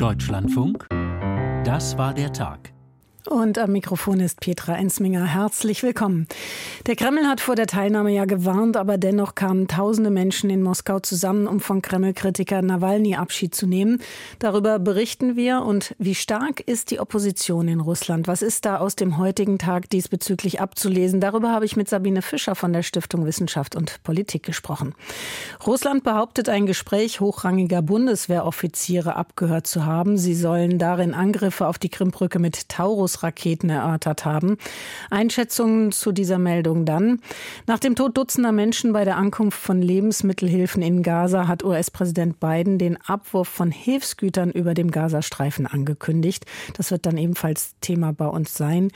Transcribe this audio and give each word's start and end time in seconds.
Deutschlandfunk, 0.00 0.86
das 1.64 1.98
war 1.98 2.14
der 2.14 2.32
Tag. 2.32 2.72
Und 3.28 3.58
am 3.58 3.72
Mikrofon 3.72 4.18
ist 4.18 4.40
Petra 4.40 4.76
Ensminger. 4.76 5.26
Herzlich 5.26 5.82
willkommen. 5.82 6.26
Der 6.86 6.96
Kreml 6.96 7.26
hat 7.26 7.42
vor 7.42 7.54
der 7.54 7.66
Teilnahme 7.66 8.12
ja 8.12 8.24
gewarnt, 8.24 8.78
aber 8.78 8.96
dennoch 8.96 9.34
kamen 9.34 9.68
tausende 9.68 10.08
Menschen 10.08 10.48
in 10.48 10.62
Moskau 10.62 11.00
zusammen, 11.00 11.46
um 11.46 11.60
von 11.60 11.82
Kreml-Kritiker 11.82 12.62
Nawalny 12.62 13.16
Abschied 13.16 13.54
zu 13.54 13.66
nehmen. 13.66 14.00
Darüber 14.38 14.78
berichten 14.78 15.36
wir. 15.36 15.60
Und 15.62 15.94
wie 15.98 16.14
stark 16.14 16.60
ist 16.60 16.90
die 16.90 16.98
Opposition 16.98 17.68
in 17.68 17.80
Russland? 17.80 18.26
Was 18.26 18.40
ist 18.40 18.64
da 18.64 18.78
aus 18.78 18.96
dem 18.96 19.18
heutigen 19.18 19.58
Tag 19.58 19.90
diesbezüglich 19.90 20.62
abzulesen? 20.62 21.20
Darüber 21.20 21.52
habe 21.52 21.66
ich 21.66 21.76
mit 21.76 21.90
Sabine 21.90 22.22
Fischer 22.22 22.54
von 22.54 22.72
der 22.72 22.82
Stiftung 22.82 23.26
Wissenschaft 23.26 23.76
und 23.76 24.02
Politik 24.02 24.44
gesprochen. 24.44 24.94
Russland 25.66 26.04
behauptet, 26.04 26.48
ein 26.48 26.64
Gespräch 26.64 27.20
hochrangiger 27.20 27.82
Bundeswehroffiziere 27.82 29.14
abgehört 29.14 29.66
zu 29.66 29.84
haben. 29.84 30.16
Sie 30.16 30.34
sollen 30.34 30.78
darin 30.78 31.12
Angriffe 31.12 31.66
auf 31.66 31.78
die 31.78 31.90
Krimbrücke 31.90 32.38
mit 32.38 32.70
Taurus 32.70 33.09
Taurus-Raketen 33.10 33.70
erörtert 33.70 34.24
haben. 34.24 34.56
Einschätzungen 35.10 35.92
zu 35.92 36.12
dieser 36.12 36.38
Meldung 36.38 36.84
dann. 36.84 37.20
Nach 37.66 37.78
dem 37.78 37.94
Tod 37.96 38.16
dutzender 38.16 38.52
Menschen 38.52 38.92
bei 38.92 39.04
der 39.04 39.16
Ankunft 39.16 39.58
von 39.58 39.82
Lebensmittelhilfen 39.82 40.82
in 40.82 41.02
Gaza 41.02 41.48
hat 41.48 41.64
US-Präsident 41.64 42.40
Biden 42.40 42.78
den 42.78 42.98
Abwurf 43.02 43.48
von 43.48 43.70
Hilfsgütern 43.70 44.50
über 44.50 44.74
dem 44.74 44.90
Gazastreifen 44.90 45.66
angekündigt. 45.66 46.46
Das 46.76 46.90
wird 46.90 47.06
dann 47.06 47.18
ebenfalls 47.18 47.74
Thema 47.80 48.12
bei 48.12 48.26
uns 48.26 48.54
sein. 48.54 48.90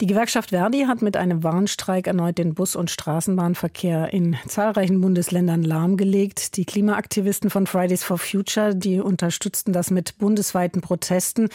Die 0.00 0.06
Gewerkschaft 0.06 0.50
Verdi 0.50 0.84
hat 0.86 1.02
mit 1.02 1.16
einem 1.16 1.42
Warnstreik 1.42 2.06
erneut 2.06 2.38
den 2.38 2.54
Bus- 2.54 2.76
und 2.76 2.90
Straßenbahnverkehr 2.90 4.12
in 4.12 4.36
zahlreichen 4.46 5.00
Bundesländern 5.00 5.62
lahmgelegt. 5.62 6.56
Die 6.56 6.64
Klimaaktivisten 6.64 7.50
von 7.50 7.66
Fridays 7.66 8.04
for 8.04 8.18
Future, 8.18 8.74
die 8.74 9.00
unterstützten 9.00 9.72
das 9.72 9.90
mit 9.90 10.18
bundesweiten 10.18 10.80
Protesten. 10.80 11.48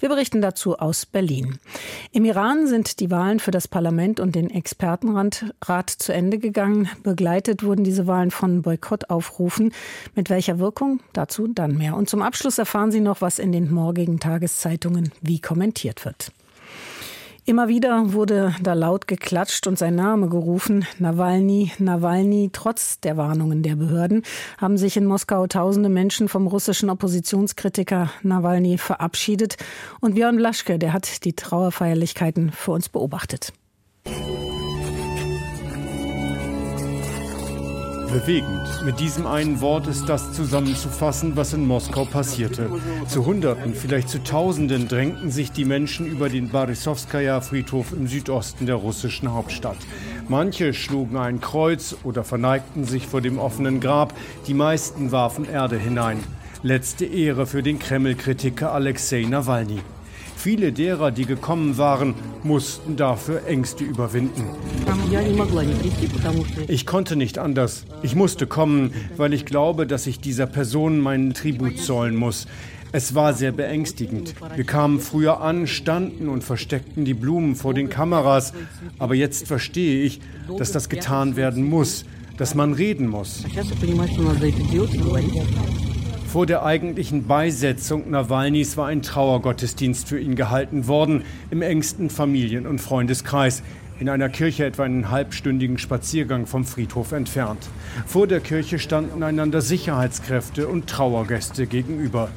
Wir 0.00 0.08
berichten 0.08 0.40
dazu 0.40 0.78
aus 0.78 1.06
Berlin. 1.06 1.55
Im 2.12 2.24
Iran 2.24 2.66
sind 2.66 3.00
die 3.00 3.10
Wahlen 3.10 3.40
für 3.40 3.50
das 3.50 3.68
Parlament 3.68 4.20
und 4.20 4.34
den 4.34 4.50
Expertenrat 4.50 5.88
zu 5.88 6.12
Ende 6.12 6.38
gegangen. 6.38 6.88
Begleitet 7.02 7.62
wurden 7.62 7.84
diese 7.84 8.06
Wahlen 8.06 8.30
von 8.30 8.62
Boykottaufrufen. 8.62 9.72
Mit 10.14 10.30
welcher 10.30 10.58
Wirkung? 10.58 11.00
Dazu 11.12 11.48
dann 11.48 11.76
mehr. 11.76 11.96
Und 11.96 12.08
zum 12.08 12.22
Abschluss 12.22 12.58
erfahren 12.58 12.90
Sie 12.90 13.00
noch, 13.00 13.20
was 13.20 13.38
in 13.38 13.52
den 13.52 13.72
morgigen 13.72 14.20
Tageszeitungen 14.20 15.12
wie 15.20 15.40
kommentiert 15.40 16.04
wird. 16.04 16.32
Immer 17.48 17.68
wieder 17.68 18.12
wurde 18.12 18.56
da 18.60 18.72
laut 18.72 19.06
geklatscht 19.06 19.68
und 19.68 19.78
sein 19.78 19.94
Name 19.94 20.28
gerufen. 20.28 20.84
Nawalny, 20.98 21.70
Nawalny. 21.78 22.50
Trotz 22.52 22.98
der 22.98 23.16
Warnungen 23.16 23.62
der 23.62 23.76
Behörden 23.76 24.22
haben 24.58 24.76
sich 24.76 24.96
in 24.96 25.06
Moskau 25.06 25.46
tausende 25.46 25.88
Menschen 25.88 26.28
vom 26.28 26.48
russischen 26.48 26.90
Oppositionskritiker 26.90 28.10
Nawalny 28.24 28.78
verabschiedet. 28.78 29.58
Und 30.00 30.16
Björn 30.16 30.38
Blaschke, 30.38 30.80
der 30.80 30.92
hat 30.92 31.24
die 31.24 31.34
Trauerfeierlichkeiten 31.34 32.50
für 32.50 32.72
uns 32.72 32.88
beobachtet. 32.88 33.52
Bewegend. 38.20 38.66
Mit 38.82 38.98
diesem 38.98 39.26
einen 39.26 39.60
Wort 39.60 39.86
ist 39.88 40.08
das 40.08 40.32
zusammenzufassen, 40.32 41.36
was 41.36 41.52
in 41.52 41.66
Moskau 41.66 42.06
passierte. 42.06 42.70
Zu 43.06 43.26
Hunderten, 43.26 43.74
vielleicht 43.74 44.08
zu 44.08 44.22
Tausenden 44.22 44.88
drängten 44.88 45.30
sich 45.30 45.52
die 45.52 45.66
Menschen 45.66 46.06
über 46.06 46.30
den 46.30 46.48
Barisowskaja-Friedhof 46.48 47.92
im 47.92 48.06
Südosten 48.06 48.64
der 48.64 48.76
russischen 48.76 49.34
Hauptstadt. 49.34 49.76
Manche 50.28 50.72
schlugen 50.72 51.18
ein 51.18 51.42
Kreuz 51.42 51.94
oder 52.04 52.24
verneigten 52.24 52.84
sich 52.84 53.06
vor 53.06 53.20
dem 53.20 53.38
offenen 53.38 53.80
Grab. 53.80 54.14
Die 54.46 54.54
meisten 54.54 55.12
warfen 55.12 55.46
Erde 55.46 55.76
hinein. 55.76 56.24
Letzte 56.62 57.04
Ehre 57.04 57.46
für 57.46 57.62
den 57.62 57.78
Kreml-Kritiker 57.78 58.72
Alexei 58.72 59.26
Nawalny. 59.28 59.82
Viele 60.46 60.70
derer, 60.70 61.10
die 61.10 61.24
gekommen 61.24 61.76
waren, 61.76 62.14
mussten 62.44 62.94
dafür 62.94 63.44
Ängste 63.48 63.82
überwinden. 63.82 64.44
Ich 66.68 66.86
konnte 66.86 67.16
nicht 67.16 67.38
anders. 67.38 67.84
Ich 68.04 68.14
musste 68.14 68.46
kommen, 68.46 68.92
weil 69.16 69.34
ich 69.34 69.44
glaube, 69.44 69.88
dass 69.88 70.06
ich 70.06 70.20
dieser 70.20 70.46
Person 70.46 71.00
meinen 71.00 71.34
Tribut 71.34 71.80
zollen 71.80 72.14
muss. 72.14 72.46
Es 72.92 73.16
war 73.16 73.34
sehr 73.34 73.50
beängstigend. 73.50 74.36
Wir 74.54 74.62
kamen 74.62 75.00
früher 75.00 75.40
an, 75.40 75.66
standen 75.66 76.28
und 76.28 76.44
versteckten 76.44 77.04
die 77.04 77.14
Blumen 77.14 77.56
vor 77.56 77.74
den 77.74 77.90
Kameras. 77.90 78.52
Aber 79.00 79.16
jetzt 79.16 79.48
verstehe 79.48 80.04
ich, 80.04 80.20
dass 80.58 80.70
das 80.70 80.88
getan 80.88 81.34
werden 81.34 81.68
muss, 81.68 82.04
dass 82.36 82.54
man 82.54 82.72
reden 82.72 83.08
muss. 83.08 83.42
Vor 86.36 86.44
der 86.44 86.66
eigentlichen 86.66 87.26
Beisetzung 87.26 88.10
Nawalnys 88.10 88.76
war 88.76 88.88
ein 88.88 89.00
Trauergottesdienst 89.00 90.06
für 90.06 90.20
ihn 90.20 90.36
gehalten 90.36 90.86
worden, 90.86 91.24
im 91.50 91.62
engsten 91.62 92.10
Familien- 92.10 92.66
und 92.66 92.78
Freundeskreis, 92.78 93.62
in 94.00 94.10
einer 94.10 94.28
Kirche 94.28 94.66
etwa 94.66 94.82
einen 94.82 95.10
halbstündigen 95.10 95.78
Spaziergang 95.78 96.44
vom 96.44 96.66
Friedhof 96.66 97.12
entfernt. 97.12 97.66
Vor 98.04 98.26
der 98.26 98.40
Kirche 98.40 98.78
standen 98.78 99.22
einander 99.22 99.62
Sicherheitskräfte 99.62 100.68
und 100.68 100.88
Trauergäste 100.88 101.66
gegenüber. 101.66 102.28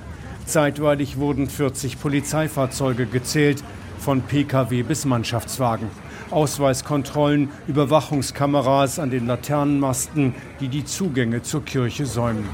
Zeitweilig 0.45 1.17
wurden 1.17 1.49
40 1.49 1.99
Polizeifahrzeuge 1.99 3.05
gezählt, 3.05 3.61
von 3.99 4.21
Pkw 4.21 4.81
bis 4.83 5.03
Mannschaftswagen. 5.03 5.89
Ausweiskontrollen, 6.31 7.49
Überwachungskameras 7.67 8.99
an 8.99 9.09
den 9.09 9.27
Laternenmasten, 9.27 10.33
die 10.59 10.67
die 10.67 10.85
Zugänge 10.85 11.41
zur 11.41 11.65
Kirche 11.65 12.05
säumen. 12.05 12.45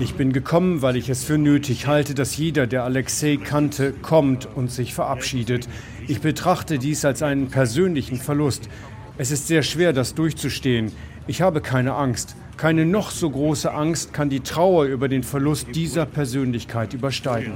Ich 0.00 0.14
bin 0.14 0.32
gekommen, 0.32 0.82
weil 0.82 0.96
ich 0.96 1.08
es 1.08 1.24
für 1.24 1.38
nötig 1.38 1.86
halte, 1.86 2.14
dass 2.14 2.36
jeder, 2.36 2.66
der 2.66 2.84
Alexei 2.84 3.38
kannte, 3.42 3.92
kommt 3.92 4.48
und 4.54 4.70
sich 4.70 4.94
verabschiedet. 4.94 5.68
Ich 6.06 6.20
betrachte 6.20 6.78
dies 6.78 7.04
als 7.04 7.22
einen 7.22 7.48
persönlichen 7.48 8.18
Verlust. 8.18 8.68
Es 9.16 9.30
ist 9.30 9.46
sehr 9.46 9.62
schwer, 9.62 9.92
das 9.92 10.14
durchzustehen. 10.14 10.92
Ich 11.26 11.42
habe 11.42 11.60
keine 11.60 11.94
Angst. 11.94 12.36
Keine 12.56 12.86
noch 12.86 13.10
so 13.10 13.30
große 13.30 13.72
Angst 13.72 14.12
kann 14.12 14.30
die 14.30 14.40
Trauer 14.40 14.86
über 14.86 15.08
den 15.08 15.22
Verlust 15.22 15.68
dieser 15.74 16.06
Persönlichkeit 16.06 16.92
übersteigen. 16.92 17.52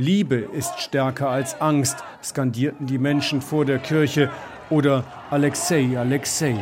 Liebe 0.00 0.36
ist 0.36 0.78
stärker 0.78 1.28
als 1.28 1.60
Angst, 1.60 2.04
skandierten 2.22 2.86
die 2.86 2.98
Menschen 2.98 3.42
vor 3.42 3.64
der 3.64 3.80
Kirche 3.80 4.30
oder 4.70 5.02
Alexei, 5.28 5.98
Alexei. 5.98 6.54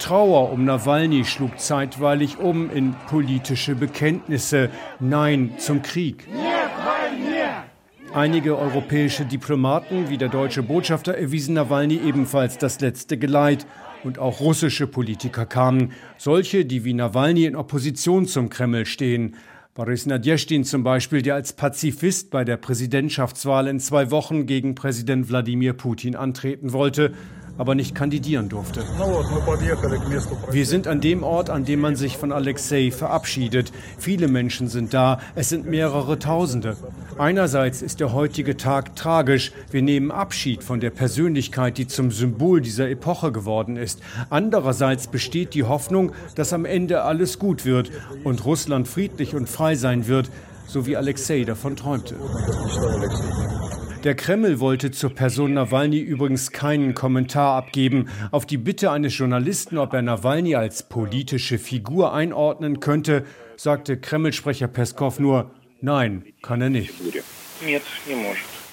Trauer 0.00 0.50
um 0.50 0.64
Nawalny 0.64 1.24
schlug 1.24 1.60
zeitweilig 1.60 2.38
um 2.38 2.68
in 2.68 2.96
politische 3.08 3.76
Bekenntnisse. 3.76 4.70
Nein 4.98 5.52
zum 5.58 5.82
Krieg. 5.82 6.26
Einige 8.12 8.58
europäische 8.58 9.24
Diplomaten 9.24 10.08
wie 10.08 10.18
der 10.18 10.30
deutsche 10.30 10.64
Botschafter 10.64 11.14
erwiesen 11.14 11.54
Nawalny 11.54 12.00
ebenfalls 12.04 12.58
das 12.58 12.80
letzte 12.80 13.18
Geleit. 13.18 13.66
Und 14.02 14.18
auch 14.18 14.40
russische 14.40 14.86
Politiker 14.86 15.44
kamen, 15.44 15.92
solche, 16.16 16.64
die 16.64 16.84
wie 16.84 16.94
Nawalny 16.94 17.44
in 17.44 17.56
Opposition 17.56 18.26
zum 18.26 18.48
Kreml 18.48 18.86
stehen. 18.86 19.36
Boris 19.74 20.06
Nadjestin 20.06 20.64
zum 20.64 20.82
Beispiel, 20.82 21.22
der 21.22 21.34
als 21.34 21.52
Pazifist 21.52 22.30
bei 22.30 22.44
der 22.44 22.56
Präsidentschaftswahl 22.56 23.68
in 23.68 23.78
zwei 23.78 24.10
Wochen 24.10 24.46
gegen 24.46 24.74
Präsident 24.74 25.28
Wladimir 25.28 25.72
Putin 25.72 26.16
antreten 26.16 26.72
wollte, 26.72 27.14
aber 27.58 27.74
nicht 27.74 27.94
kandidieren 27.94 28.48
durfte. 28.48 28.82
Wir 30.50 30.66
sind 30.66 30.86
an 30.86 31.00
dem 31.00 31.22
Ort, 31.22 31.50
an 31.50 31.64
dem 31.64 31.80
man 31.80 31.96
sich 31.96 32.16
von 32.16 32.32
Alexei 32.32 32.90
verabschiedet. 32.90 33.72
Viele 33.98 34.28
Menschen 34.28 34.68
sind 34.68 34.94
da, 34.94 35.20
es 35.34 35.48
sind 35.48 35.66
mehrere 35.66 36.18
Tausende. 36.18 36.76
Einerseits 37.18 37.82
ist 37.82 38.00
der 38.00 38.12
heutige 38.12 38.56
Tag 38.56 38.94
tragisch. 38.94 39.52
Wir 39.70 39.82
nehmen 39.82 40.10
Abschied 40.10 40.62
von 40.62 40.80
der 40.80 40.90
Persönlichkeit, 40.90 41.76
die 41.76 41.88
zum 41.88 42.12
Symbol 42.12 42.60
dieser 42.60 42.88
Epoche 42.88 43.32
geworden 43.32 43.76
ist. 43.76 44.00
Andererseits 44.30 45.08
besteht 45.08 45.54
die 45.54 45.64
Hoffnung, 45.64 46.12
dass 46.36 46.52
am 46.52 46.64
Ende 46.64 47.02
alles 47.02 47.38
gut 47.38 47.64
wird 47.64 47.90
und 48.22 48.44
Russland 48.44 48.86
friedlich 48.86 49.34
und 49.34 49.48
frei 49.48 49.74
sein 49.74 50.06
wird, 50.06 50.30
so 50.68 50.86
wie 50.86 50.96
Alexei 50.96 51.44
davon 51.44 51.74
träumte. 51.74 52.14
Der 54.08 54.16
Kreml 54.16 54.58
wollte 54.58 54.90
zur 54.90 55.14
Person 55.14 55.52
Nawalny 55.52 55.98
übrigens 55.98 56.50
keinen 56.50 56.94
Kommentar 56.94 57.56
abgeben. 57.58 58.08
Auf 58.30 58.46
die 58.46 58.56
Bitte 58.56 58.90
eines 58.90 59.18
Journalisten, 59.18 59.76
ob 59.76 59.92
er 59.92 60.00
Nawalny 60.00 60.54
als 60.54 60.88
politische 60.88 61.58
Figur 61.58 62.14
einordnen 62.14 62.80
könnte, 62.80 63.26
sagte 63.58 64.00
Kreml-Sprecher 64.00 64.66
Peskov 64.66 65.20
nur, 65.20 65.50
nein, 65.82 66.24
kann 66.40 66.62
er 66.62 66.70
nicht. 66.70 66.94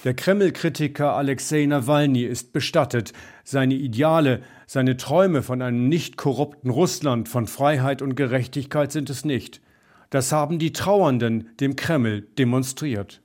Der 0.04 0.14
Kreml-Kritiker 0.14 1.12
Alexei 1.12 1.66
Nawalny 1.66 2.22
ist 2.22 2.54
bestattet. 2.54 3.12
Seine 3.44 3.74
Ideale, 3.74 4.40
seine 4.66 4.96
Träume 4.96 5.42
von 5.42 5.60
einem 5.60 5.86
nicht 5.86 6.16
korrupten 6.16 6.70
Russland, 6.70 7.28
von 7.28 7.46
Freiheit 7.46 8.00
und 8.00 8.14
Gerechtigkeit 8.14 8.90
sind 8.90 9.10
es 9.10 9.26
nicht. 9.26 9.60
Das 10.08 10.32
haben 10.32 10.58
die 10.58 10.72
Trauernden 10.72 11.50
dem 11.60 11.76
Kreml 11.76 12.22
demonstriert. 12.38 13.20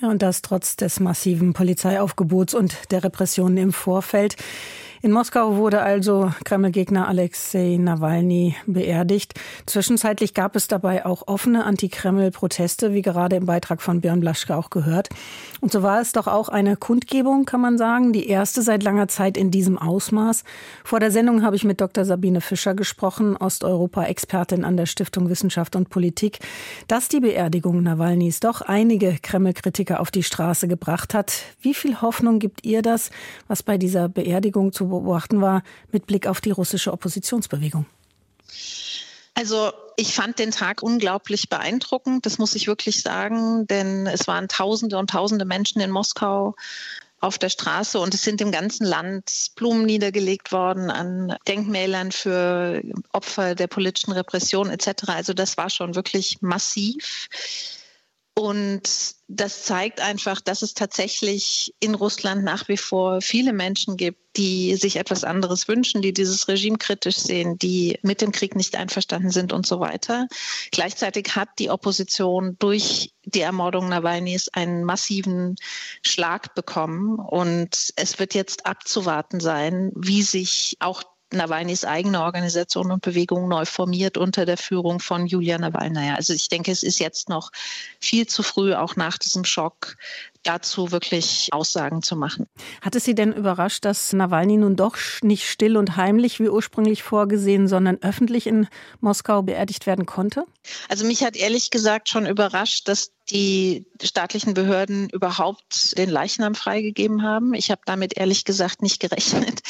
Ja, 0.00 0.10
und 0.10 0.22
das 0.22 0.42
trotz 0.42 0.76
des 0.76 1.00
massiven 1.00 1.54
Polizeiaufgebots 1.54 2.54
und 2.54 2.92
der 2.92 3.02
Repressionen 3.02 3.56
im 3.56 3.72
Vorfeld. 3.72 4.36
In 5.00 5.12
Moskau 5.12 5.54
wurde 5.54 5.80
also 5.80 6.32
Kreml-Gegner 6.44 7.06
Alexei 7.06 7.76
Nawalny 7.78 8.56
beerdigt. 8.66 9.34
Zwischenzeitlich 9.64 10.34
gab 10.34 10.56
es 10.56 10.66
dabei 10.66 11.06
auch 11.06 11.28
offene 11.28 11.64
Anti-Kreml-Proteste, 11.64 12.92
wie 12.92 13.02
gerade 13.02 13.36
im 13.36 13.46
Beitrag 13.46 13.80
von 13.80 14.00
Björn 14.00 14.18
Blaschke 14.18 14.56
auch 14.56 14.70
gehört. 14.70 15.08
Und 15.60 15.70
so 15.70 15.84
war 15.84 16.00
es 16.00 16.10
doch 16.10 16.26
auch 16.26 16.48
eine 16.48 16.76
Kundgebung, 16.76 17.44
kann 17.44 17.60
man 17.60 17.78
sagen, 17.78 18.12
die 18.12 18.28
erste 18.28 18.60
seit 18.62 18.82
langer 18.82 19.06
Zeit 19.06 19.36
in 19.36 19.52
diesem 19.52 19.78
Ausmaß. 19.78 20.42
Vor 20.82 20.98
der 20.98 21.12
Sendung 21.12 21.44
habe 21.44 21.54
ich 21.54 21.62
mit 21.62 21.80
Dr. 21.80 22.04
Sabine 22.04 22.40
Fischer 22.40 22.74
gesprochen, 22.74 23.36
Osteuropa-Expertin 23.36 24.64
an 24.64 24.76
der 24.76 24.86
Stiftung 24.86 25.30
Wissenschaft 25.30 25.76
und 25.76 25.90
Politik, 25.90 26.40
dass 26.88 27.06
die 27.06 27.20
Beerdigung 27.20 27.84
Nawalnys 27.84 28.40
doch 28.40 28.62
einige 28.62 29.16
Kreml-Kritiker 29.22 30.00
auf 30.00 30.10
die 30.10 30.24
Straße 30.24 30.66
gebracht 30.66 31.14
hat. 31.14 31.32
Wie 31.60 31.74
viel 31.74 32.02
Hoffnung 32.02 32.40
gibt 32.40 32.66
ihr 32.66 32.82
das, 32.82 33.10
was 33.46 33.62
bei 33.62 33.78
dieser 33.78 34.08
Beerdigung 34.08 34.72
zu 34.72 34.87
beobachten 34.88 35.40
war 35.40 35.62
mit 35.92 36.06
Blick 36.06 36.26
auf 36.26 36.40
die 36.40 36.50
russische 36.50 36.92
Oppositionsbewegung? 36.92 37.86
Also 39.34 39.72
ich 39.96 40.14
fand 40.14 40.38
den 40.38 40.50
Tag 40.50 40.82
unglaublich 40.82 41.48
beeindruckend, 41.48 42.26
das 42.26 42.38
muss 42.38 42.56
ich 42.56 42.66
wirklich 42.66 43.02
sagen, 43.02 43.66
denn 43.68 44.06
es 44.06 44.26
waren 44.26 44.48
Tausende 44.48 44.98
und 44.98 45.10
Tausende 45.10 45.44
Menschen 45.44 45.80
in 45.80 45.90
Moskau 45.90 46.56
auf 47.20 47.38
der 47.38 47.48
Straße 47.48 47.98
und 47.98 48.14
es 48.14 48.22
sind 48.22 48.40
im 48.40 48.52
ganzen 48.52 48.86
Land 48.86 49.52
Blumen 49.56 49.86
niedergelegt 49.86 50.52
worden 50.52 50.90
an 50.90 51.36
Denkmälern 51.48 52.12
für 52.12 52.80
Opfer 53.12 53.54
der 53.54 53.66
politischen 53.66 54.12
Repression 54.12 54.70
etc. 54.70 55.04
Also 55.08 55.32
das 55.34 55.56
war 55.56 55.70
schon 55.70 55.94
wirklich 55.94 56.42
massiv. 56.42 57.28
Und 58.38 59.16
das 59.26 59.64
zeigt 59.64 60.00
einfach, 60.00 60.40
dass 60.40 60.62
es 60.62 60.72
tatsächlich 60.72 61.74
in 61.80 61.96
Russland 61.96 62.44
nach 62.44 62.68
wie 62.68 62.76
vor 62.76 63.20
viele 63.20 63.52
Menschen 63.52 63.96
gibt, 63.96 64.36
die 64.36 64.76
sich 64.76 64.94
etwas 64.94 65.24
anderes 65.24 65.66
wünschen, 65.66 66.02
die 66.02 66.12
dieses 66.12 66.46
Regime 66.46 66.78
kritisch 66.78 67.16
sehen, 67.16 67.58
die 67.58 67.98
mit 68.02 68.20
dem 68.20 68.30
Krieg 68.30 68.54
nicht 68.54 68.76
einverstanden 68.76 69.30
sind 69.30 69.52
und 69.52 69.66
so 69.66 69.80
weiter. 69.80 70.28
Gleichzeitig 70.70 71.34
hat 71.34 71.48
die 71.58 71.68
Opposition 71.68 72.54
durch 72.60 73.12
die 73.24 73.40
Ermordung 73.40 73.88
Nawalnys 73.88 74.48
einen 74.50 74.84
massiven 74.84 75.56
Schlag 76.02 76.54
bekommen. 76.54 77.18
Und 77.18 77.92
es 77.96 78.20
wird 78.20 78.34
jetzt 78.34 78.66
abzuwarten 78.66 79.40
sein, 79.40 79.90
wie 79.96 80.22
sich 80.22 80.76
auch 80.78 81.02
Nawalnys 81.30 81.84
eigene 81.84 82.22
Organisation 82.22 82.90
und 82.90 83.02
Bewegung 83.02 83.48
neu 83.48 83.64
formiert 83.64 84.16
unter 84.16 84.46
der 84.46 84.56
Führung 84.56 84.98
von 85.00 85.26
Julia 85.26 85.58
Nawalny. 85.58 86.10
Also 86.10 86.32
ich 86.32 86.48
denke, 86.48 86.72
es 86.72 86.82
ist 86.82 87.00
jetzt 87.00 87.28
noch 87.28 87.50
viel 88.00 88.26
zu 88.26 88.42
früh, 88.42 88.74
auch 88.74 88.96
nach 88.96 89.18
diesem 89.18 89.44
Schock, 89.44 89.96
dazu 90.42 90.92
wirklich 90.92 91.48
Aussagen 91.52 92.02
zu 92.02 92.16
machen. 92.16 92.46
Hat 92.80 92.94
es 92.94 93.04
Sie 93.04 93.14
denn 93.14 93.32
überrascht, 93.32 93.84
dass 93.84 94.12
Nawalny 94.12 94.56
nun 94.56 94.76
doch 94.76 94.96
nicht 95.22 95.48
still 95.48 95.76
und 95.76 95.96
heimlich 95.96 96.40
wie 96.40 96.48
ursprünglich 96.48 97.02
vorgesehen, 97.02 97.68
sondern 97.68 97.98
öffentlich 98.02 98.46
in 98.46 98.68
Moskau 99.00 99.42
beerdigt 99.42 99.86
werden 99.86 100.06
konnte? 100.06 100.44
Also 100.88 101.04
mich 101.04 101.22
hat 101.22 101.36
ehrlich 101.36 101.70
gesagt 101.70 102.08
schon 102.08 102.26
überrascht, 102.26 102.88
dass 102.88 103.12
die 103.30 103.86
staatlichen 104.02 104.54
Behörden 104.54 105.08
überhaupt 105.10 105.96
den 105.98 106.08
Leichnam 106.08 106.54
freigegeben 106.54 107.22
haben. 107.22 107.52
Ich 107.54 107.70
habe 107.70 107.82
damit 107.84 108.16
ehrlich 108.16 108.44
gesagt 108.44 108.82
nicht 108.82 109.00
gerechnet. 109.00 109.60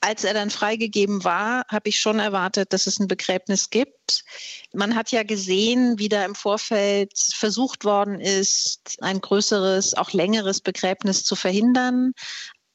Als 0.00 0.24
er 0.24 0.34
dann 0.34 0.50
freigegeben 0.50 1.24
war, 1.24 1.64
habe 1.68 1.88
ich 1.88 2.00
schon 2.00 2.18
erwartet, 2.18 2.72
dass 2.72 2.86
es 2.86 2.98
ein 2.98 3.08
Begräbnis 3.08 3.70
gibt. 3.70 4.24
Man 4.72 4.96
hat 4.96 5.12
ja 5.12 5.22
gesehen, 5.22 5.98
wie 5.98 6.08
da 6.08 6.24
im 6.24 6.34
Vorfeld 6.34 7.12
versucht 7.16 7.84
worden 7.84 8.20
ist, 8.20 8.96
ein 9.00 9.20
größeres, 9.20 9.94
auch 10.00 10.12
längeres 10.12 10.60
Begräbnis 10.60 11.24
zu 11.24 11.36
verhindern. 11.36 12.12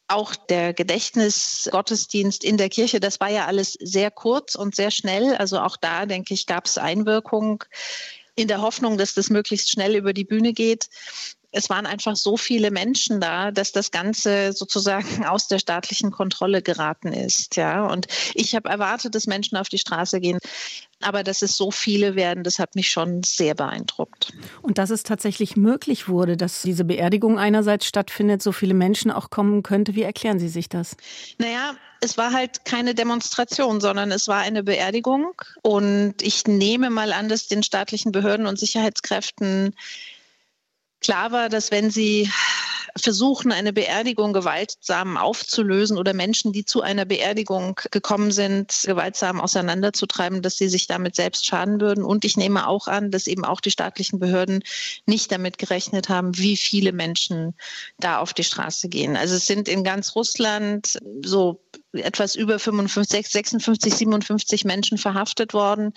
Auch 0.08 0.36
der 0.36 0.74
Gedächtnisgottesdienst 0.74 2.44
in 2.44 2.58
der 2.58 2.70
Kirche, 2.70 3.00
das 3.00 3.20
war 3.20 3.30
ja 3.30 3.46
alles 3.46 3.74
sehr 3.80 4.12
kurz 4.12 4.56
und 4.56 4.76
sehr 4.76 4.92
schnell. 4.92 5.36
Also 5.36 5.60
auch 5.60 5.78
da, 5.78 6.06
denke 6.06 6.34
ich, 6.34 6.46
gab 6.46 6.66
es 6.66 6.78
Einwirkung 6.78 7.64
in 8.36 8.48
der 8.48 8.62
Hoffnung, 8.62 8.98
dass 8.98 9.14
das 9.16 9.30
möglichst 9.30 9.72
schnell 9.72 9.96
über 9.96 10.14
die 10.14 10.26
Bühne 10.26 10.54
geht 10.54 10.90
es 11.56 11.70
waren 11.70 11.86
einfach 11.86 12.18
so 12.18 12.36
viele 12.36 12.70
Menschen 12.70 13.22
da, 13.22 13.50
dass 13.50 13.72
das 13.72 13.92
Ganze 13.92 14.52
sozusagen 14.52 15.26
aus 15.26 15.48
der 15.48 15.60
staatlichen 15.60 16.12
Kontrolle 16.12 16.62
geraten 16.62 17.14
ist. 17.14 17.56
Ja, 17.56 17.88
und 17.88 18.08
ich 18.34 18.56
habe 18.56 18.68
erwartet, 18.68 19.16
dass 19.16 19.26
Menschen 19.26 19.58
auf 19.58 19.70
die 19.70 19.78
Straße 19.78 20.20
gehen. 20.20 20.38
Aber 21.02 21.24
dass 21.24 21.42
es 21.42 21.56
so 21.56 21.72
viele 21.72 22.16
werden, 22.16 22.44
das 22.44 22.60
hat 22.60 22.76
mich 22.76 22.90
schon 22.90 23.24
sehr 23.24 23.54
beeindruckt. 23.54 24.34
Und 24.62 24.78
dass 24.78 24.90
es 24.90 25.04
tatsächlich 25.04 25.56
möglich 25.56 26.08
wurde, 26.08 26.36
dass 26.36 26.62
diese 26.62 26.84
Beerdigung 26.84 27.38
einerseits 27.38 27.86
stattfindet, 27.86 28.42
so 28.42 28.52
viele 28.52 28.74
Menschen 28.74 29.12
auch 29.12 29.30
kommen 29.30 29.64
könnte, 29.64 29.96
wie 29.96 30.04
erklären 30.04 30.40
Sie 30.40 30.48
sich 30.50 30.68
das? 30.68 30.98
Naja, 31.38 31.76
es 32.02 32.18
war 32.18 32.34
halt 32.34 32.66
keine 32.66 32.96
Demonstration, 32.96 33.82
sondern 33.82 34.12
es 34.12 34.28
war 34.28 34.40
eine 34.40 34.64
Beerdigung. 34.64 35.34
Und 35.62 36.22
ich 36.22 36.48
nehme 36.48 36.90
mal 36.90 37.14
an, 37.14 37.30
dass 37.30 37.48
den 37.48 37.64
staatlichen 37.64 38.12
Behörden 38.12 38.46
und 38.48 38.60
Sicherheitskräften 38.60 39.74
Klar 41.06 41.32
war, 41.32 41.50
dass 41.50 41.70
wenn 41.70 41.92
sie 41.92 42.32
versuchen, 42.98 43.52
eine 43.52 43.74
Beerdigung 43.74 44.34
gewaltsam 44.34 45.18
aufzulösen 45.18 46.00
oder 46.00 46.16
Menschen, 46.16 46.52
die 46.52 46.66
zu 46.66 46.82
einer 46.82 47.06
Beerdigung 47.06 47.80
gekommen 47.92 48.32
sind, 48.32 48.82
gewaltsam 48.86 49.40
auseinanderzutreiben, 49.40 50.42
dass 50.42 50.58
sie 50.58 50.68
sich 50.68 50.88
damit 50.88 51.16
selbst 51.16 51.46
schaden 51.46 51.80
würden. 51.80 52.04
Und 52.04 52.26
ich 52.26 52.38
nehme 52.38 52.68
auch 52.68 52.88
an, 52.88 53.12
dass 53.12 53.28
eben 53.28 53.46
auch 53.46 53.62
die 53.62 53.70
staatlichen 53.70 54.18
Behörden 54.18 54.64
nicht 55.06 55.32
damit 55.32 55.60
gerechnet 55.60 56.10
haben, 56.10 56.40
wie 56.40 56.58
viele 56.58 56.92
Menschen 56.92 57.54
da 58.00 58.18
auf 58.18 58.34
die 58.34 58.44
Straße 58.44 58.90
gehen. 58.90 59.16
Also 59.16 59.36
es 59.36 59.46
sind 59.46 59.68
in 59.68 59.84
ganz 59.84 60.16
Russland 60.16 60.98
so 61.24 61.62
etwas 61.94 62.34
über 62.34 62.58
55, 62.58 63.28
56, 63.28 63.94
57 63.94 64.66
Menschen 64.66 64.98
verhaftet 64.98 65.54
worden. 65.54 65.94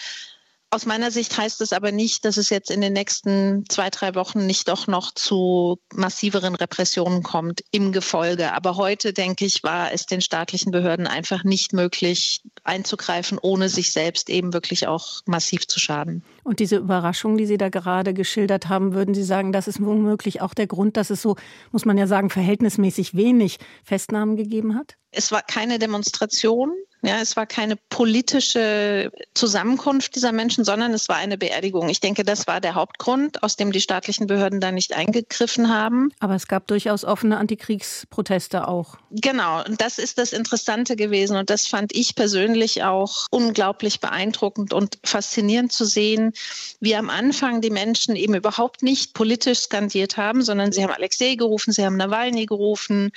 Aus 0.70 0.84
meiner 0.84 1.10
Sicht 1.10 1.38
heißt 1.38 1.62
es 1.62 1.72
aber 1.72 1.92
nicht, 1.92 2.26
dass 2.26 2.36
es 2.36 2.50
jetzt 2.50 2.70
in 2.70 2.82
den 2.82 2.92
nächsten 2.92 3.64
zwei, 3.70 3.88
drei 3.88 4.14
Wochen 4.14 4.44
nicht 4.44 4.68
doch 4.68 4.86
noch 4.86 5.12
zu 5.12 5.78
massiveren 5.94 6.54
Repressionen 6.54 7.22
kommt 7.22 7.64
im 7.70 7.90
Gefolge. 7.90 8.52
Aber 8.52 8.76
heute, 8.76 9.14
denke 9.14 9.46
ich, 9.46 9.62
war 9.62 9.92
es 9.92 10.04
den 10.04 10.20
staatlichen 10.20 10.70
Behörden 10.70 11.06
einfach 11.06 11.42
nicht 11.42 11.72
möglich 11.72 12.42
einzugreifen, 12.64 13.38
ohne 13.40 13.70
sich 13.70 13.92
selbst 13.92 14.28
eben 14.28 14.52
wirklich 14.52 14.86
auch 14.86 15.22
massiv 15.24 15.66
zu 15.66 15.80
schaden. 15.80 16.22
Und 16.44 16.60
diese 16.60 16.76
Überraschung, 16.76 17.38
die 17.38 17.46
Sie 17.46 17.56
da 17.56 17.70
gerade 17.70 18.12
geschildert 18.12 18.68
haben, 18.68 18.92
würden 18.92 19.14
Sie 19.14 19.24
sagen, 19.24 19.52
das 19.52 19.68
ist 19.68 19.82
womöglich 19.82 20.42
auch 20.42 20.52
der 20.52 20.66
Grund, 20.66 20.98
dass 20.98 21.08
es 21.08 21.22
so, 21.22 21.36
muss 21.72 21.86
man 21.86 21.96
ja 21.96 22.06
sagen, 22.06 22.28
verhältnismäßig 22.28 23.14
wenig 23.14 23.58
Festnahmen 23.84 24.36
gegeben 24.36 24.74
hat? 24.74 24.96
Es 25.12 25.32
war 25.32 25.40
keine 25.40 25.78
Demonstration. 25.78 26.72
Ja, 27.02 27.20
es 27.20 27.36
war 27.36 27.46
keine 27.46 27.76
politische 27.76 29.12
Zusammenkunft 29.34 30.16
dieser 30.16 30.32
Menschen, 30.32 30.64
sondern 30.64 30.92
es 30.92 31.08
war 31.08 31.16
eine 31.16 31.38
Beerdigung. 31.38 31.88
Ich 31.88 32.00
denke, 32.00 32.24
das 32.24 32.48
war 32.48 32.60
der 32.60 32.74
Hauptgrund, 32.74 33.42
aus 33.44 33.54
dem 33.54 33.70
die 33.70 33.80
staatlichen 33.80 34.26
Behörden 34.26 34.60
da 34.60 34.72
nicht 34.72 34.94
eingegriffen 34.94 35.72
haben. 35.72 36.10
Aber 36.18 36.34
es 36.34 36.48
gab 36.48 36.66
durchaus 36.66 37.04
offene 37.04 37.36
Antikriegsproteste 37.36 38.66
auch. 38.66 38.96
Genau, 39.12 39.64
und 39.64 39.80
das 39.80 39.98
ist 39.98 40.18
das 40.18 40.32
Interessante 40.32 40.96
gewesen. 40.96 41.36
Und 41.36 41.50
das 41.50 41.68
fand 41.68 41.94
ich 41.94 42.16
persönlich 42.16 42.82
auch 42.82 43.26
unglaublich 43.30 44.00
beeindruckend 44.00 44.72
und 44.72 44.98
faszinierend 45.04 45.72
zu 45.72 45.84
sehen, 45.84 46.32
wie 46.80 46.96
am 46.96 47.10
Anfang 47.10 47.60
die 47.60 47.70
Menschen 47.70 48.16
eben 48.16 48.34
überhaupt 48.34 48.82
nicht 48.82 49.14
politisch 49.14 49.60
skandiert 49.60 50.16
haben, 50.16 50.42
sondern 50.42 50.72
sie 50.72 50.82
haben 50.82 50.92
Alexei 50.92 51.36
gerufen, 51.36 51.72
sie 51.72 51.84
haben 51.84 51.96
Nawalny 51.96 52.46
gerufen, 52.46 53.12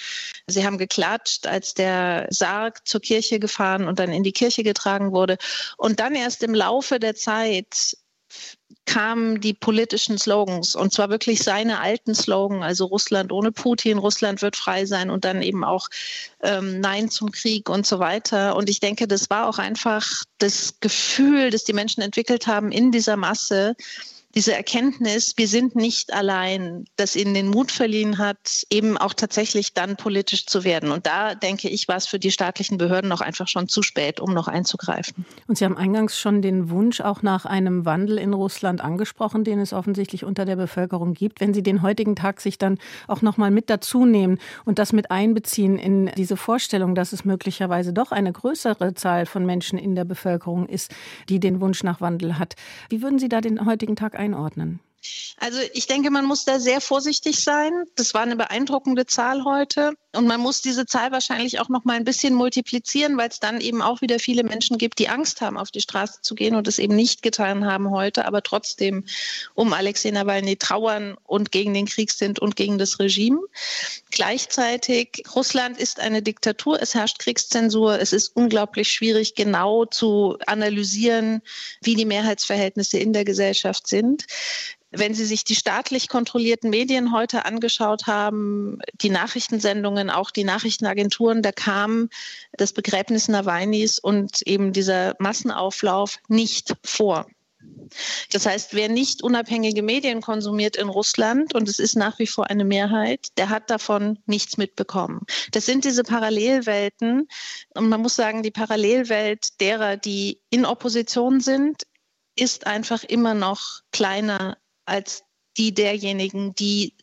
sie 0.45 0.65
haben 0.65 0.77
geklatscht, 0.77 1.47
als 1.47 1.73
der 1.73 2.27
Sarg 2.29 2.88
zur 2.88 3.01
Kirche 3.01 3.39
gefahren 3.39 3.70
gefahren 3.71 3.87
und 3.87 3.99
dann 3.99 4.11
in 4.11 4.23
die 4.23 4.31
Kirche 4.31 4.63
getragen 4.63 5.11
wurde. 5.11 5.37
Und 5.77 5.99
dann 5.99 6.15
erst 6.15 6.43
im 6.43 6.53
Laufe 6.53 6.99
der 6.99 7.15
Zeit 7.15 7.97
kamen 8.85 9.41
die 9.41 9.53
politischen 9.53 10.17
Slogans 10.17 10.75
und 10.75 10.93
zwar 10.93 11.09
wirklich 11.09 11.43
seine 11.43 11.81
alten 11.81 12.15
Slogans, 12.15 12.63
also 12.63 12.85
Russland 12.85 13.31
ohne 13.31 13.51
Putin, 13.51 13.97
Russland 13.97 14.41
wird 14.41 14.55
frei 14.55 14.85
sein 14.85 15.09
und 15.09 15.25
dann 15.25 15.41
eben 15.41 15.65
auch 15.65 15.89
ähm, 16.41 16.79
Nein 16.79 17.09
zum 17.09 17.31
Krieg 17.31 17.69
und 17.69 17.85
so 17.85 17.99
weiter. 17.99 18.55
Und 18.55 18.69
ich 18.69 18.79
denke, 18.79 19.07
das 19.07 19.29
war 19.29 19.47
auch 19.47 19.59
einfach 19.59 20.23
das 20.39 20.75
Gefühl, 20.79 21.51
das 21.51 21.65
die 21.65 21.73
Menschen 21.73 22.01
entwickelt 22.01 22.47
haben 22.47 22.71
in 22.71 22.91
dieser 22.91 23.17
Masse, 23.17 23.75
diese 24.35 24.53
Erkenntnis, 24.53 25.33
wir 25.38 25.47
sind 25.47 25.75
nicht 25.75 26.13
allein, 26.13 26.85
das 26.95 27.15
ihnen 27.15 27.33
den 27.33 27.47
Mut 27.47 27.71
verliehen 27.71 28.17
hat, 28.17 28.63
eben 28.69 28.97
auch 28.97 29.13
tatsächlich 29.13 29.73
dann 29.73 29.97
politisch 29.97 30.45
zu 30.45 30.63
werden. 30.63 30.91
Und 30.91 31.05
da 31.05 31.35
denke 31.35 31.69
ich, 31.69 31.88
war 31.88 31.97
es 31.97 32.07
für 32.07 32.19
die 32.19 32.31
staatlichen 32.31 32.77
Behörden 32.77 33.09
noch 33.09 33.21
einfach 33.21 33.47
schon 33.47 33.67
zu 33.67 33.81
spät, 33.83 34.19
um 34.19 34.33
noch 34.33 34.47
einzugreifen. 34.47 35.25
Und 35.47 35.57
Sie 35.57 35.65
haben 35.65 35.77
eingangs 35.77 36.17
schon 36.17 36.41
den 36.41 36.69
Wunsch 36.69 37.01
auch 37.01 37.21
nach 37.21 37.45
einem 37.45 37.85
Wandel 37.85 38.17
in 38.17 38.33
Russland 38.33 38.81
angesprochen, 38.81 39.43
den 39.43 39.59
es 39.59 39.73
offensichtlich 39.73 40.23
unter 40.23 40.45
der 40.45 40.55
Bevölkerung 40.55 41.13
gibt. 41.13 41.41
Wenn 41.41 41.53
Sie 41.53 41.63
den 41.63 41.81
heutigen 41.81 42.15
Tag 42.15 42.39
sich 42.41 42.57
dann 42.57 42.77
auch 43.07 43.21
noch 43.21 43.38
mal 43.38 43.51
mit 43.51 43.69
dazu 43.69 44.05
nehmen 44.05 44.39
und 44.65 44.79
das 44.79 44.93
mit 44.93 45.11
einbeziehen 45.11 45.77
in 45.77 46.11
diese 46.15 46.38
Vorstellung, 46.38 46.95
dass 46.95 47.11
es 47.11 47.25
möglicherweise 47.25 47.91
doch 47.93 48.11
eine 48.11 48.31
größere 48.31 48.93
Zahl 48.93 49.25
von 49.25 49.45
Menschen 49.45 49.77
in 49.77 49.95
der 49.95 50.05
Bevölkerung 50.05 50.67
ist, 50.67 50.93
die 51.27 51.39
den 51.39 51.59
Wunsch 51.59 51.83
nach 51.83 52.00
Wandel 52.01 52.39
hat. 52.39 52.55
Wie 52.89 53.01
würden 53.01 53.19
Sie 53.19 53.29
da 53.29 53.41
den 53.41 53.65
heutigen 53.65 53.95
Tag 53.95 54.20
einordnen? 54.21 54.79
Also 55.38 55.60
ich 55.74 55.88
denke, 55.88 56.12
man 56.12 56.25
muss 56.25 56.46
da 56.46 56.60
sehr 56.60 56.81
vorsichtig 56.81 57.43
sein. 57.43 57.72
Das 57.96 58.13
war 58.13 58.22
eine 58.22 58.36
beeindruckende 58.36 59.05
Zahl 59.05 59.43
heute. 59.43 59.93
Und 60.13 60.27
man 60.27 60.41
muss 60.41 60.62
diese 60.62 60.86
Zahl 60.86 61.12
wahrscheinlich 61.12 61.60
auch 61.60 61.70
noch 61.70 61.86
mal 61.86 61.96
ein 61.96 62.03
bisschen 62.03 62.34
multiplizieren, 62.34 63.17
weil 63.17 63.29
es 63.29 63.39
dann 63.39 63.62
eben 63.62 63.81
auch 63.81 64.01
wieder 64.01 64.20
viele 64.20 64.43
Menschen 64.43 64.77
gibt, 64.77 65.00
die 65.00 65.08
Angst 65.08 65.39
haben, 65.39 65.58
auf 65.58 65.72
die 65.72 65.79
Straße 65.79 66.22
zu 66.22 66.36
gehen 66.36 66.55
und 66.55 66.67
es 66.67 66.79
eben 66.79 66.96
nicht 66.96 67.22
getan 67.22 67.65
haben 67.65 67.91
heute, 67.91 68.25
aber 68.25 68.43
trotzdem 68.43 69.05
um 69.53 69.72
Alexei 69.72 70.12
Nawalny 70.12 70.58
trauern 70.58 71.15
und 71.24 71.51
gegen 71.51 71.74
den 71.74 71.86
Krieg 71.86 72.12
sind 72.12 72.39
und 72.39 72.58
gegen 72.58 72.77
das 72.77 73.00
Regime. 73.00 73.39
Gleichzeitig, 74.12 75.24
Russland 75.34 75.79
ist 75.79 76.01
eine 76.01 76.22
Diktatur, 76.22 76.81
es 76.81 76.93
herrscht 76.93 77.20
Kriegszensur, 77.20 77.98
es 78.00 78.12
ist 78.12 78.36
unglaublich 78.36 78.91
schwierig, 78.91 79.36
genau 79.36 79.86
zu 79.86 80.38
analysieren, 80.46 81.41
wie 81.81 81.96
die 81.96 82.05
Mehrheitsverhältnisse 82.05 82.98
in 82.98 83.13
der 83.13 83.24
Gesellschaft 83.24 83.88
sind. 83.88 84.25
Wenn 84.91 85.13
Sie 85.13 85.25
sich 85.25 85.45
die 85.45 85.55
staatlich 85.55 86.10
kontrollierten 86.10 86.69
Medien 86.69 87.13
heute 87.13 87.45
angeschaut 87.45 88.07
haben, 88.07 88.79
die 89.01 89.10
Nachrichtensendungen, 89.10 90.10
auch 90.10 90.31
die 90.31 90.43
Nachrichtenagenturen, 90.43 91.41
da 91.41 91.51
kam 91.53 92.10
das 92.51 92.74
Begräbnis 92.74 93.29
Nawalnys 93.29 94.00
und 94.00 94.41
eben 94.43 94.74
dieser 94.74 95.15
Massenauflauf 95.19 96.17
nicht 96.27 96.75
vor. 96.83 97.25
Das 98.31 98.45
heißt, 98.45 98.74
wer 98.74 98.89
nicht 98.89 99.24
unabhängige 99.24 99.83
Medien 99.83 100.21
konsumiert 100.21 100.75
in 100.75 100.89
Russland, 100.89 101.53
und 101.53 101.67
es 101.67 101.79
ist 101.79 101.95
nach 101.95 102.19
wie 102.19 102.27
vor 102.27 102.50
eine 102.50 102.65
Mehrheit, 102.65 103.27
der 103.38 103.50
hat 103.50 103.69
davon 103.69 104.19
nichts 104.25 104.57
mitbekommen. 104.57 105.21
Das 105.51 105.65
sind 105.65 105.86
diese 105.86 106.03
Parallelwelten. 106.03 107.27
Und 107.75 107.89
man 107.89 108.01
muss 108.01 108.15
sagen, 108.15 108.43
die 108.43 108.51
Parallelwelt 108.51 109.60
derer, 109.60 109.98
die 109.98 110.41
in 110.50 110.65
Opposition 110.65 111.39
sind, 111.39 111.83
ist 112.36 112.65
einfach 112.65 113.03
immer 113.03 113.33
noch 113.33 113.81
kleiner 113.91 114.57
als 114.91 115.24
die 115.57 115.74
derjenigen, 115.74 116.53
die 116.53 116.95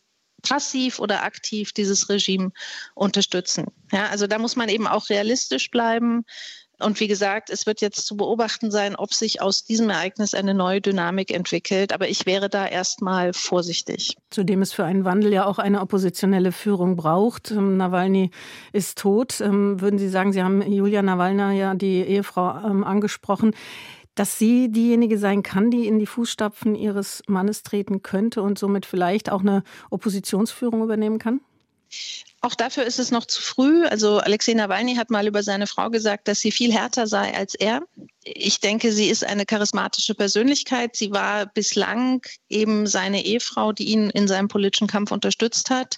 passiv 0.43 1.01
oder 1.01 1.25
aktiv 1.25 1.73
dieses 1.73 2.09
Regime 2.09 2.53
unterstützen. 2.95 3.67
Ja, 3.93 4.07
also 4.07 4.27
da 4.27 4.39
muss 4.39 4.57
man 4.57 4.69
eben 4.69 4.87
auch 4.87 5.09
realistisch 5.09 5.71
bleiben. 5.71 6.25
Und 6.81 7.01
wie 7.01 7.09
gesagt, 7.09 7.51
es 7.51 7.67
wird 7.67 7.81
jetzt 7.81 8.07
zu 8.07 8.17
beobachten 8.17 8.71
sein, 8.71 8.95
ob 8.95 9.13
sich 9.13 9.43
aus 9.43 9.65
diesem 9.65 9.91
Ereignis 9.91 10.33
eine 10.33 10.55
neue 10.55 10.81
Dynamik 10.81 11.35
entwickelt. 11.35 11.93
Aber 11.93 12.09
ich 12.09 12.25
wäre 12.25 12.49
da 12.49 12.69
erstmal 12.69 13.33
vorsichtig. 13.33 14.17
Zudem 14.31 14.63
es 14.63 14.73
für 14.73 14.85
einen 14.85 15.05
Wandel 15.05 15.33
ja 15.33 15.45
auch 15.45 15.59
eine 15.59 15.81
oppositionelle 15.81 16.53
Führung 16.53 16.95
braucht. 16.95 17.51
Ähm, 17.51 17.77
Nawalny 17.77 18.31
ist 18.73 18.97
tot. 18.97 19.41
Ähm, 19.41 19.81
würden 19.81 19.99
Sie 19.99 20.09
sagen, 20.09 20.33
Sie 20.33 20.43
haben 20.43 20.63
Julia 20.71 21.03
Nawalna 21.03 21.51
ja 21.53 21.75
die 21.75 22.01
Ehefrau 22.03 22.61
ähm, 22.65 22.85
angesprochen 22.85 23.57
dass 24.19 24.39
sie 24.39 24.71
diejenige 24.71 25.19
sein 25.19 25.43
kann, 25.43 25.71
die 25.71 25.87
in 25.87 25.99
die 25.99 26.07
Fußstapfen 26.07 26.75
ihres 26.75 27.23
Mannes 27.29 27.63
treten 27.63 28.03
könnte 28.03 28.43
und 28.43 28.59
somit 28.59 28.85
vielleicht 28.85 29.31
auch 29.31 29.43
eine 29.43 29.63
Oppositionsführung 29.91 30.83
übernehmen 30.83 31.19
kann? 31.19 31.41
Auch 32.41 32.55
dafür 32.55 32.85
ist 32.85 32.99
es 32.99 33.11
noch 33.11 33.27
zu 33.27 33.41
früh. 33.41 33.85
Also 33.87 34.19
Alexei 34.19 34.55
Nawalny 34.55 34.97
hat 34.97 35.11
mal 35.11 35.27
über 35.27 35.43
seine 35.43 35.67
Frau 35.67 35.89
gesagt, 35.91 36.29
dass 36.29 36.41
sie 36.41 36.53
viel 36.53 36.73
härter 36.73 37.07
sei 37.07 37.35
als 37.35 37.55
er. 37.55 37.83
Ich 38.25 38.61
denke, 38.61 38.93
sie 38.93 39.09
ist 39.09 39.25
eine 39.25 39.47
charismatische 39.47 40.15
Persönlichkeit. 40.15 40.95
Sie 40.97 41.11
war 41.11 41.47
bislang 41.47 42.23
eben 42.49 42.87
seine 42.87 43.25
Ehefrau, 43.25 43.73
die 43.73 43.89
ihn 43.89 44.11
in 44.11 44.29
seinem 44.29 44.49
politischen 44.49 44.87
Kampf 44.87 45.11
unterstützt 45.11 45.71
hat. 45.71 45.97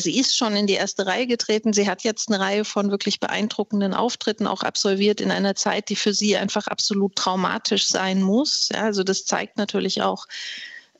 Sie 0.00 0.18
ist 0.18 0.36
schon 0.36 0.56
in 0.56 0.66
die 0.66 0.74
erste 0.74 1.06
Reihe 1.06 1.26
getreten. 1.26 1.72
Sie 1.72 1.88
hat 1.88 2.02
jetzt 2.02 2.28
eine 2.28 2.40
Reihe 2.40 2.64
von 2.64 2.90
wirklich 2.90 3.20
beeindruckenden 3.20 3.94
Auftritten 3.94 4.46
auch 4.46 4.62
absolviert 4.62 5.20
in 5.20 5.30
einer 5.30 5.54
Zeit, 5.54 5.88
die 5.88 5.96
für 5.96 6.14
sie 6.14 6.36
einfach 6.36 6.66
absolut 6.66 7.16
traumatisch 7.16 7.86
sein 7.86 8.22
muss. 8.22 8.68
Ja, 8.72 8.84
also 8.84 9.04
das 9.04 9.24
zeigt 9.24 9.58
natürlich 9.58 10.02
auch 10.02 10.26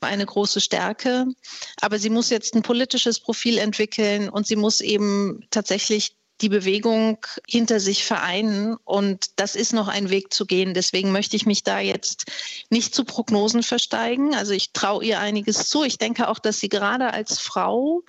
eine 0.01 0.25
große 0.25 0.61
Stärke. 0.61 1.27
Aber 1.79 1.99
sie 1.99 2.09
muss 2.09 2.29
jetzt 2.29 2.55
ein 2.55 2.63
politisches 2.63 3.19
Profil 3.19 3.57
entwickeln 3.57 4.29
und 4.29 4.47
sie 4.47 4.55
muss 4.55 4.81
eben 4.81 5.45
tatsächlich 5.51 6.15
die 6.41 6.49
Bewegung 6.49 7.25
hinter 7.47 7.79
sich 7.79 8.03
vereinen. 8.03 8.75
Und 8.83 9.39
das 9.39 9.55
ist 9.55 9.73
noch 9.73 9.87
ein 9.87 10.09
Weg 10.09 10.33
zu 10.33 10.45
gehen. 10.45 10.73
Deswegen 10.73 11.11
möchte 11.11 11.35
ich 11.35 11.45
mich 11.45 11.63
da 11.63 11.79
jetzt 11.79 12.25
nicht 12.69 12.95
zu 12.95 13.03
Prognosen 13.05 13.63
versteigen. 13.63 14.35
Also 14.35 14.53
ich 14.53 14.73
traue 14.73 15.05
ihr 15.05 15.19
einiges 15.19 15.69
zu. 15.69 15.83
Ich 15.83 15.97
denke 15.97 16.27
auch, 16.27 16.39
dass 16.39 16.59
sie 16.59 16.69
gerade 16.69 17.13
als 17.13 17.39
Frau 17.39 18.03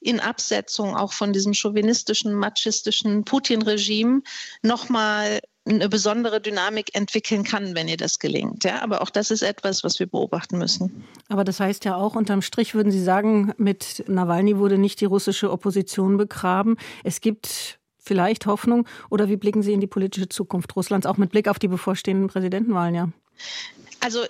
in 0.00 0.20
Absetzung 0.20 0.96
auch 0.96 1.12
von 1.12 1.32
diesem 1.32 1.54
chauvinistischen, 1.54 2.34
machistischen 2.34 3.24
Putin-Regime 3.24 4.22
nochmal 4.62 5.40
eine 5.66 5.88
besondere 5.88 6.40
Dynamik 6.40 6.94
entwickeln 6.94 7.44
kann, 7.44 7.74
wenn 7.74 7.88
ihr 7.88 7.96
das 7.96 8.18
gelingt. 8.18 8.64
Ja, 8.64 8.82
aber 8.82 9.02
auch 9.02 9.10
das 9.10 9.30
ist 9.30 9.42
etwas, 9.42 9.82
was 9.84 9.98
wir 9.98 10.06
beobachten 10.06 10.58
müssen. 10.58 11.04
Aber 11.28 11.44
das 11.44 11.60
heißt 11.60 11.84
ja 11.84 11.96
auch, 11.96 12.14
unterm 12.14 12.42
Strich 12.42 12.74
würden 12.74 12.92
Sie 12.92 13.02
sagen, 13.02 13.52
mit 13.56 14.04
Nawalny 14.06 14.58
wurde 14.58 14.78
nicht 14.78 15.00
die 15.00 15.06
russische 15.06 15.50
Opposition 15.50 16.16
begraben. 16.16 16.76
Es 17.04 17.20
gibt 17.20 17.78
vielleicht 17.98 18.46
Hoffnung 18.46 18.86
oder 19.10 19.28
wie 19.28 19.36
blicken 19.36 19.62
Sie 19.62 19.72
in 19.72 19.80
die 19.80 19.86
politische 19.86 20.28
Zukunft 20.28 20.76
Russlands, 20.76 21.06
auch 21.06 21.16
mit 21.16 21.30
Blick 21.30 21.48
auf 21.48 21.58
die 21.58 21.68
bevorstehenden 21.68 22.28
Präsidentenwahlen, 22.28 22.94
ja? 22.94 23.08
Also 24.06 24.24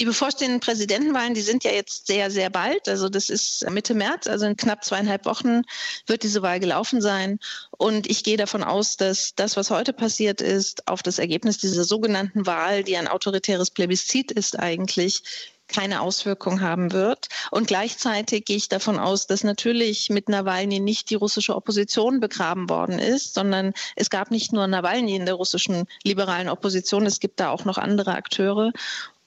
die 0.00 0.04
bevorstehenden 0.04 0.58
Präsidentenwahlen, 0.58 1.32
die 1.32 1.40
sind 1.40 1.62
ja 1.62 1.70
jetzt 1.70 2.08
sehr, 2.08 2.28
sehr 2.28 2.50
bald. 2.50 2.88
Also 2.88 3.08
das 3.08 3.30
ist 3.30 3.64
Mitte 3.70 3.94
März, 3.94 4.26
also 4.26 4.46
in 4.46 4.56
knapp 4.56 4.84
zweieinhalb 4.84 5.26
Wochen 5.26 5.62
wird 6.08 6.24
diese 6.24 6.42
Wahl 6.42 6.58
gelaufen 6.58 7.00
sein. 7.00 7.38
Und 7.70 8.10
ich 8.10 8.24
gehe 8.24 8.36
davon 8.36 8.64
aus, 8.64 8.96
dass 8.96 9.36
das, 9.36 9.56
was 9.56 9.70
heute 9.70 9.92
passiert 9.92 10.40
ist, 10.40 10.88
auf 10.88 11.04
das 11.04 11.20
Ergebnis 11.20 11.58
dieser 11.58 11.84
sogenannten 11.84 12.46
Wahl, 12.46 12.82
die 12.82 12.96
ein 12.96 13.06
autoritäres 13.06 13.70
Plebiszit 13.70 14.32
ist 14.32 14.58
eigentlich, 14.58 15.22
keine 15.68 16.00
Auswirkung 16.00 16.60
haben 16.60 16.92
wird. 16.92 17.28
Und 17.50 17.66
gleichzeitig 17.66 18.44
gehe 18.44 18.56
ich 18.56 18.68
davon 18.68 18.98
aus, 18.98 19.26
dass 19.26 19.44
natürlich 19.44 20.10
mit 20.10 20.28
Nawalny 20.28 20.80
nicht 20.80 21.10
die 21.10 21.14
russische 21.14 21.54
Opposition 21.54 22.20
begraben 22.20 22.68
worden 22.68 22.98
ist, 22.98 23.34
sondern 23.34 23.72
es 23.94 24.10
gab 24.10 24.30
nicht 24.30 24.52
nur 24.52 24.66
Nawalny 24.66 25.16
in 25.16 25.26
der 25.26 25.34
russischen 25.34 25.86
liberalen 26.04 26.48
Opposition, 26.48 27.06
es 27.06 27.20
gibt 27.20 27.40
da 27.40 27.50
auch 27.50 27.64
noch 27.64 27.78
andere 27.78 28.14
Akteure. 28.14 28.72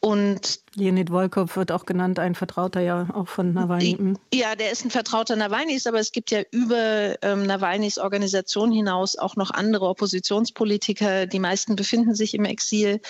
Und 0.01 0.61
Leonid 0.75 1.09
Volkov 1.09 1.57
wird 1.57 1.73
auch 1.73 1.85
genannt, 1.85 2.19
ein 2.19 2.33
Vertrauter 2.33 2.79
ja 2.79 3.09
auch 3.13 3.27
von 3.27 3.51
Nawalny. 3.51 4.13
Ja, 4.33 4.55
der 4.55 4.71
ist 4.71 4.85
ein 4.85 4.91
Vertrauter 4.91 5.35
Nawalnys, 5.35 5.87
aber 5.87 5.99
es 5.99 6.13
gibt 6.13 6.31
ja 6.31 6.41
über 6.51 7.21
ähm, 7.21 7.43
Nawalnys 7.45 7.97
Organisation 7.97 8.71
hinaus 8.71 9.17
auch 9.17 9.35
noch 9.35 9.51
andere 9.51 9.87
Oppositionspolitiker. 9.87 11.25
Die 11.25 11.39
meisten 11.39 11.75
befinden 11.75 12.15
sich 12.15 12.33
im 12.33 12.45
Exil, 12.45 13.01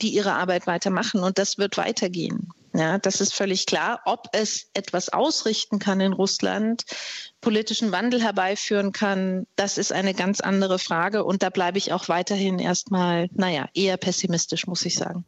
die 0.00 0.08
ihre 0.08 0.32
Arbeit 0.32 0.66
weitermachen 0.66 1.22
und 1.22 1.36
das 1.36 1.58
wird 1.58 1.76
weitergehen. 1.76 2.48
Ja, 2.74 2.98
das 2.98 3.20
ist 3.20 3.34
völlig 3.34 3.66
klar. 3.66 4.00
Ob 4.04 4.28
es 4.32 4.70
etwas 4.74 5.08
ausrichten 5.08 5.78
kann 5.78 6.00
in 6.00 6.12
Russland, 6.12 6.84
politischen 7.40 7.92
Wandel 7.92 8.22
herbeiführen 8.22 8.92
kann, 8.92 9.46
das 9.56 9.78
ist 9.78 9.92
eine 9.92 10.14
ganz 10.14 10.40
andere 10.40 10.78
Frage. 10.78 11.24
Und 11.24 11.42
da 11.42 11.50
bleibe 11.50 11.78
ich 11.78 11.92
auch 11.92 12.08
weiterhin 12.08 12.58
erstmal, 12.58 13.28
naja, 13.32 13.68
eher 13.74 13.96
pessimistisch, 13.96 14.66
muss 14.66 14.84
ich 14.84 14.96
sagen. 14.96 15.24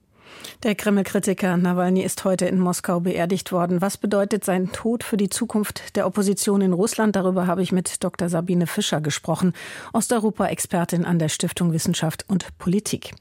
Der 0.62 0.74
Kreml-Kritiker 0.74 1.56
Nawalny 1.56 2.02
ist 2.02 2.24
heute 2.24 2.46
in 2.46 2.58
Moskau 2.58 3.00
beerdigt 3.00 3.50
worden. 3.50 3.80
Was 3.80 3.96
bedeutet 3.96 4.44
sein 4.44 4.72
Tod 4.72 5.04
für 5.04 5.16
die 5.16 5.30
Zukunft 5.30 5.96
der 5.96 6.06
Opposition 6.06 6.60
in 6.60 6.72
Russland? 6.72 7.16
Darüber 7.16 7.46
habe 7.46 7.62
ich 7.62 7.72
mit 7.72 8.04
Dr. 8.04 8.28
Sabine 8.28 8.66
Fischer 8.66 9.00
gesprochen, 9.00 9.54
Osteuropa-Expertin 9.92 11.04
an 11.04 11.18
der 11.18 11.30
Stiftung 11.30 11.72
Wissenschaft 11.72 12.26
und 12.28 12.58
Politik. 12.58 13.12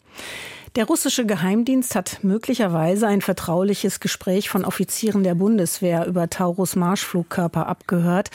Der 0.76 0.86
russische 0.86 1.26
Geheimdienst 1.26 1.96
hat 1.96 2.20
möglicherweise 2.22 3.08
ein 3.08 3.22
vertrauliches 3.22 4.00
Gespräch 4.00 4.50
von 4.50 4.66
Offizieren 4.66 5.24
der 5.24 5.34
Bundeswehr 5.34 6.06
über 6.06 6.30
Taurus 6.30 6.76
Marschflugkörper 6.76 7.66
abgehört. 7.66 8.30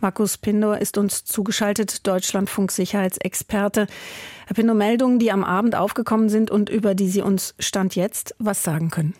Markus 0.00 0.36
Pindor 0.36 0.78
ist 0.78 0.98
uns 0.98 1.24
zugeschaltet, 1.24 2.06
Deutschlandfunk 2.06 2.72
Sicherheitsexperte. 2.72 3.86
Herr 4.48 4.54
Pindor, 4.54 4.76
Meldungen, 4.76 5.18
die 5.18 5.30
am 5.30 5.44
Abend 5.44 5.76
aufgekommen 5.76 6.30
sind 6.30 6.50
und 6.50 6.70
über 6.70 6.94
die 6.94 7.10
Sie 7.10 7.20
uns 7.20 7.54
Stand 7.58 7.94
jetzt 7.96 8.34
was 8.38 8.62
sagen 8.62 8.88
können. 8.88 9.12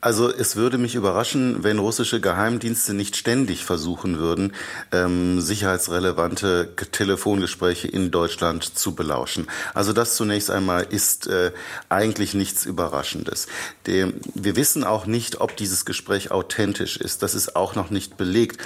Also 0.00 0.32
es 0.32 0.56
würde 0.56 0.78
mich 0.78 0.94
überraschen, 0.94 1.62
wenn 1.62 1.78
russische 1.78 2.22
Geheimdienste 2.22 2.94
nicht 2.94 3.16
ständig 3.16 3.66
versuchen 3.66 4.16
würden, 4.16 4.54
ähm, 4.92 5.42
sicherheitsrelevante 5.42 6.74
Telefongespräche 6.90 7.86
in 7.86 8.10
Deutschland 8.10 8.64
zu 8.64 8.94
belauschen. 8.94 9.46
Also 9.74 9.92
das 9.92 10.16
zunächst 10.16 10.50
einmal 10.50 10.84
ist 10.88 11.26
äh, 11.26 11.52
eigentlich 11.90 12.32
nichts 12.32 12.64
Überraschendes. 12.64 13.46
Dem, 13.86 14.14
wir 14.32 14.56
wissen 14.56 14.84
auch 14.84 15.04
nicht, 15.04 15.42
ob 15.42 15.54
dieses 15.58 15.84
Gespräch 15.84 16.30
authentisch 16.30 16.96
ist. 16.96 17.22
Das 17.22 17.34
ist 17.34 17.54
auch 17.54 17.74
noch 17.74 17.90
nicht 17.90 18.16
belegt. 18.16 18.62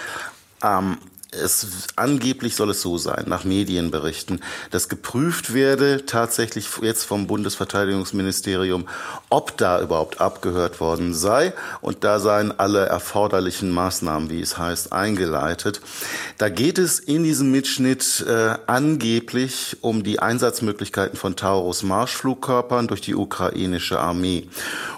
Ähm, 0.63 0.99
es 1.43 1.67
angeblich 1.97 2.57
soll 2.57 2.71
es 2.71 2.81
so 2.81 2.99
sein, 2.99 3.25
nach 3.27 3.45
Medienberichten, 3.45 4.41
dass 4.71 4.89
geprüft 4.89 5.55
werde 5.55 6.07
tatsächlich 6.07 6.69
jetzt 6.81 7.05
vom 7.05 7.27
Bundesverteidigungsministerium, 7.27 8.87
ob 9.31 9.57
da 9.57 9.81
überhaupt 9.81 10.21
abgehört 10.21 10.81
worden 10.81 11.15
sei. 11.15 11.53
Und 11.81 12.05
da 12.05 12.21
seien 12.21 12.59
alle 12.59 12.87
erforderlichen 12.87 13.71
Maßnahmen, 13.71 14.31
wie 14.31 14.41
es 14.41 14.59
heißt, 14.59 14.93
eingeleitet. 14.93 15.81
Da 16.39 16.49
geht 16.49 16.79
es 16.79 16.99
in 16.99 17.25
diesem 17.25 17.51
Mitschnitt 17.51 18.25
äh, 18.29 18.57
angeblich 18.67 19.79
um 19.81 20.03
die 20.03 20.19
Einsatzmöglichkeiten 20.19 21.19
von 21.19 21.37
Taurus 21.37 21.83
Marschflugkörpern 21.83 22.89
durch 22.89 23.01
die 23.01 23.15
ukrainische 23.15 23.99
Armee. 23.99 24.49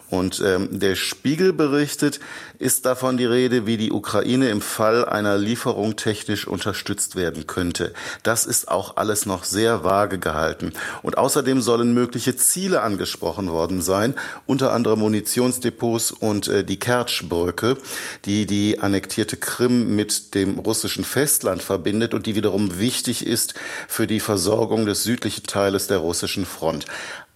Und 0.09 0.41
ähm, 0.41 0.79
der 0.79 0.95
Spiegel 0.95 1.53
berichtet, 1.53 2.21
ist 2.59 2.87
davon 2.87 3.17
die 3.17 3.25
Rede, 3.25 3.67
wie 3.67 3.77
die 3.77 3.91
Ukraine 3.91 4.51
im 4.51 4.61
Fall 4.61 5.05
einer 5.05 5.37
Lieferung 5.37 5.97
technisch 6.27 6.49
unterstützt 6.49 7.15
werden 7.15 7.47
könnte. 7.47 7.93
Das 8.25 8.47
ist 8.47 8.69
auch 8.69 8.97
alles 8.97 9.27
noch 9.27 9.45
sehr 9.45 9.85
vage 9.85 10.19
gehalten. 10.19 10.73
Und 11.03 11.19
außerdem 11.19 11.61
sollen 11.61 11.95
mögliche 11.95 12.35
Ziele 12.37 12.83
angesprochen 12.83 13.51
worden 13.51 13.81
sein, 13.81 14.15
unter 14.45 14.73
anderem 14.73 15.01
Munitionsdepots 15.01 16.11
und 16.11 16.49
äh, 16.49 16.65
die 16.65 16.79
Kertschbrücke, 16.79 17.77
die 18.25 18.47
die 18.47 18.81
annektierte 18.81 19.37
Krim 19.37 19.95
mit 19.95 20.35
dem 20.35 20.59
russischen 20.59 21.05
Festland 21.05 21.63
verbindet 21.63 22.13
und 22.13 22.27
die 22.27 22.35
wiederum 22.35 22.81
wichtig 22.81 23.25
ist 23.25 23.55
für 23.87 24.09
die 24.09 24.21
Versorgung 24.21 24.85
des 24.85 25.05
südlichen 25.05 25.47
Teiles 25.47 25.87
der 25.87 25.99
russischen 25.99 26.45
Front. 26.45 26.87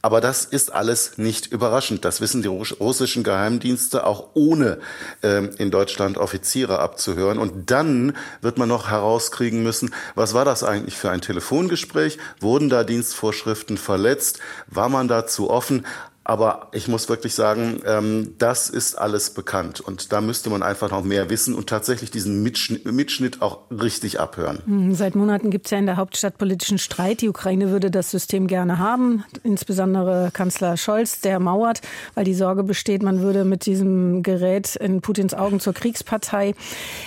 Aber 0.02 0.23
das 0.23 0.47
ist 0.47 0.73
alles 0.73 1.19
nicht 1.19 1.52
überraschend. 1.52 2.04
Das 2.07 2.23
wissen 2.23 2.40
die 2.42 2.49
russischen 2.49 3.23
Geheimdienste 3.23 4.07
auch 4.07 4.30
ohne 4.35 4.78
ähm, 5.23 5.50
in 5.59 5.71
Deutschland 5.71 6.16
Offiziere 6.16 6.78
abzuhören. 6.78 7.38
Und 7.38 7.71
dann 7.71 8.16
wird 8.40 8.57
man 8.57 8.69
noch 8.69 8.88
herauskriegen 8.88 9.62
müssen, 9.62 9.95
was 10.14 10.33
war 10.33 10.47
das 10.47 10.64
eigentlich 10.64 10.97
für 10.97 11.11
ein 11.11 11.21
Telefongespräch? 11.21 12.19
Wurden 12.40 12.71
da 12.71 12.83
Dienstvorschriften 12.83 13.76
verletzt? 13.76 14.40
War 14.69 14.88
man 14.88 15.07
dazu 15.07 15.50
offen? 15.50 15.85
Aber 16.30 16.68
ich 16.70 16.87
muss 16.87 17.08
wirklich 17.08 17.34
sagen, 17.34 17.82
ähm, 17.84 18.37
das 18.38 18.70
ist 18.70 18.94
alles 18.94 19.30
bekannt. 19.30 19.80
Und 19.80 20.12
da 20.12 20.20
müsste 20.20 20.49
man 20.49 20.62
einfach 20.62 20.88
noch 20.88 21.02
mehr 21.02 21.28
wissen 21.28 21.56
und 21.56 21.68
tatsächlich 21.68 22.12
diesen 22.12 22.44
Mitschnitt, 22.44 22.84
Mitschnitt 22.84 23.42
auch 23.42 23.62
richtig 23.68 24.20
abhören. 24.20 24.60
Hm, 24.64 24.94
seit 24.94 25.16
Monaten 25.16 25.50
gibt 25.50 25.66
es 25.66 25.72
ja 25.72 25.78
in 25.78 25.87
der 25.87 25.96
Hauptstadt 25.96 26.38
politischen 26.38 26.78
Streit. 26.78 27.20
Die 27.20 27.28
Ukraine 27.28 27.70
würde 27.70 27.90
das 27.90 28.12
System 28.12 28.46
gerne 28.46 28.78
haben. 28.78 29.25
Insbesondere 29.42 30.30
Kanzler 30.32 30.76
Scholz, 30.76 31.20
der 31.20 31.40
mauert, 31.40 31.80
weil 32.14 32.22
die 32.22 32.34
Sorge 32.34 32.62
besteht, 32.62 33.02
man 33.02 33.22
würde 33.22 33.44
mit 33.44 33.66
diesem 33.66 34.22
Gerät 34.22 34.76
in 34.76 35.00
Putins 35.00 35.34
Augen 35.34 35.58
zur 35.58 35.72
Kriegspartei. 35.72 36.54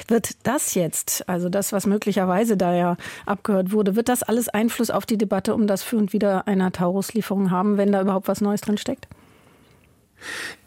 Wird 0.09 0.31
das 0.43 0.73
jetzt, 0.73 1.29
also 1.29 1.47
das, 1.47 1.71
was 1.71 1.85
möglicherweise 1.85 2.57
da 2.57 2.75
ja 2.75 2.97
abgehört 3.25 3.71
wurde, 3.71 3.95
wird 3.95 4.09
das 4.09 4.21
alles 4.21 4.49
Einfluss 4.49 4.89
auf 4.89 5.05
die 5.05 5.17
Debatte 5.17 5.53
um 5.53 5.65
das 5.65 5.81
Für 5.81 5.95
und 5.95 6.11
Wider 6.11 6.45
einer 6.45 6.73
Tauruslieferung 6.73 7.51
haben, 7.51 7.77
wenn 7.77 7.93
da 7.93 8.01
überhaupt 8.01 8.27
was 8.27 8.41
Neues 8.41 8.59
drin 8.59 8.77
steckt? 8.77 9.07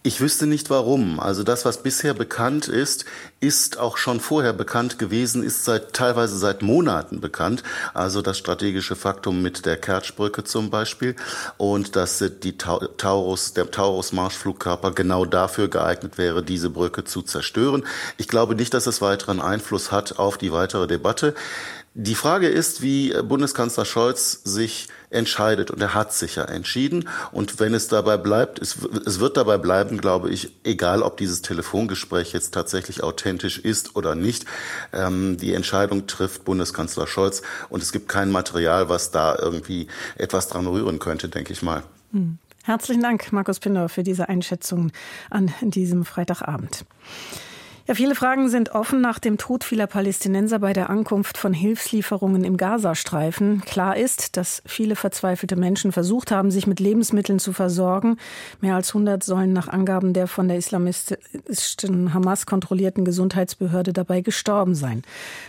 Ich 0.02 0.20
wüsste 0.20 0.46
nicht 0.46 0.70
warum. 0.70 1.18
Also 1.18 1.42
das, 1.42 1.64
was 1.64 1.82
bisher 1.82 2.14
bekannt 2.14 2.68
ist, 2.68 3.06
ist 3.40 3.78
auch 3.78 3.96
schon 3.96 4.20
vorher 4.20 4.52
bekannt 4.52 5.00
gewesen, 5.00 5.42
ist 5.42 5.64
seit 5.64 5.94
teilweise 5.94 6.38
seit 6.38 6.62
Monaten 6.62 7.20
bekannt. 7.20 7.64
Also 7.92 8.22
das 8.22 8.38
strategische 8.38 8.94
Faktum 8.94 9.42
mit 9.42 9.66
der 9.66 9.76
Kertschbrücke 9.76 10.44
zum 10.44 10.70
Beispiel 10.70 11.16
und 11.56 11.96
dass 11.96 12.22
die 12.42 12.56
Taurus, 12.56 13.54
der 13.54 13.70
Taurus 13.72 14.12
Marschflugkörper 14.12 14.92
genau 14.92 15.25
dafür 15.25 15.66
geeignet 15.66 16.18
wäre, 16.18 16.44
diese 16.44 16.70
Brücke 16.70 17.02
zu 17.02 17.22
zerstören. 17.22 17.84
Ich 18.16 18.28
glaube 18.28 18.54
nicht, 18.54 18.75
dass 18.75 18.86
es 18.86 19.02
weiteren 19.02 19.40
Einfluss 19.40 19.90
hat 19.90 20.20
auf 20.20 20.38
die 20.38 20.52
weitere 20.52 20.86
Debatte. 20.86 21.34
Die 21.94 22.14
Frage 22.14 22.46
ist, 22.46 22.82
wie 22.82 23.12
Bundeskanzler 23.22 23.86
Scholz 23.86 24.42
sich 24.44 24.88
entscheidet. 25.10 25.70
Und 25.70 25.80
er 25.80 25.94
hat 25.94 26.12
sich 26.12 26.36
ja 26.36 26.44
entschieden. 26.44 27.08
Und 27.32 27.60
wenn 27.60 27.75
es 27.75 27.88
dabei 27.88 28.16
bleibt, 28.16 28.60
es, 28.60 28.76
es 29.06 29.20
wird 29.20 29.36
dabei 29.36 29.58
bleiben, 29.58 29.98
glaube 29.98 30.30
ich, 30.30 30.52
egal 30.64 31.02
ob 31.02 31.16
dieses 31.16 31.42
Telefongespräch 31.42 32.32
jetzt 32.32 32.52
tatsächlich 32.54 33.02
authentisch 33.02 33.58
ist 33.58 33.96
oder 33.96 34.14
nicht. 34.14 34.44
Ähm, 34.92 35.36
die 35.36 35.54
Entscheidung 35.54 36.06
trifft 36.06 36.44
Bundeskanzler 36.44 37.06
Scholz. 37.06 37.42
Und 37.68 37.82
es 37.82 37.92
gibt 37.92 38.08
kein 38.08 38.30
Material, 38.30 38.88
was 38.88 39.10
da 39.10 39.36
irgendwie 39.36 39.88
etwas 40.16 40.48
dran 40.48 40.66
rühren 40.66 40.98
könnte, 40.98 41.28
denke 41.28 41.52
ich 41.52 41.62
mal. 41.62 41.82
Hm. 42.12 42.38
Herzlichen 42.64 43.02
Dank, 43.02 43.32
Markus 43.32 43.60
Pindor, 43.60 43.88
für 43.88 44.02
diese 44.02 44.28
Einschätzung 44.28 44.90
an 45.30 45.54
diesem 45.60 46.04
Freitagabend. 46.04 46.84
Ja, 47.88 47.95
viele 47.95 48.16
Fragen 48.16 48.49
sind 48.49 48.71
offen 48.71 49.00
nach 49.00 49.21
dem 49.21 49.38
Tod 49.38 49.62
vieler 49.62 49.87
Palästinenser 49.87 50.59
bei 50.59 50.73
der 50.73 50.90
Ankunft 50.90 51.38
von 51.38 51.52
Hilfslieferungen 51.52 52.43
im 52.43 52.57
Gazastreifen. 52.57 53.61
Klar 53.61 53.97
ist, 53.97 54.37
dass 54.37 54.61
viele 54.66 54.97
verzweifelte 54.97 55.55
Menschen 55.55 55.93
versucht 55.93 56.33
haben, 56.33 56.50
sich 56.50 56.66
mit 56.66 56.81
Lebensmitteln 56.81 57.38
zu 57.38 57.52
versorgen. 57.52 58.16
Mehr 58.61 58.75
als 58.75 58.88
100 58.88 59.23
sollen 59.23 59.52
nach 59.52 59.69
Angaben 59.69 60.14
der 60.14 60.26
von 60.26 60.49
der 60.49 60.57
islamistischen 60.57 62.13
Hamas 62.13 62.45
kontrollierten 62.45 63.04
Gesundheitsbehörde 63.04 63.93
dabei 63.93 64.21
gestorben 64.21 64.75
sein. 64.75 65.02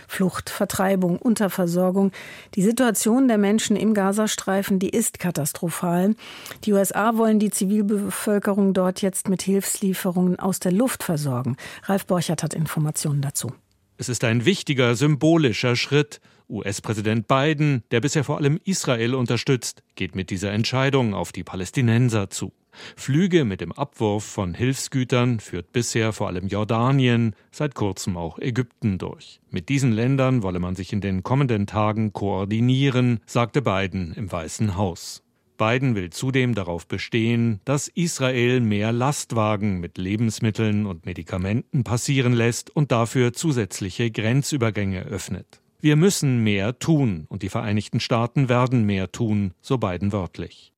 Flucht, 0.06 0.48
Vertreibung, 0.48 1.18
Unterversorgung. 1.18 2.12
Die 2.54 2.62
Situation 2.62 3.26
der 3.26 3.38
Menschen 3.38 3.74
im 3.74 3.94
Gazastreifen, 3.94 4.78
die 4.78 4.90
ist 4.90 5.18
katastrophal. 5.18 6.14
Die 6.62 6.72
USA 6.72 7.16
wollen 7.16 7.40
die 7.40 7.50
Zivilbevölkerung 7.50 8.74
dort 8.74 9.02
jetzt 9.02 9.28
mit 9.28 9.42
Hilfslieferungen 9.42 10.38
aus 10.38 10.60
der 10.60 10.70
Luft 10.70 11.02
versorgen. 11.02 11.56
Ralf 11.82 12.06
Borch 12.06 12.27
Borchert 12.28 12.42
hat 12.42 12.52
Informationen 12.52 13.22
dazu. 13.22 13.52
Es 13.96 14.10
ist 14.10 14.22
ein 14.22 14.44
wichtiger 14.44 14.94
symbolischer 14.94 15.76
Schritt. 15.76 16.20
US-Präsident 16.50 17.26
Biden, 17.26 17.82
der 17.90 18.02
bisher 18.02 18.22
vor 18.22 18.36
allem 18.36 18.60
Israel 18.64 19.14
unterstützt, 19.14 19.82
geht 19.94 20.14
mit 20.14 20.28
dieser 20.28 20.52
Entscheidung 20.52 21.14
auf 21.14 21.32
die 21.32 21.42
Palästinenser 21.42 22.28
zu. 22.28 22.52
Flüge 22.96 23.46
mit 23.46 23.62
dem 23.62 23.72
Abwurf 23.72 24.24
von 24.24 24.52
Hilfsgütern 24.52 25.40
führt 25.40 25.72
bisher 25.72 26.12
vor 26.12 26.26
allem 26.26 26.48
Jordanien, 26.48 27.34
seit 27.50 27.74
kurzem 27.74 28.18
auch 28.18 28.38
Ägypten 28.38 28.98
durch. 28.98 29.40
Mit 29.50 29.70
diesen 29.70 29.92
Ländern 29.92 30.42
wolle 30.42 30.58
man 30.58 30.76
sich 30.76 30.92
in 30.92 31.00
den 31.00 31.22
kommenden 31.22 31.66
Tagen 31.66 32.12
koordinieren, 32.12 33.20
sagte 33.24 33.62
Biden 33.62 34.12
im 34.12 34.30
Weißen 34.30 34.76
Haus. 34.76 35.22
Biden 35.58 35.94
will 35.94 36.10
zudem 36.10 36.54
darauf 36.54 36.86
bestehen, 36.86 37.60
dass 37.66 37.88
Israel 37.88 38.60
mehr 38.60 38.92
Lastwagen 38.92 39.80
mit 39.80 39.98
Lebensmitteln 39.98 40.86
und 40.86 41.04
Medikamenten 41.04 41.84
passieren 41.84 42.32
lässt 42.32 42.74
und 42.74 42.92
dafür 42.92 43.34
zusätzliche 43.34 44.10
Grenzübergänge 44.10 45.02
öffnet. 45.02 45.60
Wir 45.80 45.96
müssen 45.96 46.42
mehr 46.42 46.78
tun 46.78 47.26
und 47.28 47.42
die 47.42 47.48
Vereinigten 47.48 48.00
Staaten 48.00 48.48
werden 48.48 48.84
mehr 48.84 49.12
tun, 49.12 49.52
so 49.60 49.78
Biden 49.78 50.12
wörtlich. 50.12 50.72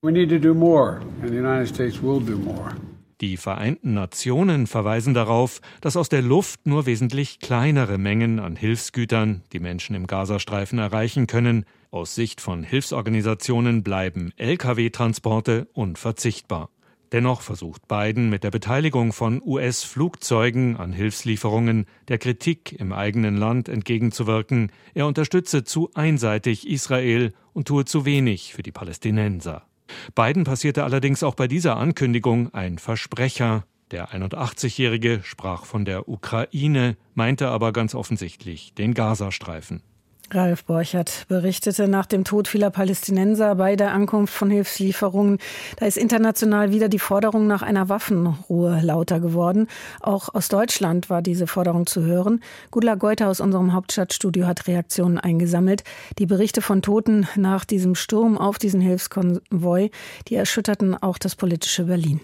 Die 3.21 3.37
Vereinten 3.37 3.95
Nationen 3.95 4.67
verweisen 4.67 5.13
darauf, 5.13 5.61
dass 5.83 5.97
aus 5.97 6.09
der 6.09 6.23
Luft 6.23 6.67
nur 6.67 6.87
wesentlich 6.87 7.39
kleinere 7.39 7.99
Mengen 7.99 8.41
an 8.41 8.57
Hilfsgütern 8.57 9.43
die 9.53 9.61
Menschen 9.61 9.95
im 9.95 10.07
Gazastreifen 10.07 10.79
erreichen 10.79 11.27
können, 11.27 11.67
aus 11.91 12.15
Sicht 12.15 12.41
von 12.41 12.63
Hilfsorganisationen 12.63 13.83
bleiben 13.83 14.33
Lkw-Transporte 14.37 15.69
unverzichtbar. 15.73 16.71
Dennoch 17.13 17.41
versucht 17.41 17.89
Biden 17.89 18.31
mit 18.31 18.45
der 18.45 18.53
Beteiligung 18.53 19.13
von 19.13 19.43
US-Flugzeugen 19.45 20.77
an 20.77 20.93
Hilfslieferungen 20.93 21.87
der 22.07 22.19
Kritik 22.19 22.73
im 22.79 22.93
eigenen 22.93 23.37
Land 23.37 23.69
entgegenzuwirken, 23.69 24.71
er 24.95 25.07
unterstütze 25.09 25.65
zu 25.65 25.91
einseitig 25.95 26.69
Israel 26.69 27.33
und 27.53 27.67
tue 27.67 27.85
zu 27.85 28.05
wenig 28.05 28.55
für 28.55 28.63
die 28.63 28.71
Palästinenser. 28.71 29.67
Biden 30.15 30.45
passierte 30.45 30.85
allerdings 30.85 31.25
auch 31.25 31.35
bei 31.35 31.49
dieser 31.49 31.77
Ankündigung 31.77 32.55
ein 32.55 32.79
Versprecher. 32.79 33.65
Der 33.91 34.11
81-Jährige 34.11 35.21
sprach 35.25 35.65
von 35.65 35.85
der 35.85 36.09
Ukraine, 36.09 36.97
meinte 37.15 37.49
aber 37.49 37.73
ganz 37.73 37.97
offensichtlich 37.97 38.73
den 38.75 38.95
Gazastreifen. 38.95 39.83
Ralf 40.33 40.65
Borchert 40.65 41.27
berichtete 41.29 41.89
nach 41.89 42.07
dem 42.07 42.25
Tod 42.25 42.49
vieler 42.49 42.71
Palästinenser 42.71 43.55
bei 43.57 43.77
der 43.77 43.93
Ankunft 43.93 44.33
von 44.33 44.51
Hilfslieferungen. 44.51 45.39
Da 45.77 45.87
ist 45.87 45.97
international 45.97 46.73
wieder 46.73 46.89
die 46.89 46.99
Forderung 46.99 47.47
nach 47.47 47.63
einer 47.63 47.89
Waffenruhe 47.89 48.81
lauter 48.81 49.21
geworden. 49.21 49.67
Auch 50.01 50.33
aus 50.33 50.49
Deutschland 50.49 51.11
war 51.11 51.23
diese 51.23 51.47
Forderung 51.47 51.87
zu 51.87 52.03
hören. 52.03 52.41
Gudla 52.71 52.95
Geuter 52.95 53.29
aus 53.29 53.41
unserem 53.41 53.73
Hauptstadtstudio 53.73 54.47
hat 54.47 54.67
Reaktionen 54.67 55.19
eingesammelt. 55.19 55.83
Die 56.19 56.27
Berichte 56.27 56.63
von 56.63 56.83
Toten 56.83 57.27
nach 57.37 57.65
diesem 57.65 57.95
Sturm 57.95 58.39
auf 58.39 58.59
diesen 58.59 58.81
Hilfskonvoi, 58.81 59.91
die 60.29 60.37
erschütterten 60.37 60.95
auch 60.95 61.19
das 61.19 61.35
politische 61.35 61.85
Berlin. 61.85 62.21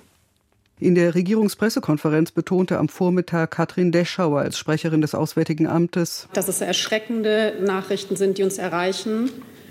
In 0.79 0.95
der 0.95 1.15
Regierungspressekonferenz 1.15 2.33
betonte 2.33 2.77
am 2.77 2.91
Vormittag 2.91 3.53
Katrin 3.53 3.93
Deschauer 3.93 4.41
als 4.41 4.59
Sprecherin 4.59 5.01
des 5.01 5.15
Auswärtigen 5.15 5.67
Amtes, 5.67 6.29
dass 6.35 6.49
es 6.49 6.61
erschreckende 6.61 7.55
Nachrichten 7.63 8.15
sind, 8.17 8.37
die 8.37 8.43
uns 8.43 8.59
erreichen, 8.59 9.31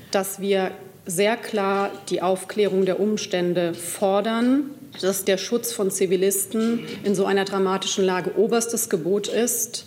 dass 0.10 0.40
wir 0.40 0.72
sehr 1.06 1.38
klar 1.38 1.92
die 2.10 2.24
Aufklärung 2.24 2.86
der 2.86 3.00
Umstände 3.00 3.76
fordern, 3.76 4.72
dass 5.00 5.26
der 5.26 5.38
Schutz 5.38 5.72
von 5.72 5.92
Zivilisten 5.92 6.80
in 7.04 7.14
so 7.14 7.26
einer 7.26 7.46
dramatischen 7.46 8.04
Lage 8.04 8.36
oberstes 8.36 8.90
Gebot 8.90 9.28
ist, 9.28 9.86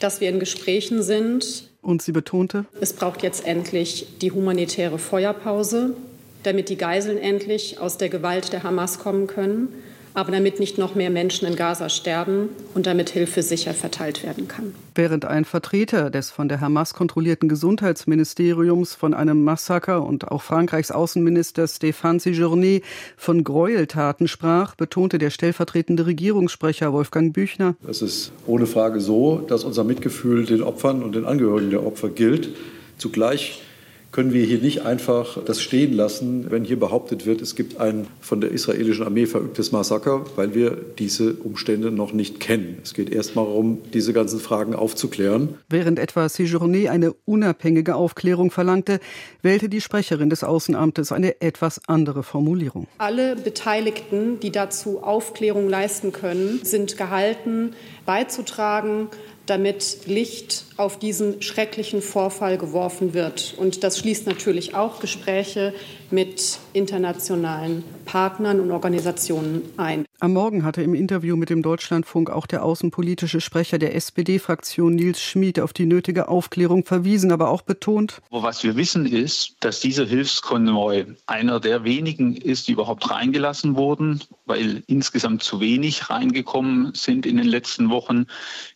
dass 0.00 0.20
wir 0.20 0.28
in 0.28 0.38
Gesprächen 0.38 1.02
sind. 1.02 1.70
Und 1.80 2.02
sie 2.02 2.12
betonte, 2.12 2.66
es 2.78 2.92
braucht 2.92 3.22
jetzt 3.22 3.46
endlich 3.46 4.18
die 4.20 4.32
humanitäre 4.32 4.98
Feuerpause, 4.98 5.94
damit 6.42 6.68
die 6.68 6.76
Geiseln 6.76 7.16
endlich 7.16 7.80
aus 7.80 7.96
der 7.96 8.10
Gewalt 8.10 8.52
der 8.52 8.64
Hamas 8.64 8.98
kommen 8.98 9.26
können 9.26 9.68
aber 10.14 10.32
damit 10.32 10.60
nicht 10.60 10.78
noch 10.78 10.94
mehr 10.94 11.10
Menschen 11.10 11.46
in 11.46 11.56
Gaza 11.56 11.88
sterben 11.88 12.48
und 12.74 12.86
damit 12.86 13.10
Hilfe 13.10 13.42
sicher 13.42 13.74
verteilt 13.74 14.22
werden 14.22 14.48
kann. 14.48 14.74
Während 14.94 15.24
ein 15.24 15.44
Vertreter 15.44 16.10
des 16.10 16.30
von 16.30 16.48
der 16.48 16.60
Hamas 16.60 16.94
kontrollierten 16.94 17.48
Gesundheitsministeriums 17.48 18.94
von 18.94 19.14
einem 19.14 19.44
Massaker 19.44 20.04
und 20.04 20.28
auch 20.28 20.42
Frankreichs 20.42 20.90
Außenminister 20.90 21.64
Stéphane 21.64 22.20
Séjourné 22.20 22.82
von 23.16 23.44
Gräueltaten 23.44 24.28
sprach, 24.28 24.74
betonte 24.74 25.18
der 25.18 25.30
stellvertretende 25.30 26.06
Regierungssprecher 26.06 26.92
Wolfgang 26.92 27.32
Büchner. 27.32 27.76
Es 27.88 28.02
ist 28.02 28.32
ohne 28.46 28.66
Frage 28.66 29.00
so, 29.00 29.38
dass 29.46 29.64
unser 29.64 29.84
Mitgefühl 29.84 30.46
den 30.46 30.62
Opfern 30.62 31.02
und 31.02 31.14
den 31.14 31.24
Angehörigen 31.24 31.70
der 31.70 31.86
Opfer 31.86 32.08
gilt. 32.08 32.50
Zugleich 32.98 33.62
können 34.10 34.32
wir 34.32 34.44
hier 34.44 34.58
nicht 34.58 34.82
einfach 34.82 35.42
das 35.44 35.60
stehen 35.60 35.92
lassen, 35.92 36.50
wenn 36.50 36.64
hier 36.64 36.78
behauptet 36.78 37.26
wird, 37.26 37.42
es 37.42 37.56
gibt 37.56 37.78
ein 37.80 38.06
von 38.20 38.40
der 38.40 38.50
israelischen 38.50 39.04
Armee 39.04 39.26
verübtes 39.26 39.72
Massaker, 39.72 40.24
weil 40.36 40.54
wir 40.54 40.76
diese 40.98 41.34
Umstände 41.34 41.90
noch 41.90 42.12
nicht 42.12 42.40
kennen. 42.40 42.78
Es 42.82 42.94
geht 42.94 43.10
erst 43.10 43.36
mal 43.36 43.44
darum, 43.44 43.78
diese 43.92 44.12
ganzen 44.12 44.40
Fragen 44.40 44.74
aufzuklären. 44.74 45.54
Während 45.68 45.98
etwa 45.98 46.26
Séjourné 46.26 46.88
eine 46.88 47.14
unabhängige 47.26 47.96
Aufklärung 47.96 48.50
verlangte, 48.50 49.00
wählte 49.42 49.68
die 49.68 49.80
Sprecherin 49.80 50.30
des 50.30 50.42
Außenamtes 50.42 51.12
eine 51.12 51.40
etwas 51.40 51.80
andere 51.86 52.22
Formulierung. 52.22 52.86
Alle 52.98 53.36
Beteiligten, 53.36 54.40
die 54.40 54.52
dazu 54.52 55.02
Aufklärung 55.02 55.68
leisten 55.68 56.12
können, 56.12 56.60
sind 56.62 56.96
gehalten, 56.96 57.72
beizutragen, 58.06 59.08
damit 59.46 60.06
Licht 60.06 60.64
auf 60.78 60.98
diesen 60.98 61.42
schrecklichen 61.42 62.00
Vorfall 62.00 62.56
geworfen 62.56 63.12
wird. 63.12 63.54
Und 63.56 63.82
das 63.82 63.98
schließt 63.98 64.26
natürlich 64.26 64.74
auch 64.74 65.00
Gespräche 65.00 65.74
mit 66.10 66.58
internationalen 66.72 67.84
Partnern 68.04 68.60
und 68.60 68.70
Organisationen 68.70 69.62
ein. 69.76 70.06
Am 70.20 70.32
Morgen 70.32 70.64
hatte 70.64 70.82
im 70.82 70.94
Interview 70.94 71.36
mit 71.36 71.50
dem 71.50 71.62
Deutschlandfunk 71.62 72.30
auch 72.30 72.46
der 72.46 72.64
außenpolitische 72.64 73.40
Sprecher 73.40 73.78
der 73.78 73.94
SPD-Fraktion 73.94 74.94
Nils 74.94 75.20
Schmid 75.20 75.60
auf 75.60 75.72
die 75.72 75.86
nötige 75.86 76.28
Aufklärung 76.28 76.84
verwiesen, 76.84 77.30
aber 77.30 77.50
auch 77.50 77.62
betont. 77.62 78.20
Was 78.30 78.64
wir 78.64 78.76
wissen 78.76 79.06
ist, 79.06 79.56
dass 79.60 79.80
dieser 79.80 80.06
Hilfskonvoi 80.06 81.06
einer 81.26 81.60
der 81.60 81.84
wenigen 81.84 82.34
ist, 82.34 82.68
die 82.68 82.72
überhaupt 82.72 83.10
reingelassen 83.10 83.76
wurden, 83.76 84.22
weil 84.46 84.82
insgesamt 84.86 85.42
zu 85.42 85.60
wenig 85.60 86.08
reingekommen 86.08 86.92
sind 86.94 87.26
in 87.26 87.36
den 87.36 87.46
letzten 87.46 87.90
Wochen. 87.90 88.26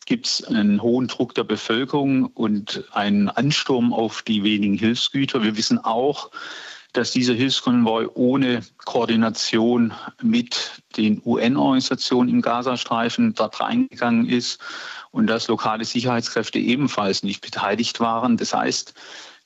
Gibt 0.04 0.26
es 0.26 0.44
einen 0.44 0.82
hohen 0.82 1.08
Druck 1.08 1.34
der 1.34 1.44
Bevölkerung 1.44 1.91
und 1.92 2.84
einen 2.92 3.28
Ansturm 3.28 3.92
auf 3.92 4.22
die 4.22 4.42
wenigen 4.42 4.74
Hilfsgüter. 4.74 5.42
Wir 5.42 5.56
wissen 5.56 5.78
auch, 5.78 6.30
dass 6.92 7.10
dieser 7.10 7.34
Hilfskonvoi 7.34 8.08
ohne 8.14 8.62
Koordination 8.84 9.92
mit 10.22 10.82
den 10.96 11.22
UN-Organisationen 11.24 12.28
im 12.28 12.42
Gazastreifen 12.42 13.34
dort 13.34 13.60
reingegangen 13.60 14.28
ist 14.28 14.60
und 15.10 15.26
dass 15.26 15.48
lokale 15.48 15.84
Sicherheitskräfte 15.84 16.58
ebenfalls 16.58 17.22
nicht 17.22 17.40
beteiligt 17.40 18.00
waren. 18.00 18.36
Das 18.36 18.54
heißt, 18.54 18.94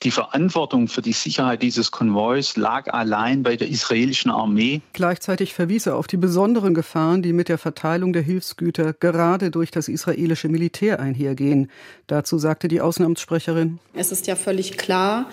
die 0.03 0.11
Verantwortung 0.11 0.87
für 0.87 1.01
die 1.01 1.13
Sicherheit 1.13 1.63
dieses 1.63 1.89
Konvois 1.91 2.55
lag 2.55 2.93
allein 2.93 3.41
bei 3.43 3.55
der 3.55 3.67
israelischen 3.67 4.29
Armee. 4.29 4.81
Gleichzeitig 4.93 5.53
verwies 5.53 5.87
er 5.87 5.95
auf 5.95 6.05
die 6.05 6.17
besonderen 6.17 6.73
Gefahren, 6.75 7.23
die 7.23 7.33
mit 7.33 7.49
der 7.49 7.57
Verteilung 7.57 8.13
der 8.13 8.21
Hilfsgüter 8.21 8.93
gerade 8.93 9.49
durch 9.49 9.71
das 9.71 9.87
israelische 9.87 10.49
Militär 10.49 10.99
einhergehen. 10.99 11.71
Dazu 12.05 12.37
sagte 12.37 12.67
die 12.67 12.81
Außenamtssprecherin. 12.81 13.79
Es 13.93 14.11
ist 14.11 14.27
ja 14.27 14.35
völlig 14.35 14.77
klar, 14.77 15.25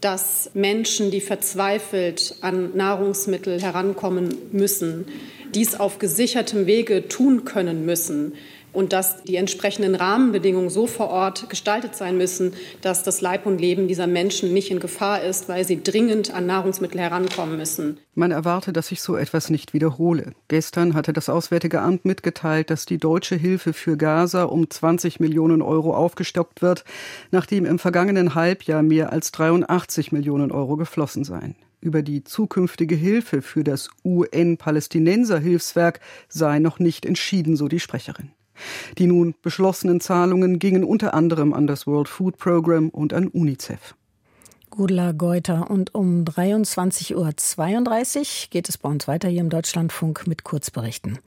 dass 0.00 0.50
Menschen, 0.54 1.10
die 1.10 1.20
verzweifelt 1.20 2.36
an 2.40 2.76
Nahrungsmittel 2.76 3.60
herankommen 3.60 4.34
müssen, 4.52 5.06
dies 5.54 5.74
auf 5.74 5.98
gesichertem 5.98 6.66
Wege 6.66 7.08
tun 7.08 7.44
können 7.44 7.84
müssen 7.84 8.32
und 8.72 8.92
dass 8.92 9.22
die 9.24 9.36
entsprechenden 9.36 9.94
Rahmenbedingungen 9.94 10.70
so 10.70 10.86
vor 10.86 11.08
Ort 11.08 11.48
gestaltet 11.48 11.94
sein 11.94 12.16
müssen, 12.16 12.52
dass 12.80 13.02
das 13.02 13.20
Leib 13.20 13.46
und 13.46 13.60
Leben 13.60 13.88
dieser 13.88 14.06
Menschen 14.06 14.52
nicht 14.52 14.70
in 14.70 14.80
Gefahr 14.80 15.22
ist, 15.22 15.48
weil 15.48 15.64
sie 15.64 15.82
dringend 15.82 16.32
an 16.32 16.46
Nahrungsmittel 16.46 17.00
herankommen 17.00 17.56
müssen. 17.56 17.98
Man 18.14 18.30
erwarte, 18.30 18.72
dass 18.72 18.88
sich 18.88 19.00
so 19.00 19.16
etwas 19.16 19.50
nicht 19.50 19.74
wiederhole. 19.74 20.32
Gestern 20.48 20.94
hatte 20.94 21.12
das 21.12 21.28
Auswärtige 21.28 21.80
Amt 21.80 22.04
mitgeteilt, 22.04 22.70
dass 22.70 22.86
die 22.86 22.98
deutsche 22.98 23.36
Hilfe 23.36 23.72
für 23.72 23.96
Gaza 23.96 24.44
um 24.44 24.68
20 24.68 25.20
Millionen 25.20 25.62
Euro 25.62 25.94
aufgestockt 25.94 26.62
wird, 26.62 26.84
nachdem 27.30 27.64
im 27.64 27.78
vergangenen 27.78 28.34
Halbjahr 28.34 28.82
mehr 28.82 29.12
als 29.12 29.32
83 29.32 30.12
Millionen 30.12 30.52
Euro 30.52 30.76
geflossen 30.76 31.24
seien 31.24 31.56
über 31.80 32.02
die 32.02 32.24
zukünftige 32.24 32.94
Hilfe 32.94 33.42
für 33.42 33.64
das 33.64 33.88
UN-Palästinenser-Hilfswerk 34.04 36.00
sei 36.28 36.58
noch 36.58 36.78
nicht 36.78 37.06
entschieden, 37.06 37.56
so 37.56 37.68
die 37.68 37.80
Sprecherin. 37.80 38.32
Die 38.98 39.06
nun 39.06 39.34
beschlossenen 39.42 40.00
Zahlungen 40.00 40.58
gingen 40.58 40.84
unter 40.84 41.14
anderem 41.14 41.52
an 41.52 41.66
das 41.66 41.86
World 41.86 42.08
Food 42.08 42.38
Program 42.38 42.88
und 42.88 43.12
an 43.12 43.28
UNICEF. 43.28 43.94
Gudla 44.70 45.12
Geuter. 45.12 45.70
Und 45.70 45.94
um 45.94 46.24
23.32 46.24 47.16
Uhr 47.16 48.48
geht 48.50 48.68
es 48.68 48.78
bei 48.78 48.88
uns 48.88 49.08
weiter 49.08 49.28
hier 49.28 49.40
im 49.40 49.50
Deutschlandfunk 49.50 50.26
mit 50.26 50.44
Kurzberichten. 50.44 51.18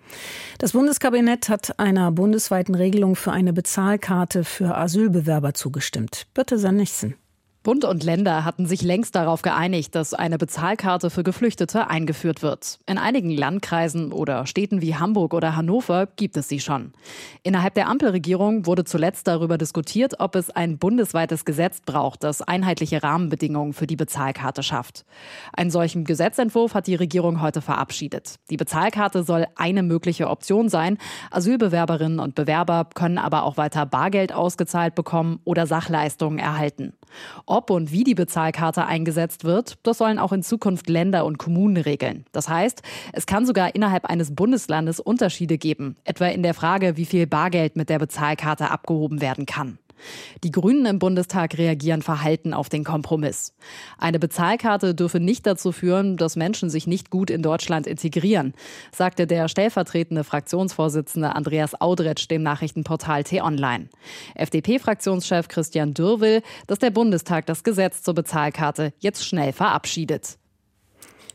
Das 0.57 0.71
Bundeskabinett 0.71 1.49
hat 1.49 1.79
einer 1.79 2.11
bundesweiten 2.11 2.75
Regelung 2.75 3.15
für 3.15 3.31
eine 3.31 3.53
Bezahlkarte 3.53 4.43
für 4.43 4.77
Asylbewerber 4.77 5.53
zugestimmt. 5.53 6.27
Bitte 6.33 6.57
Sannigsen. 6.57 7.15
Bund 7.63 7.85
und 7.85 8.03
Länder 8.03 8.43
hatten 8.43 8.65
sich 8.65 8.81
längst 8.81 9.13
darauf 9.13 9.43
geeinigt, 9.43 9.93
dass 9.93 10.15
eine 10.15 10.39
Bezahlkarte 10.39 11.11
für 11.11 11.21
Geflüchtete 11.21 11.91
eingeführt 11.91 12.41
wird. 12.41 12.79
In 12.87 12.97
einigen 12.97 13.29
Landkreisen 13.29 14.11
oder 14.11 14.47
Städten 14.47 14.81
wie 14.81 14.95
Hamburg 14.95 15.35
oder 15.35 15.55
Hannover 15.55 16.07
gibt 16.07 16.37
es 16.37 16.49
sie 16.49 16.59
schon. 16.59 16.91
Innerhalb 17.43 17.75
der 17.75 17.87
Ampelregierung 17.87 18.65
wurde 18.65 18.83
zuletzt 18.83 19.27
darüber 19.27 19.59
diskutiert, 19.59 20.19
ob 20.19 20.35
es 20.35 20.49
ein 20.49 20.79
bundesweites 20.79 21.45
Gesetz 21.45 21.81
braucht, 21.81 22.23
das 22.23 22.41
einheitliche 22.41 23.03
Rahmenbedingungen 23.03 23.73
für 23.73 23.85
die 23.85 23.95
Bezahlkarte 23.95 24.63
schafft. 24.63 25.05
Einen 25.53 25.69
solchen 25.69 26.03
Gesetzentwurf 26.03 26.73
hat 26.73 26.87
die 26.87 26.95
Regierung 26.95 27.41
heute 27.41 27.61
verabschiedet. 27.61 28.39
Die 28.49 28.57
Bezahlkarte 28.57 29.21
soll 29.21 29.45
eine 29.55 29.83
mögliche 29.83 30.31
Option 30.31 30.67
sein. 30.67 30.97
Asylbewerberinnen 31.29 32.19
und 32.19 32.33
Bewerber 32.33 32.89
können 32.91 33.19
aber 33.19 33.43
auch 33.43 33.57
weiter 33.57 33.85
Bargeld 33.85 34.33
ausgezahlt 34.33 34.95
bekommen 34.95 35.41
oder 35.43 35.67
Sachleistungen 35.67 36.39
erhalten. 36.39 36.93
Ob 37.45 37.69
und 37.69 37.91
wie 37.91 38.03
die 38.03 38.15
Bezahlkarte 38.15 38.85
eingesetzt 38.85 39.43
wird, 39.43 39.77
das 39.83 39.97
sollen 39.97 40.19
auch 40.19 40.31
in 40.31 40.43
Zukunft 40.43 40.89
Länder 40.89 41.25
und 41.25 41.37
Kommunen 41.37 41.77
regeln. 41.77 42.25
Das 42.31 42.49
heißt, 42.49 42.81
es 43.13 43.25
kann 43.25 43.45
sogar 43.45 43.75
innerhalb 43.75 44.05
eines 44.05 44.33
Bundeslandes 44.35 44.99
Unterschiede 44.99 45.57
geben, 45.57 45.95
etwa 46.03 46.27
in 46.27 46.43
der 46.43 46.53
Frage, 46.53 46.97
wie 46.97 47.05
viel 47.05 47.27
Bargeld 47.27 47.75
mit 47.75 47.89
der 47.89 47.99
Bezahlkarte 47.99 48.69
abgehoben 48.69 49.21
werden 49.21 49.45
kann. 49.45 49.77
Die 50.43 50.51
Grünen 50.51 50.85
im 50.85 50.99
Bundestag 50.99 51.57
reagieren 51.57 52.01
verhalten 52.01 52.53
auf 52.53 52.69
den 52.69 52.83
Kompromiss. 52.83 53.53
Eine 53.97 54.19
Bezahlkarte 54.19 54.95
dürfe 54.95 55.19
nicht 55.19 55.45
dazu 55.45 55.71
führen, 55.71 56.17
dass 56.17 56.35
Menschen 56.35 56.69
sich 56.69 56.87
nicht 56.87 57.09
gut 57.09 57.29
in 57.29 57.41
Deutschland 57.41 57.87
integrieren, 57.87 58.53
sagte 58.91 59.27
der 59.27 59.47
stellvertretende 59.47 60.23
Fraktionsvorsitzende 60.23 61.35
Andreas 61.35 61.79
Audretsch 61.79 62.29
dem 62.29 62.43
Nachrichtenportal 62.43 63.23
T-Online. 63.23 63.89
FDP-Fraktionschef 64.35 65.47
Christian 65.47 65.93
Dürr 65.93 66.19
will, 66.19 66.41
dass 66.67 66.79
der 66.79 66.91
Bundestag 66.91 67.45
das 67.45 67.63
Gesetz 67.63 68.03
zur 68.03 68.13
Bezahlkarte 68.13 68.93
jetzt 68.99 69.25
schnell 69.25 69.53
verabschiedet. 69.53 70.37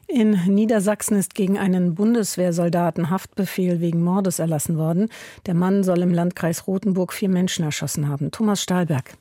In 0.08 0.30
Niedersachsen 0.46 1.16
ist 1.16 1.34
gegen 1.34 1.58
einen 1.58 1.96
Bundeswehrsoldaten 1.96 3.10
Haftbefehl 3.10 3.80
wegen 3.80 4.04
Mordes 4.04 4.38
erlassen 4.38 4.78
worden. 4.78 5.08
Der 5.46 5.54
Mann 5.54 5.82
soll 5.82 6.00
im 6.00 6.14
Landkreis 6.14 6.68
Rothenburg 6.68 7.12
vier 7.12 7.28
Menschen 7.28 7.64
erschossen 7.64 8.08
haben. 8.08 8.30
Thomas 8.30 8.62
Stahlberg. 8.62 9.16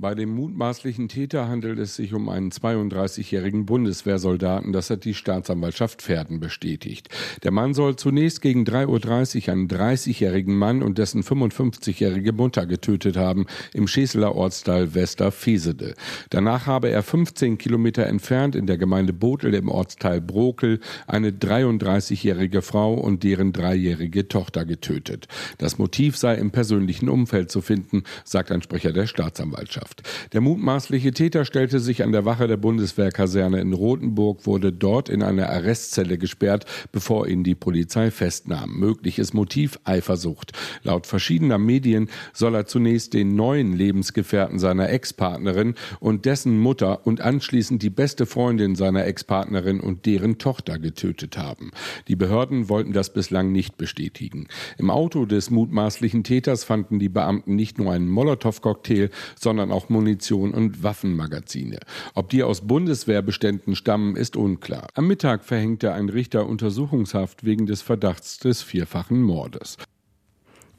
Bei 0.00 0.14
dem 0.14 0.30
mutmaßlichen 0.30 1.08
Täter 1.08 1.46
handelt 1.46 1.78
es 1.78 1.96
sich 1.96 2.14
um 2.14 2.30
einen 2.30 2.50
32-jährigen 2.52 3.66
Bundeswehrsoldaten. 3.66 4.72
Das 4.72 4.88
hat 4.88 5.04
die 5.04 5.12
Staatsanwaltschaft 5.12 6.00
Pferden 6.00 6.40
bestätigt. 6.40 7.10
Der 7.42 7.50
Mann 7.50 7.74
soll 7.74 7.96
zunächst 7.96 8.40
gegen 8.40 8.64
3.30 8.64 9.48
Uhr 9.48 9.52
einen 9.52 9.68
30-jährigen 9.68 10.56
Mann 10.56 10.82
und 10.82 10.96
dessen 10.96 11.22
55-jährige 11.22 12.32
Mutter 12.32 12.64
getötet 12.64 13.18
haben 13.18 13.44
im 13.74 13.86
Schäseler 13.86 14.34
Ortsteil 14.36 14.94
Westerfesede. 14.94 15.94
Danach 16.30 16.64
habe 16.66 16.88
er 16.88 17.02
15 17.02 17.58
Kilometer 17.58 18.06
entfernt 18.06 18.56
in 18.56 18.64
der 18.64 18.78
Gemeinde 18.78 19.12
Botel 19.12 19.52
im 19.52 19.68
Ortsteil 19.68 20.22
Brokel 20.22 20.80
eine 21.08 21.30
33-jährige 21.30 22.62
Frau 22.62 22.94
und 22.94 23.22
deren 23.22 23.52
dreijährige 23.52 24.28
Tochter 24.28 24.64
getötet. 24.64 25.28
Das 25.58 25.76
Motiv 25.76 26.16
sei 26.16 26.36
im 26.36 26.52
persönlichen 26.52 27.10
Umfeld 27.10 27.50
zu 27.50 27.60
finden, 27.60 28.04
sagt 28.24 28.50
ein 28.50 28.62
Sprecher 28.62 28.94
der 28.94 29.06
Staatsanwaltschaft. 29.06 29.89
Haft. 29.90 30.02
Der 30.32 30.40
mutmaßliche 30.40 31.12
Täter 31.12 31.44
stellte 31.44 31.80
sich 31.80 32.02
an 32.02 32.12
der 32.12 32.24
Wache 32.24 32.46
der 32.46 32.56
Bundeswehrkaserne 32.56 33.60
in 33.60 33.72
Rothenburg, 33.72 34.46
wurde 34.46 34.72
dort 34.72 35.08
in 35.08 35.22
eine 35.22 35.48
Arrestzelle 35.48 36.18
gesperrt, 36.18 36.64
bevor 36.92 37.26
ihn 37.26 37.44
die 37.44 37.54
Polizei 37.54 38.10
festnahm. 38.10 38.78
Mögliches 38.78 39.32
Motiv 39.32 39.78
Eifersucht. 39.84 40.52
Laut 40.82 41.06
verschiedener 41.06 41.58
Medien 41.58 42.08
soll 42.32 42.54
er 42.54 42.66
zunächst 42.66 43.14
den 43.14 43.34
neuen 43.34 43.72
Lebensgefährten 43.72 44.58
seiner 44.58 44.90
Ex-Partnerin 44.90 45.74
und 45.98 46.24
dessen 46.24 46.58
Mutter 46.58 47.06
und 47.06 47.20
anschließend 47.20 47.82
die 47.82 47.90
beste 47.90 48.26
Freundin 48.26 48.76
seiner 48.76 49.06
Ex-Partnerin 49.06 49.80
und 49.80 50.06
deren 50.06 50.38
Tochter 50.38 50.78
getötet 50.78 51.36
haben. 51.36 51.72
Die 52.08 52.16
Behörden 52.16 52.68
wollten 52.68 52.92
das 52.92 53.12
bislang 53.12 53.52
nicht 53.52 53.76
bestätigen. 53.76 54.46
Im 54.78 54.90
Auto 54.90 55.26
des 55.26 55.50
mutmaßlichen 55.50 56.22
Täters 56.22 56.64
fanden 56.64 56.98
die 56.98 57.08
Beamten 57.08 57.56
nicht 57.56 57.78
nur 57.78 57.92
einen 57.92 58.08
Molotow-Cocktail, 58.08 59.10
sondern 59.38 59.69
auch 59.70 59.88
Munition 59.88 60.52
und 60.52 60.82
Waffenmagazine. 60.82 61.78
Ob 62.14 62.30
die 62.30 62.42
aus 62.42 62.62
Bundeswehrbeständen 62.62 63.76
stammen, 63.76 64.16
ist 64.16 64.36
unklar. 64.36 64.88
Am 64.94 65.06
Mittag 65.06 65.44
verhängte 65.44 65.92
ein 65.92 66.08
Richter 66.08 66.46
Untersuchungshaft 66.46 67.44
wegen 67.44 67.66
des 67.66 67.82
Verdachts 67.82 68.38
des 68.38 68.62
vierfachen 68.62 69.22
Mordes. 69.22 69.76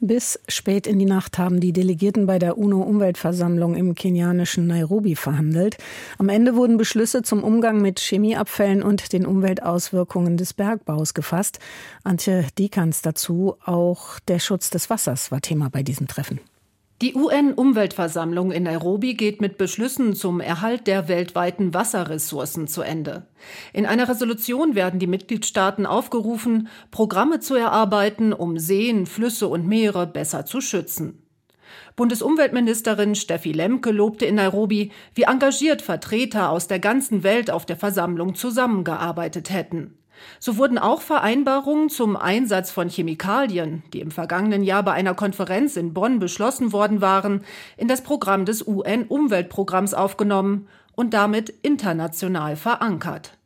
Bis 0.04 0.40
spät 0.48 0.88
in 0.88 0.98
die 0.98 1.04
Nacht 1.04 1.38
haben 1.38 1.60
die 1.60 1.72
Delegierten 1.72 2.26
bei 2.26 2.40
der 2.40 2.58
UNO-Umweltversammlung 2.58 3.76
im 3.76 3.94
kenianischen 3.94 4.66
Nairobi 4.66 5.14
verhandelt. 5.14 5.76
Am 6.18 6.28
Ende 6.28 6.56
wurden 6.56 6.76
Beschlüsse 6.76 7.22
zum 7.22 7.44
Umgang 7.44 7.80
mit 7.80 8.00
Chemieabfällen 8.00 8.82
und 8.82 9.12
den 9.12 9.24
Umweltauswirkungen 9.24 10.36
des 10.36 10.54
Bergbaus 10.54 11.14
gefasst. 11.14 11.60
Antje 12.02 12.44
Dikans 12.58 13.02
dazu. 13.02 13.54
Auch 13.64 14.18
der 14.26 14.40
Schutz 14.40 14.70
des 14.70 14.90
Wassers 14.90 15.30
war 15.30 15.40
Thema 15.40 15.70
bei 15.70 15.84
diesem 15.84 16.08
Treffen. 16.08 16.40
Die 17.02 17.16
UN-Umweltversammlung 17.16 18.52
in 18.52 18.62
Nairobi 18.62 19.14
geht 19.14 19.40
mit 19.40 19.58
Beschlüssen 19.58 20.14
zum 20.14 20.38
Erhalt 20.38 20.86
der 20.86 21.08
weltweiten 21.08 21.74
Wasserressourcen 21.74 22.68
zu 22.68 22.82
Ende. 22.82 23.26
In 23.72 23.86
einer 23.86 24.08
Resolution 24.08 24.76
werden 24.76 25.00
die 25.00 25.08
Mitgliedstaaten 25.08 25.84
aufgerufen, 25.84 26.68
Programme 26.92 27.40
zu 27.40 27.56
erarbeiten, 27.56 28.32
um 28.32 28.56
Seen, 28.56 29.06
Flüsse 29.06 29.48
und 29.48 29.66
Meere 29.66 30.06
besser 30.06 30.46
zu 30.46 30.60
schützen. 30.60 31.26
Bundesumweltministerin 31.96 33.16
Steffi 33.16 33.50
Lemke 33.50 33.90
lobte 33.90 34.24
in 34.24 34.36
Nairobi, 34.36 34.92
wie 35.16 35.22
engagiert 35.22 35.82
Vertreter 35.82 36.50
aus 36.50 36.68
der 36.68 36.78
ganzen 36.78 37.24
Welt 37.24 37.50
auf 37.50 37.66
der 37.66 37.76
Versammlung 37.76 38.36
zusammengearbeitet 38.36 39.50
hätten. 39.50 39.98
So 40.38 40.56
wurden 40.56 40.78
auch 40.78 41.00
Vereinbarungen 41.00 41.88
zum 41.88 42.16
Einsatz 42.16 42.70
von 42.70 42.88
Chemikalien, 42.88 43.82
die 43.92 44.00
im 44.00 44.10
vergangenen 44.10 44.62
Jahr 44.62 44.82
bei 44.82 44.92
einer 44.92 45.14
Konferenz 45.14 45.76
in 45.76 45.94
Bonn 45.94 46.18
beschlossen 46.18 46.72
worden 46.72 47.00
waren, 47.00 47.44
in 47.76 47.88
das 47.88 48.02
Programm 48.02 48.44
des 48.44 48.66
UN-Umweltprogramms 48.66 49.94
aufgenommen 49.94 50.68
und 50.94 51.14
damit 51.14 51.50
international 51.62 52.56
verankert. 52.56 53.38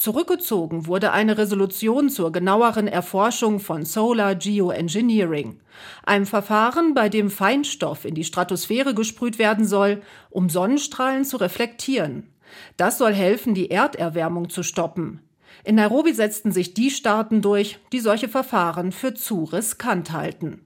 Zurückgezogen 0.00 0.86
wurde 0.86 1.12
eine 1.12 1.36
Resolution 1.36 2.08
zur 2.08 2.32
genaueren 2.32 2.88
Erforschung 2.88 3.60
von 3.60 3.84
Solar 3.84 4.34
Geoengineering, 4.34 5.60
einem 6.04 6.24
Verfahren, 6.24 6.94
bei 6.94 7.10
dem 7.10 7.28
Feinstoff 7.28 8.06
in 8.06 8.14
die 8.14 8.24
Stratosphäre 8.24 8.94
gesprüht 8.94 9.38
werden 9.38 9.66
soll, 9.66 10.00
um 10.30 10.48
Sonnenstrahlen 10.48 11.26
zu 11.26 11.36
reflektieren. 11.36 12.32
Das 12.78 12.96
soll 12.96 13.12
helfen, 13.12 13.52
die 13.52 13.70
Erderwärmung 13.70 14.48
zu 14.48 14.62
stoppen. 14.62 15.20
In 15.64 15.74
Nairobi 15.74 16.12
setzten 16.12 16.52
sich 16.52 16.74
die 16.74 16.90
Staaten 16.90 17.42
durch, 17.42 17.78
die 17.92 18.00
solche 18.00 18.28
Verfahren 18.28 18.92
für 18.92 19.14
zu 19.14 19.44
riskant 19.44 20.12
halten. 20.12 20.62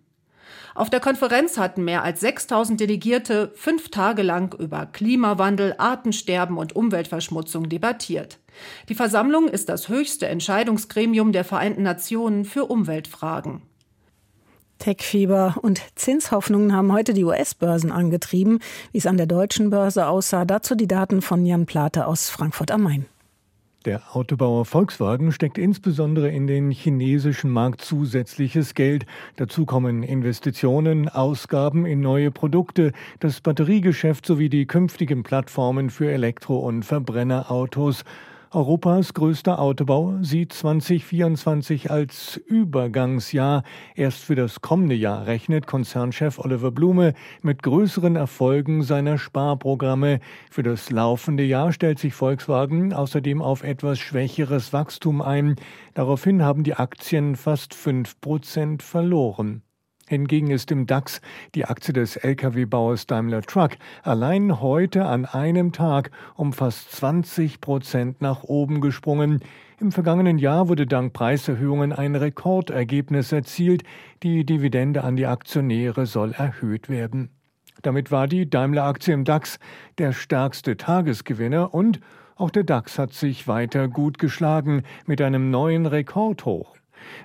Auf 0.75 0.91
der 0.91 1.01
Konferenz 1.01 1.57
hatten 1.57 1.85
mehr 1.85 2.03
als 2.03 2.21
6000 2.21 2.81
Delegierte 2.81 3.53
fünf 3.55 3.91
Tage 3.91 4.23
lang 4.23 4.55
über 4.59 4.87
Klimawandel, 4.87 5.77
Artensterben 5.79 6.59
und 6.59 6.75
Umweltverschmutzung 6.75 7.69
debattiert. 7.69 8.39
Die 8.89 8.97
Versammlung 8.97 9.49
ist 9.49 9.69
das 9.69 9.89
höchste 9.89 10.27
Entscheidungsgremium 10.27 11.33
der 11.33 11.45
Vereinten 11.45 11.83
Nationen 11.83 12.45
für 12.45 12.67
Umweltfragen. 12.67 13.63
Tech-Fieber 14.81 15.57
und 15.63 15.81
Zinshoffnungen 15.95 16.75
haben 16.75 16.93
heute 16.93 17.15
die 17.15 17.25
US-Börsen 17.25 17.93
angetrieben. 17.93 18.59
Wie 18.91 18.99
es 18.99 19.07
an 19.07 19.17
der 19.17 19.27
deutschen 19.27 19.71
Börse 19.71 20.09
aussah, 20.09 20.45
dazu 20.45 20.75
die 20.75 20.89
Daten 20.89 21.23
von 21.23 21.47
Jan 21.47 21.67
Plate 21.67 22.07
aus 22.07 22.29
Frankfurt 22.29 22.73
am 22.73 22.83
Main. 22.83 23.07
Der 23.85 24.17
Autobauer 24.17 24.65
Volkswagen 24.65 25.31
steckt 25.31 25.59
insbesondere 25.59 26.31
in 26.31 26.47
den 26.47 26.71
chinesischen 26.71 27.51
Markt 27.51 27.83
zusätzliches 27.83 28.73
Geld. 28.73 29.05
Dazu 29.37 29.67
kommen 29.67 30.03
Investitionen, 30.03 31.11
Ausgaben 31.11 31.85
in 31.85 32.01
neue 32.01 32.31
Produkte, 32.31 32.93
das 33.21 33.43
Batteriegeschäft 33.43 34.25
sowie 34.25 34.49
die 34.49 34.65
künftigen 34.65 35.23
Plattformen 35.23 35.91
für 35.91 36.11
Elektro- 36.11 36.61
und 36.61 36.83
Verbrennerautos. 36.85 38.05
Europas 38.55 39.15
größter 39.15 39.59
Autobau 39.59 40.15
sieht 40.21 40.53
2024 40.53 41.91
als 41.91 42.37
Übergangsjahr. 42.37 43.65
Erst 43.97 44.23
für 44.23 44.37
das 44.37 44.61
kommende 44.61 44.95
Jahr 44.95 45.27
rechnet 45.27 45.67
Konzernchef 45.67 46.39
Oliver 46.39 46.71
Blume 46.71 47.15
mit 47.43 47.65
größeren 47.65 48.15
Erfolgen 48.15 48.85
seiner 48.85 49.19
Sparprogramme. 49.19 50.21
Für 50.53 50.63
das 50.63 50.91
laufende 50.91 51.43
Jahr 51.43 51.73
stellt 51.73 51.99
sich 51.99 52.15
Volkswagen 52.15 52.93
außerdem 52.93 53.43
auf 53.43 53.65
etwas 53.65 53.99
schwächeres 53.99 54.73
Wachstum 54.73 55.21
ein. 55.21 55.57
Daraufhin 55.95 56.43
haben 56.43 56.63
die 56.63 56.75
Aktien 56.75 57.35
fast 57.35 57.75
fünf 57.75 58.21
Prozent 58.21 58.85
verloren. 58.85 59.64
Hingegen 60.07 60.51
ist 60.51 60.71
im 60.71 60.87
DAX 60.87 61.23
die 61.55 61.65
Aktie 61.65 61.95
des 61.95 62.17
Lkw-Bauers 62.17 63.07
Daimler 63.07 63.41
Truck 63.41 63.73
allein 64.03 64.61
heute 64.61 65.07
an 65.07 65.25
einem 65.25 65.73
Tag 65.73 66.11
um 66.35 66.53
fast 66.53 66.93
20 66.93 67.63
Prozent 67.63 68.21
nach 68.21 68.43
oben 68.43 68.83
gesprungen. 68.83 69.41
Im 69.81 69.93
vergangenen 69.93 70.39
Jahr 70.39 70.69
wurde 70.69 70.87
dank 70.87 71.15
Preiserhöhungen 71.15 71.95
ein 71.95 72.17
Rekordergebnis 72.17 73.33
erzielt. 73.33 73.83
Die 74.23 74.45
Dividende 74.45 75.05
an 75.05 75.17
die 75.17 75.27
Aktionäre 75.27 76.05
soll 76.05 76.33
erhöht 76.33 76.91
werden. 76.91 77.31
Damit 77.81 78.11
war 78.11 78.29
die 78.29 78.49
Daimler-Aktie 78.49 79.15
im 79.15 79.25
DAX 79.25 79.59
der 79.97 80.13
stärkste 80.13 80.77
Tagesgewinner 80.77 81.73
und 81.73 82.01
auch 82.37 82.51
der 82.51 82.65
DAX 82.65 82.99
hat 82.99 83.15
sich 83.15 83.49
weiter 83.49 83.89
gut 83.89 84.19
geschlagen 84.19 84.83
mit 85.07 85.23
einem 85.23 85.51
neuen 85.51 85.87
Rekordhoch. 85.87 86.77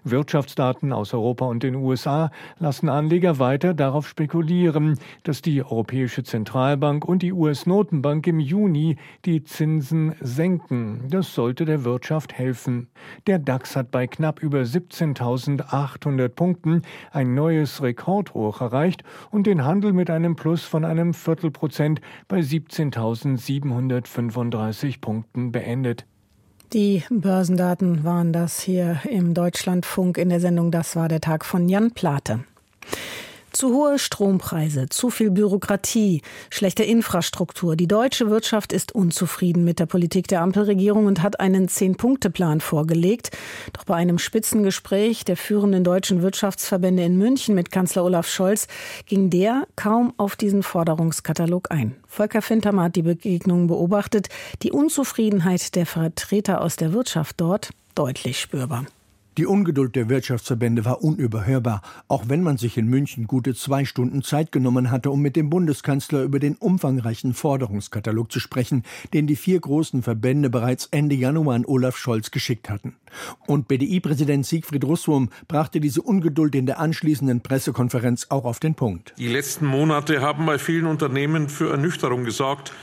Wirtschaftsdaten 0.04 0.94
aus 0.94 1.14
Europa 1.14 1.46
und 1.46 1.64
den 1.64 1.76
USA 1.76 2.32
lassen 2.58 2.90
Anleger 2.90 3.40
weiter 3.40 3.74
darauf 3.74 4.08
spekulieren, 4.08 4.98
dass 5.24 5.42
die 5.42 5.64
Europäische 5.64 6.24
Zentralbank 6.24 7.06
und 7.06 7.22
die 7.22 7.34
US-Notenbank 7.34 8.28
im 8.28 8.40
Juni 8.40 8.98
die 9.26 9.44
Zinsen 9.44 10.16
senken. 10.20 11.06
Das 11.10 11.34
sollte 11.34 11.66
der 11.66 11.84
Wirtschaft 11.84 12.34
helfen. 12.34 12.88
Der 13.28 13.40
DAX 13.40 13.76
hat 13.76 13.92
bei 13.92 14.08
knapp 14.08 14.42
über 14.42 14.62
17.800 14.62 16.30
Punkten 16.30 16.84
ein 17.12 17.34
neues 17.34 17.82
Rekordhoch 17.82 18.62
erreicht 18.62 19.04
und 19.32 19.48
den 19.48 19.66
Handel 19.66 19.94
mit 19.94 20.10
einem 20.10 20.36
Plus 20.36 20.64
von 20.64 20.86
einem 20.86 21.14
Viertelprozent 21.14 22.02
bei 22.28 22.40
17.735 22.40 25.02
Punkten 25.02 25.52
beendet. 25.52 26.06
Die 26.74 27.04
Börsendaten 27.10 28.04
waren 28.04 28.32
das 28.32 28.60
hier 28.60 29.00
im 29.10 29.34
Deutschlandfunk 29.34 30.20
in 30.20 30.30
der 30.30 30.40
Sendung 30.40 30.70
Das 30.70 30.96
war 30.96 31.08
der 31.08 31.20
Tag 31.20 31.44
von 31.44 31.68
Jan 31.68 31.92
Plate. 31.92 32.42
Zu 33.52 33.74
hohe 33.74 33.98
Strompreise, 33.98 34.90
zu 34.90 35.10
viel 35.10 35.32
Bürokratie, 35.32 36.22
schlechte 36.52 36.84
Infrastruktur. 36.84 37.76
Die 37.76 37.88
deutsche 37.88 38.30
Wirtschaft 38.30 38.72
ist 38.72 38.94
unzufrieden 38.94 39.64
mit 39.64 39.80
der 39.80 39.88
Politik 39.88 40.28
der 40.28 40.42
Ampelregierung 40.42 41.08
und 41.08 41.24
hat 41.24 41.40
einen 41.40 41.68
Zehn-Punkte-Plan 41.68 42.62
vorgelegt. 42.62 43.32
Doch 43.74 43.86
bei 43.86 43.96
einem 43.96 44.20
Spitzengespräch 44.20 45.26
der 45.26 45.36
führenden 45.36 45.84
deutschen 45.84 46.22
Wirtschaftsverbände 46.22 47.04
in 47.04 47.18
München 47.18 47.56
mit 47.56 47.72
Kanzler 47.72 48.04
Olaf 48.06 48.28
Scholz 48.28 48.68
ging 49.08 49.32
der 49.32 49.68
kaum 49.76 50.14
auf 50.18 50.36
diesen 50.36 50.62
Forderungskatalog 50.62 51.72
ein. 51.72 51.96
Volker 52.08 52.44
Fintermer 52.44 52.84
hat 52.84 52.96
die 52.96 53.02
Begegnung 53.02 53.68
beobachtet. 53.68 54.30
Die 54.62 54.72
Unzufriedenheit 54.72 55.76
der 55.76 55.88
Vertreter 55.88 56.62
aus 56.62 56.76
der 56.76 56.94
Wirtschaft 56.94 57.42
dort 57.42 57.72
deutlich 57.96 58.40
spürbar. 58.40 58.86
Die 59.40 59.46
Ungeduld 59.46 59.96
der 59.96 60.10
Wirtschaftsverbände 60.10 60.84
war 60.84 61.02
unüberhörbar, 61.02 61.82
auch 62.10 62.26
wenn 62.28 62.44
man 62.44 62.58
sich 62.58 62.78
in 62.78 62.88
München 62.88 63.26
gute 63.26 63.56
zwei 63.56 63.86
Stunden 63.86 64.22
Zeit 64.22 64.52
genommen 64.52 64.92
hatte, 64.92 65.12
um 65.12 65.22
mit 65.22 65.38
dem 65.38 65.50
Bundeskanzler 65.50 66.24
über 66.24 66.40
den 66.40 66.56
umfangreichen 66.56 67.34
Forderungskatalog 67.34 68.30
zu 68.34 68.42
sprechen, 68.42 68.84
den 69.14 69.28
die 69.28 69.38
vier 69.38 69.62
großen 69.62 70.04
Verbände 70.04 70.50
bereits 70.50 70.90
Ende 70.92 71.16
Januar 71.16 71.56
an 71.56 71.64
Olaf 71.66 71.96
Scholz 71.96 72.32
geschickt 72.32 72.70
hatten. 72.70 72.98
Und 73.48 73.70
BDI-Präsident 73.70 74.46
Siegfried 74.46 74.84
Russwurm 74.84 75.30
brachte 75.48 75.80
diese 75.80 76.02
Ungeduld 76.02 76.54
in 76.54 76.66
der 76.66 76.80
anschließenden 76.82 77.40
Pressekonferenz 77.40 78.28
auch 78.28 78.44
auf 78.44 78.60
den 78.60 78.76
Punkt. 78.76 79.14
Die 79.18 79.30
letzten 79.30 79.68
Monate 79.68 80.20
haben 80.20 80.46
bei 80.48 80.60
vielen 80.60 80.86
Unternehmen 80.86 81.48
für 81.48 81.72
Ernüchterung 81.72 82.26
gesorgt. 82.26 82.74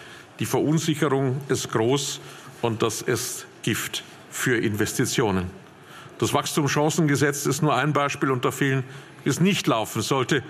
Die 0.40 0.46
Verunsicherung 0.46 1.36
ist 1.50 1.70
groß 1.70 2.18
und 2.62 2.80
das 2.80 3.02
ist 3.02 3.46
Gift 3.60 4.04
für 4.30 4.56
Investitionen. 4.56 5.65
Das 6.18 6.32
Wachstumschancengesetz 6.32 7.46
ist 7.46 7.62
nur 7.62 7.74
ein 7.74 7.92
Beispiel 7.92 8.30
unter 8.30 8.52
vielen, 8.52 8.84
wie 9.24 9.30
es 9.30 9.40
nicht 9.40 9.66
laufen 9.66 10.00
sollte. 10.02 10.42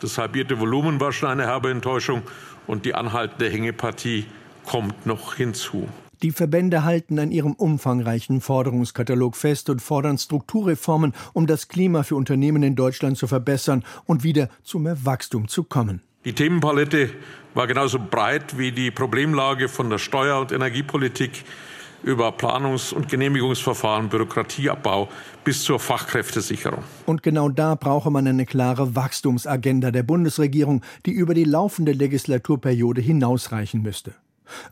Das 0.00 0.18
halbierte 0.18 0.58
Volumen 0.58 0.98
war 1.00 1.12
schon 1.12 1.28
eine 1.28 1.44
herbe 1.44 1.70
Enttäuschung 1.70 2.22
und 2.66 2.84
die 2.84 2.94
anhaltende 2.94 3.48
Hängepartie 3.48 4.26
kommt 4.66 5.06
noch 5.06 5.34
hinzu. 5.34 5.88
Die 6.22 6.30
Verbände 6.30 6.84
halten 6.84 7.18
an 7.18 7.32
ihrem 7.32 7.52
umfangreichen 7.52 8.40
Forderungskatalog 8.40 9.36
fest 9.36 9.70
und 9.70 9.82
fordern 9.82 10.18
Strukturreformen, 10.18 11.14
um 11.32 11.46
das 11.46 11.66
Klima 11.66 12.04
für 12.04 12.14
Unternehmen 12.14 12.62
in 12.62 12.76
Deutschland 12.76 13.18
zu 13.18 13.26
verbessern 13.26 13.84
und 14.06 14.22
wieder 14.22 14.48
zu 14.62 14.78
mehr 14.78 15.04
Wachstum 15.04 15.48
zu 15.48 15.64
kommen. 15.64 16.00
Die 16.24 16.32
Themenpalette 16.32 17.10
war 17.54 17.66
genauso 17.66 17.98
breit 17.98 18.56
wie 18.56 18.70
die 18.70 18.92
Problemlage 18.92 19.68
von 19.68 19.90
der 19.90 19.98
Steuer- 19.98 20.40
und 20.40 20.52
Energiepolitik 20.52 21.44
über 22.02 22.30
Planungs- 22.30 22.92
und 22.92 23.08
Genehmigungsverfahren, 23.08 24.08
Bürokratieabbau 24.08 25.08
bis 25.44 25.62
zur 25.64 25.78
Fachkräftesicherung. 25.78 26.82
Und 27.06 27.22
genau 27.22 27.48
da 27.48 27.74
brauche 27.74 28.10
man 28.10 28.26
eine 28.26 28.46
klare 28.46 28.94
Wachstumsagenda 28.94 29.90
der 29.90 30.02
Bundesregierung, 30.02 30.82
die 31.06 31.12
über 31.12 31.34
die 31.34 31.44
laufende 31.44 31.92
Legislaturperiode 31.92 33.00
hinausreichen 33.00 33.82
müsste. 33.82 34.14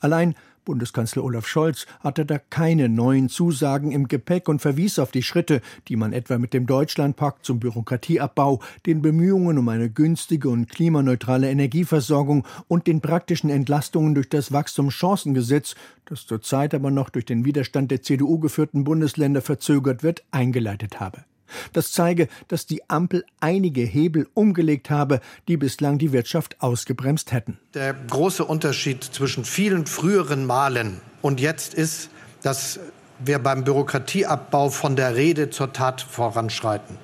Allein 0.00 0.34
Bundeskanzler 0.64 1.24
Olaf 1.24 1.46
Scholz 1.46 1.86
hatte 2.00 2.26
da 2.26 2.38
keine 2.38 2.88
neuen 2.88 3.28
Zusagen 3.28 3.92
im 3.92 4.08
Gepäck 4.08 4.48
und 4.48 4.60
verwies 4.60 4.98
auf 4.98 5.10
die 5.10 5.22
Schritte, 5.22 5.60
die 5.88 5.96
man 5.96 6.12
etwa 6.12 6.38
mit 6.38 6.54
dem 6.54 6.66
Deutschlandpakt 6.66 7.44
zum 7.44 7.60
Bürokratieabbau, 7.60 8.60
den 8.86 9.02
Bemühungen 9.02 9.58
um 9.58 9.68
eine 9.68 9.90
günstige 9.90 10.48
und 10.48 10.68
klimaneutrale 10.68 11.50
Energieversorgung 11.50 12.46
und 12.68 12.86
den 12.86 13.00
praktischen 13.00 13.50
Entlastungen 13.50 14.14
durch 14.14 14.28
das 14.28 14.52
Wachstumschancengesetz, 14.52 15.74
das 16.04 16.26
zurzeit 16.26 16.74
aber 16.74 16.90
noch 16.90 17.10
durch 17.10 17.24
den 17.24 17.44
Widerstand 17.44 17.90
der 17.90 18.02
CDU 18.02 18.38
geführten 18.38 18.84
Bundesländer 18.84 19.42
verzögert 19.42 20.02
wird, 20.02 20.24
eingeleitet 20.30 21.00
habe. 21.00 21.24
Das 21.72 21.92
zeige, 21.92 22.28
dass 22.48 22.66
die 22.66 22.88
Ampel 22.88 23.24
einige 23.40 23.82
Hebel 23.82 24.28
umgelegt 24.34 24.90
habe, 24.90 25.20
die 25.48 25.56
bislang 25.56 25.98
die 25.98 26.12
Wirtschaft 26.12 26.60
ausgebremst 26.60 27.32
hätten. 27.32 27.58
Der 27.74 27.94
große 27.94 28.44
Unterschied 28.44 29.04
zwischen 29.04 29.44
vielen 29.44 29.86
früheren 29.86 30.46
Malen 30.46 31.00
und 31.22 31.40
jetzt 31.40 31.74
ist, 31.74 32.10
dass 32.42 32.80
wir 33.18 33.38
beim 33.38 33.64
Bürokratieabbau 33.64 34.70
von 34.70 34.96
der 34.96 35.14
Rede 35.14 35.50
zur 35.50 35.72
Tat 35.72 36.00
voranschreiten. 36.00 36.96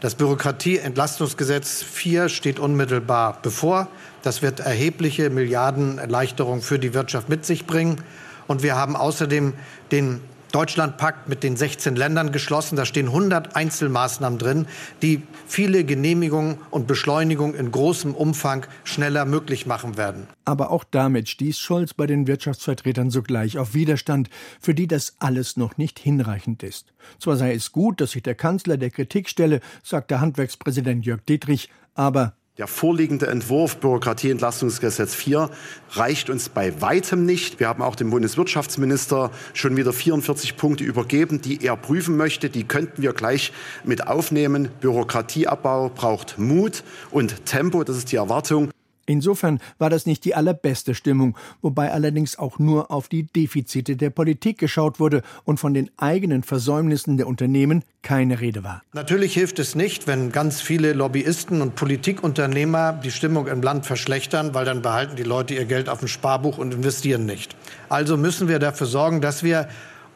Das 0.00 0.14
Bürokratieentlastungsgesetz 0.14 1.82
4 1.82 2.28
steht 2.30 2.58
unmittelbar 2.58 3.38
bevor. 3.42 3.88
Das 4.22 4.40
wird 4.40 4.60
erhebliche 4.60 5.28
Milliardenerleichterungen 5.30 6.62
für 6.62 6.78
die 6.78 6.94
Wirtschaft 6.94 7.28
mit 7.28 7.44
sich 7.44 7.66
bringen. 7.66 8.00
Und 8.46 8.62
wir 8.62 8.76
haben 8.76 8.96
außerdem 8.96 9.52
den 9.92 10.20
Deutschlandpakt 10.50 11.28
mit 11.28 11.42
den 11.42 11.56
16 11.56 11.96
Ländern 11.96 12.32
geschlossen. 12.32 12.76
Da 12.76 12.84
stehen 12.84 13.06
100 13.06 13.56
Einzelmaßnahmen 13.56 14.38
drin, 14.38 14.66
die 15.02 15.22
viele 15.46 15.84
Genehmigungen 15.84 16.58
und 16.70 16.86
Beschleunigungen 16.86 17.54
in 17.54 17.70
großem 17.70 18.14
Umfang 18.14 18.66
schneller 18.84 19.24
möglich 19.24 19.66
machen 19.66 19.96
werden. 19.96 20.26
Aber 20.44 20.70
auch 20.70 20.84
damit 20.84 21.28
stieß 21.28 21.58
Scholz 21.58 21.94
bei 21.94 22.06
den 22.06 22.26
Wirtschaftsvertretern 22.26 23.10
sogleich 23.10 23.58
auf 23.58 23.74
Widerstand, 23.74 24.30
für 24.60 24.74
die 24.74 24.86
das 24.86 25.14
alles 25.18 25.56
noch 25.56 25.76
nicht 25.76 25.98
hinreichend 25.98 26.62
ist. 26.62 26.92
Zwar 27.18 27.36
sei 27.36 27.54
es 27.54 27.72
gut, 27.72 28.00
dass 28.00 28.12
sich 28.12 28.22
der 28.22 28.34
Kanzler 28.34 28.76
der 28.76 28.90
Kritik 28.90 29.28
stelle, 29.28 29.60
sagte 29.82 30.20
Handwerkspräsident 30.20 31.04
Jörg 31.06 31.20
Dietrich, 31.22 31.70
aber 31.94 32.34
der 32.60 32.66
vorliegende 32.66 33.26
Entwurf 33.26 33.78
Bürokratieentlastungsgesetz 33.78 35.14
4 35.14 35.48
reicht 35.92 36.28
uns 36.28 36.50
bei 36.50 36.78
weitem 36.82 37.24
nicht. 37.24 37.58
Wir 37.58 37.68
haben 37.68 37.82
auch 37.82 37.96
dem 37.96 38.10
Bundeswirtschaftsminister 38.10 39.30
schon 39.54 39.78
wieder 39.78 39.94
44 39.94 40.58
Punkte 40.58 40.84
übergeben, 40.84 41.40
die 41.40 41.64
er 41.64 41.74
prüfen 41.76 42.18
möchte. 42.18 42.50
Die 42.50 42.64
könnten 42.64 43.00
wir 43.00 43.14
gleich 43.14 43.54
mit 43.82 44.06
aufnehmen. 44.06 44.68
Bürokratieabbau 44.82 45.88
braucht 45.88 46.38
Mut 46.38 46.84
und 47.10 47.46
Tempo, 47.46 47.82
das 47.82 47.96
ist 47.96 48.12
die 48.12 48.16
Erwartung. 48.16 48.70
Insofern 49.10 49.60
war 49.78 49.90
das 49.90 50.06
nicht 50.06 50.24
die 50.24 50.34
allerbeste 50.34 50.94
Stimmung, 50.94 51.36
wobei 51.62 51.90
allerdings 51.90 52.38
auch 52.38 52.60
nur 52.60 52.90
auf 52.92 53.08
die 53.08 53.24
Defizite 53.24 53.96
der 53.96 54.10
Politik 54.10 54.58
geschaut 54.58 55.00
wurde 55.00 55.22
und 55.44 55.58
von 55.58 55.74
den 55.74 55.90
eigenen 55.96 56.44
Versäumnissen 56.44 57.16
der 57.16 57.26
Unternehmen 57.26 57.82
keine 58.02 58.40
Rede 58.40 58.62
war. 58.62 58.82
Natürlich 58.92 59.34
hilft 59.34 59.58
es 59.58 59.74
nicht, 59.74 60.06
wenn 60.06 60.30
ganz 60.30 60.60
viele 60.60 60.92
Lobbyisten 60.92 61.60
und 61.60 61.74
Politikunternehmer 61.74 62.92
die 62.92 63.10
Stimmung 63.10 63.48
im 63.48 63.62
Land 63.62 63.84
verschlechtern, 63.84 64.54
weil 64.54 64.64
dann 64.64 64.80
behalten 64.80 65.16
die 65.16 65.24
Leute 65.24 65.54
ihr 65.54 65.64
Geld 65.64 65.88
auf 65.88 65.98
dem 65.98 66.08
Sparbuch 66.08 66.58
und 66.58 66.72
investieren 66.72 67.26
nicht. 67.26 67.56
Also 67.88 68.16
müssen 68.16 68.46
wir 68.46 68.60
dafür 68.60 68.86
sorgen, 68.86 69.20
dass 69.20 69.42
wir 69.42 69.68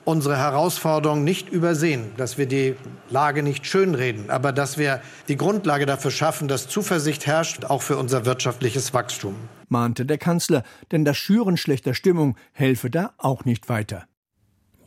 unsere 0.04 0.36
Herausforderungen 0.36 1.24
nicht 1.24 1.48
übersehen, 1.48 2.12
dass 2.16 2.38
wir 2.38 2.46
die 2.46 2.76
Lage 3.10 3.42
nicht 3.42 3.66
schönreden, 3.66 4.30
aber 4.30 4.52
dass 4.52 4.78
wir 4.78 5.00
die 5.28 5.36
Grundlage 5.36 5.86
dafür 5.86 6.10
schaffen, 6.10 6.48
dass 6.48 6.68
Zuversicht 6.68 7.26
herrscht, 7.26 7.64
auch 7.64 7.82
für 7.82 7.96
unser 7.96 8.24
wirtschaftliches 8.24 8.94
Wachstum. 8.94 9.34
Mahnte 9.68 10.06
der 10.06 10.18
Kanzler, 10.18 10.62
denn 10.92 11.04
das 11.04 11.16
Schüren 11.16 11.56
schlechter 11.56 11.94
Stimmung 11.94 12.36
helfe 12.52 12.90
da 12.90 13.12
auch 13.18 13.44
nicht 13.44 13.68
weiter. 13.68 14.04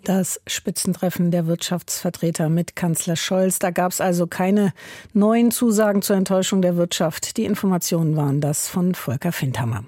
Das 0.04 0.40
Spitzentreffen 0.48 1.32
der 1.32 1.48
Wirtschaftsvertreter 1.48 2.48
mit 2.48 2.78
Kanzler 2.78 3.18
Scholz. 3.18 3.60
Da 3.60 3.72
gab 3.72 3.92
es 3.92 4.00
also 4.00 4.26
keine 4.26 4.72
neuen 5.12 5.52
Zusagen 5.52 6.02
zur 6.02 6.16
Enttäuschung 6.16 6.62
der 6.62 6.78
Wirtschaft. 6.78 7.36
Die 7.36 7.44
Informationen 7.44 8.16
waren 8.16 8.40
das 8.40 8.70
von 8.70 8.96
Volker 8.96 9.34
Findhammer. 9.34 9.84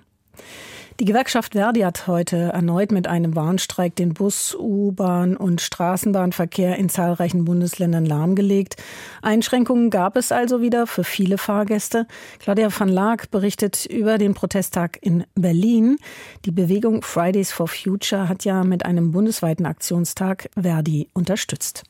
Die 1.00 1.06
Gewerkschaft 1.06 1.54
Verdi 1.54 1.80
hat 1.80 2.08
heute 2.08 2.36
erneut 2.36 2.92
mit 2.92 3.08
einem 3.08 3.34
Warnstreik 3.34 3.96
den 3.96 4.14
Bus-, 4.14 4.54
U-Bahn- 4.54 5.38
und 5.38 5.62
Straßenbahnverkehr 5.62 6.76
in 6.76 6.90
zahlreichen 6.90 7.46
Bundesländern 7.46 8.06
lahmgelegt. 8.06 8.76
Einschränkungen 9.22 9.92
gab 9.92 10.18
es 10.18 10.34
also 10.34 10.62
wieder 10.62 10.88
für 10.88 11.06
viele 11.06 11.38
Fahrgäste. 11.38 12.06
Claudia 12.40 12.68
van 12.78 12.90
Laak 12.90 13.32
berichtet 13.32 13.86
über 13.86 14.18
den 14.18 14.34
Protesttag 14.34 14.98
in 15.02 15.26
Berlin. 15.36 16.00
Die 16.44 16.52
Bewegung 16.52 17.02
Fridays 17.02 17.54
for 17.54 17.70
Future 17.70 18.28
hat 18.28 18.44
ja 18.44 18.66
mit 18.66 18.86
einem 18.86 19.14
bundesweiten 19.14 19.66
Aktionstag 19.66 20.50
Verdi 20.62 21.08
unterstützt. 21.14 21.84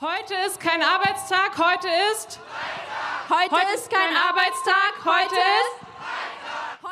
Heute 0.00 0.32
ist 0.46 0.60
kein 0.60 0.80
Arbeitstag, 0.80 1.58
heute 1.58 1.88
ist. 2.14 2.40
Heute, 3.28 3.54
heute 3.54 3.74
ist 3.74 3.90
kein 3.90 4.16
Arbeitstag, 4.16 5.04
heute 5.04 5.34
ist. 5.34 5.85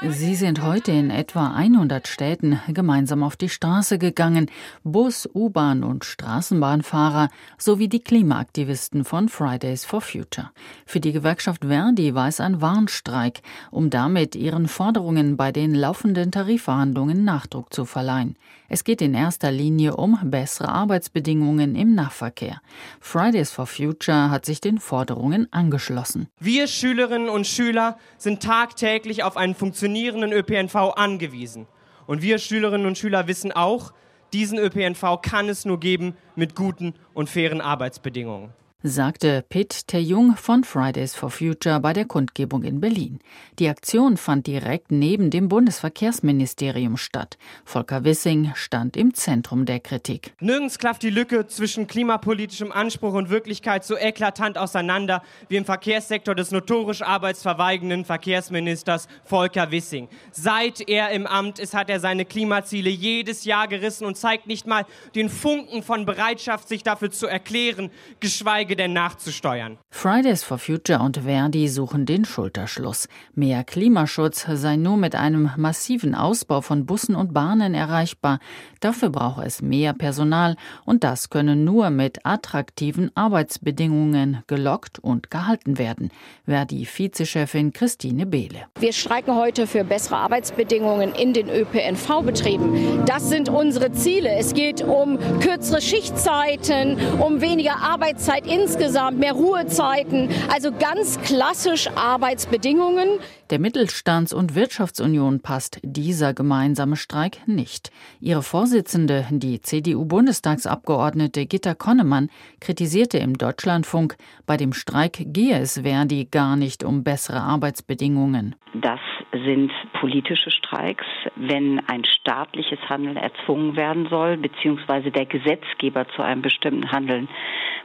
Sie 0.02 0.34
sind 0.34 0.62
heute 0.62 0.92
in 0.92 1.10
etwa 1.10 1.54
100 1.54 2.08
Städten 2.08 2.60
gemeinsam 2.68 3.22
auf 3.22 3.36
die 3.36 3.48
Straße 3.48 3.98
gegangen. 3.98 4.50
Bus-, 4.82 5.28
U-Bahn- 5.32 5.84
und 5.84 6.04
Straßenbahnfahrer 6.04 7.28
sowie 7.58 7.88
die 7.88 8.00
Klimaaktivisten 8.00 9.04
von 9.04 9.28
Fridays 9.28 9.84
for 9.84 10.00
Future. 10.00 10.50
Für 10.84 11.00
die 11.00 11.12
Gewerkschaft 11.12 11.64
Verdi 11.64 12.14
war 12.14 12.28
es 12.28 12.40
ein 12.40 12.60
Warnstreik, 12.60 13.42
um 13.70 13.88
damit 13.88 14.34
ihren 14.34 14.68
Forderungen 14.68 15.36
bei 15.36 15.52
den 15.52 15.74
laufenden 15.74 16.30
Tarifverhandlungen 16.32 17.24
Nachdruck 17.24 17.72
zu 17.72 17.84
verleihen. 17.84 18.36
Es 18.74 18.82
geht 18.82 19.00
in 19.02 19.14
erster 19.14 19.52
Linie 19.52 19.94
um 19.94 20.18
bessere 20.24 20.68
Arbeitsbedingungen 20.68 21.76
im 21.76 21.94
Nahverkehr. 21.94 22.60
Fridays 22.98 23.52
for 23.52 23.68
Future 23.68 24.32
hat 24.32 24.44
sich 24.44 24.60
den 24.60 24.80
Forderungen 24.80 25.46
angeschlossen. 25.52 26.26
Wir 26.40 26.66
Schülerinnen 26.66 27.28
und 27.28 27.46
Schüler 27.46 27.98
sind 28.18 28.42
tagtäglich 28.42 29.22
auf 29.22 29.36
einen 29.36 29.54
funktionierenden 29.54 30.32
ÖPNV 30.32 30.74
angewiesen. 30.96 31.68
Und 32.08 32.20
wir 32.20 32.38
Schülerinnen 32.38 32.88
und 32.88 32.98
Schüler 32.98 33.28
wissen 33.28 33.52
auch, 33.52 33.92
diesen 34.32 34.58
ÖPNV 34.58 35.22
kann 35.22 35.48
es 35.48 35.64
nur 35.64 35.78
geben 35.78 36.16
mit 36.34 36.56
guten 36.56 36.94
und 37.12 37.30
fairen 37.30 37.60
Arbeitsbedingungen 37.60 38.52
sagte 38.86 39.42
Pitt 39.48 39.88
Terjung 39.88 40.36
von 40.36 40.62
Fridays 40.62 41.14
for 41.14 41.30
Future 41.30 41.80
bei 41.80 41.94
der 41.94 42.04
Kundgebung 42.04 42.64
in 42.64 42.82
Berlin. 42.82 43.18
Die 43.58 43.70
Aktion 43.70 44.18
fand 44.18 44.46
direkt 44.46 44.92
neben 44.92 45.30
dem 45.30 45.48
Bundesverkehrsministerium 45.48 46.98
statt. 46.98 47.38
Volker 47.64 48.04
Wissing 48.04 48.52
stand 48.54 48.98
im 48.98 49.14
Zentrum 49.14 49.64
der 49.64 49.80
Kritik. 49.80 50.34
Nirgends 50.38 50.78
klafft 50.78 51.02
die 51.02 51.08
Lücke 51.08 51.46
zwischen 51.46 51.86
klimapolitischem 51.86 52.72
Anspruch 52.72 53.14
und 53.14 53.30
Wirklichkeit 53.30 53.86
so 53.86 53.96
eklatant 53.96 54.58
auseinander 54.58 55.22
wie 55.48 55.56
im 55.56 55.64
Verkehrssektor 55.64 56.34
des 56.34 56.50
notorisch 56.50 57.00
arbeitsverweigenden 57.00 58.04
Verkehrsministers 58.04 59.08
Volker 59.24 59.70
Wissing. 59.70 60.08
Seit 60.30 60.86
er 60.86 61.08
im 61.08 61.26
Amt 61.26 61.58
ist, 61.58 61.72
hat 61.72 61.88
er 61.88 62.00
seine 62.00 62.26
Klimaziele 62.26 62.90
jedes 62.90 63.46
Jahr 63.46 63.66
gerissen 63.66 64.04
und 64.04 64.18
zeigt 64.18 64.46
nicht 64.46 64.66
mal 64.66 64.84
den 65.14 65.30
Funken 65.30 65.82
von 65.82 66.04
Bereitschaft, 66.04 66.68
sich 66.68 66.82
dafür 66.82 67.10
zu 67.10 67.26
erklären, 67.26 67.90
geschweige 68.20 68.73
denn 68.76 68.92
nachzusteuern. 68.92 69.78
Fridays 69.90 70.42
for 70.42 70.58
Future 70.58 71.00
und 71.00 71.18
Verdi 71.18 71.68
suchen 71.68 72.06
den 72.06 72.24
Schulterschluss. 72.24 73.08
Mehr 73.34 73.64
Klimaschutz 73.64 74.46
sei 74.48 74.76
nur 74.76 74.96
mit 74.96 75.14
einem 75.14 75.50
massiven 75.56 76.14
Ausbau 76.14 76.60
von 76.60 76.86
Bussen 76.86 77.14
und 77.14 77.32
Bahnen 77.32 77.74
erreichbar. 77.74 78.38
Dafür 78.80 79.10
brauche 79.10 79.44
es 79.44 79.62
mehr 79.62 79.92
Personal 79.92 80.56
und 80.84 81.04
das 81.04 81.30
könne 81.30 81.56
nur 81.56 81.90
mit 81.90 82.24
attraktiven 82.26 83.10
Arbeitsbedingungen 83.14 84.42
gelockt 84.46 84.98
und 84.98 85.30
gehalten 85.30 85.78
werden. 85.78 86.10
Verdi-Vizechefin 86.46 87.72
Christine 87.72 88.26
Behle. 88.26 88.66
Wir 88.78 88.92
streiken 88.92 89.36
heute 89.36 89.66
für 89.66 89.84
bessere 89.84 90.16
Arbeitsbedingungen 90.16 91.14
in 91.14 91.32
den 91.32 91.48
ÖPNV-Betrieben. 91.48 93.04
Das 93.06 93.28
sind 93.28 93.48
unsere 93.48 93.92
Ziele. 93.92 94.30
Es 94.36 94.54
geht 94.54 94.82
um 94.82 95.18
kürzere 95.40 95.80
Schichtzeiten, 95.80 96.98
um 97.20 97.40
weniger 97.40 97.76
Arbeitszeit 97.76 98.46
in 98.46 98.63
insgesamt 98.64 99.18
mehr 99.18 99.32
Ruhezeiten, 99.34 100.30
also 100.50 100.70
ganz 100.72 101.20
klassisch 101.20 101.88
Arbeitsbedingungen. 101.94 103.20
Der 103.54 103.60
Mittelstands- 103.60 104.34
und 104.34 104.56
Wirtschaftsunion 104.56 105.40
passt 105.40 105.78
dieser 105.84 106.34
gemeinsame 106.34 106.96
Streik 106.96 107.46
nicht. 107.46 107.92
Ihre 108.18 108.42
Vorsitzende, 108.42 109.26
die 109.30 109.60
CDU-Bundestagsabgeordnete 109.60 111.46
Gitta 111.46 111.74
Konnemann, 111.74 112.30
kritisierte 112.60 113.18
im 113.18 113.38
Deutschlandfunk, 113.38 114.16
bei 114.44 114.56
dem 114.56 114.72
Streik 114.72 115.18
gehe 115.26 115.56
es 115.60 115.82
Verdi 115.82 116.26
gar 116.28 116.56
nicht 116.56 116.82
um 116.82 117.04
bessere 117.04 117.42
Arbeitsbedingungen. 117.42 118.56
Das 118.74 118.98
sind 119.30 119.70
politische 120.00 120.50
Streiks, 120.50 121.06
wenn 121.36 121.80
ein 121.86 122.04
staatliches 122.04 122.80
Handeln 122.88 123.16
erzwungen 123.16 123.76
werden 123.76 124.08
soll, 124.08 124.36
beziehungsweise 124.36 125.12
der 125.12 125.26
Gesetzgeber 125.26 126.08
zu 126.16 126.22
einem 126.22 126.42
bestimmten 126.42 126.90
Handeln 126.90 127.28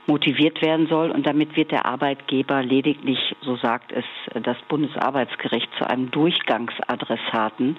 motiviert 0.07 0.61
werden 0.61 0.88
soll. 0.88 1.11
Und 1.11 1.28
damit 1.28 1.55
wird 1.55 1.72
der 1.72 1.86
Arbeitgeber 1.86 2.63
lediglich, 2.63 3.36
so 3.41 3.55
sagt 3.57 3.91
es 3.91 4.05
das 4.43 4.57
Bundesarbeitsgericht, 4.67 5.59
zu 5.78 5.89
einem 5.89 6.12
Durchgangsadressaten. 6.12 7.78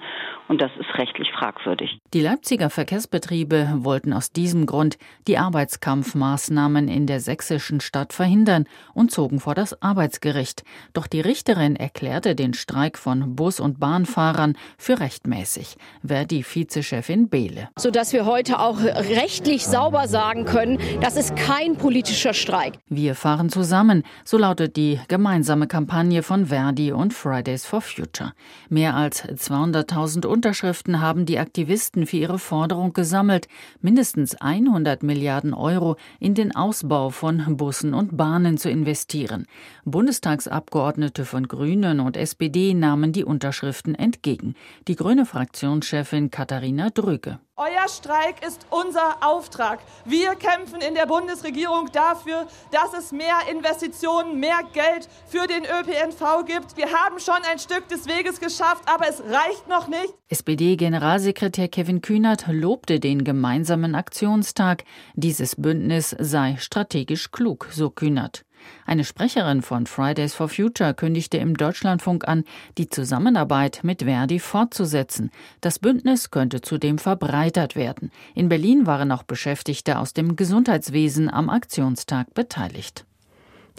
Und 0.51 0.59
das 0.59 0.71
ist 0.77 0.97
rechtlich 0.97 1.31
fragwürdig. 1.31 2.01
Die 2.13 2.19
Leipziger 2.19 2.69
Verkehrsbetriebe 2.69 3.69
wollten 3.77 4.11
aus 4.11 4.33
diesem 4.33 4.65
Grund 4.65 4.97
die 5.25 5.37
Arbeitskampfmaßnahmen 5.37 6.89
in 6.89 7.07
der 7.07 7.21
sächsischen 7.21 7.79
Stadt 7.79 8.11
verhindern 8.11 8.65
und 8.93 9.11
zogen 9.11 9.39
vor 9.39 9.55
das 9.55 9.81
Arbeitsgericht. 9.81 10.65
Doch 10.91 11.07
die 11.07 11.21
Richterin 11.21 11.77
erklärte 11.77 12.35
den 12.35 12.53
Streik 12.53 12.97
von 12.97 13.37
Bus- 13.37 13.61
und 13.61 13.79
Bahnfahrern 13.79 14.57
für 14.77 14.99
rechtmäßig. 14.99 15.77
Verdi-Vizechefin 16.05 17.29
Behle. 17.29 17.69
Sodass 17.79 18.11
wir 18.11 18.25
heute 18.25 18.59
auch 18.59 18.81
rechtlich 18.81 19.65
sauber 19.65 20.09
sagen 20.09 20.43
können, 20.43 20.79
das 20.99 21.15
ist 21.15 21.37
kein 21.37 21.77
politischer 21.77 22.33
Streik. 22.33 22.73
Wir 22.89 23.15
fahren 23.15 23.47
zusammen, 23.47 24.03
so 24.25 24.37
lautet 24.37 24.75
die 24.75 24.99
gemeinsame 25.07 25.67
Kampagne 25.67 26.23
von 26.23 26.47
Verdi 26.47 26.91
und 26.91 27.13
Fridays 27.13 27.65
for 27.65 27.79
Future. 27.79 28.33
Mehr 28.67 28.95
als 28.95 29.23
200.000 29.23 30.25
Unterschriften 30.41 31.01
haben 31.01 31.27
die 31.27 31.37
Aktivisten 31.37 32.07
für 32.07 32.17
ihre 32.17 32.39
Forderung 32.39 32.93
gesammelt, 32.93 33.47
mindestens 33.79 34.33
100 34.33 35.03
Milliarden 35.03 35.53
Euro 35.53 35.97
in 36.19 36.33
den 36.33 36.55
Ausbau 36.55 37.11
von 37.11 37.57
Bussen 37.57 37.93
und 37.93 38.17
Bahnen 38.17 38.57
zu 38.57 38.67
investieren. 38.67 39.45
Bundestagsabgeordnete 39.85 41.25
von 41.25 41.47
Grünen 41.47 41.99
und 41.99 42.17
SPD 42.17 42.73
nahmen 42.73 43.11
die 43.11 43.23
Unterschriften 43.23 43.93
entgegen. 43.93 44.55
Die 44.87 44.95
grüne 44.95 45.27
Fraktionschefin 45.27 46.31
Katharina 46.31 46.89
Drüge. 46.89 47.37
Euer 47.61 47.87
Streik 47.87 48.43
ist 48.43 48.65
unser 48.71 49.17
Auftrag. 49.21 49.81
Wir 50.03 50.33
kämpfen 50.33 50.81
in 50.81 50.95
der 50.95 51.05
Bundesregierung 51.05 51.91
dafür, 51.93 52.47
dass 52.71 52.91
es 52.97 53.11
mehr 53.11 53.37
Investitionen, 53.51 54.39
mehr 54.39 54.61
Geld 54.73 55.07
für 55.27 55.45
den 55.45 55.65
ÖPNV 55.65 56.43
gibt. 56.47 56.75
Wir 56.75 56.91
haben 56.91 57.19
schon 57.19 57.35
ein 57.51 57.59
Stück 57.59 57.87
des 57.87 58.07
Weges 58.07 58.39
geschafft, 58.39 58.85
aber 58.87 59.07
es 59.07 59.21
reicht 59.21 59.67
noch 59.69 59.87
nicht. 59.87 60.11
SPD-Generalsekretär 60.29 61.67
Kevin 61.67 62.01
Kühnert 62.01 62.47
lobte 62.47 62.99
den 62.99 63.23
gemeinsamen 63.23 63.93
Aktionstag. 63.93 64.83
Dieses 65.13 65.55
Bündnis 65.55 66.15
sei 66.17 66.57
strategisch 66.57 67.29
klug, 67.29 67.67
so 67.69 67.91
Kühnert. 67.91 68.43
Eine 68.85 69.03
Sprecherin 69.03 69.61
von 69.61 69.85
Fridays 69.85 70.33
for 70.33 70.49
Future 70.49 70.93
kündigte 70.93 71.37
im 71.37 71.55
Deutschlandfunk 71.55 72.27
an, 72.27 72.43
die 72.77 72.89
Zusammenarbeit 72.89 73.81
mit 73.83 74.03
Verdi 74.03 74.39
fortzusetzen. 74.39 75.31
Das 75.61 75.79
Bündnis 75.79 76.31
könnte 76.31 76.61
zudem 76.61 76.97
verbreitert 76.97 77.75
werden. 77.75 78.11
In 78.35 78.49
Berlin 78.49 78.85
waren 78.85 79.11
auch 79.11 79.23
Beschäftigte 79.23 79.99
aus 79.99 80.13
dem 80.13 80.35
Gesundheitswesen 80.35 81.29
am 81.29 81.49
Aktionstag 81.49 82.33
beteiligt. 82.33 83.05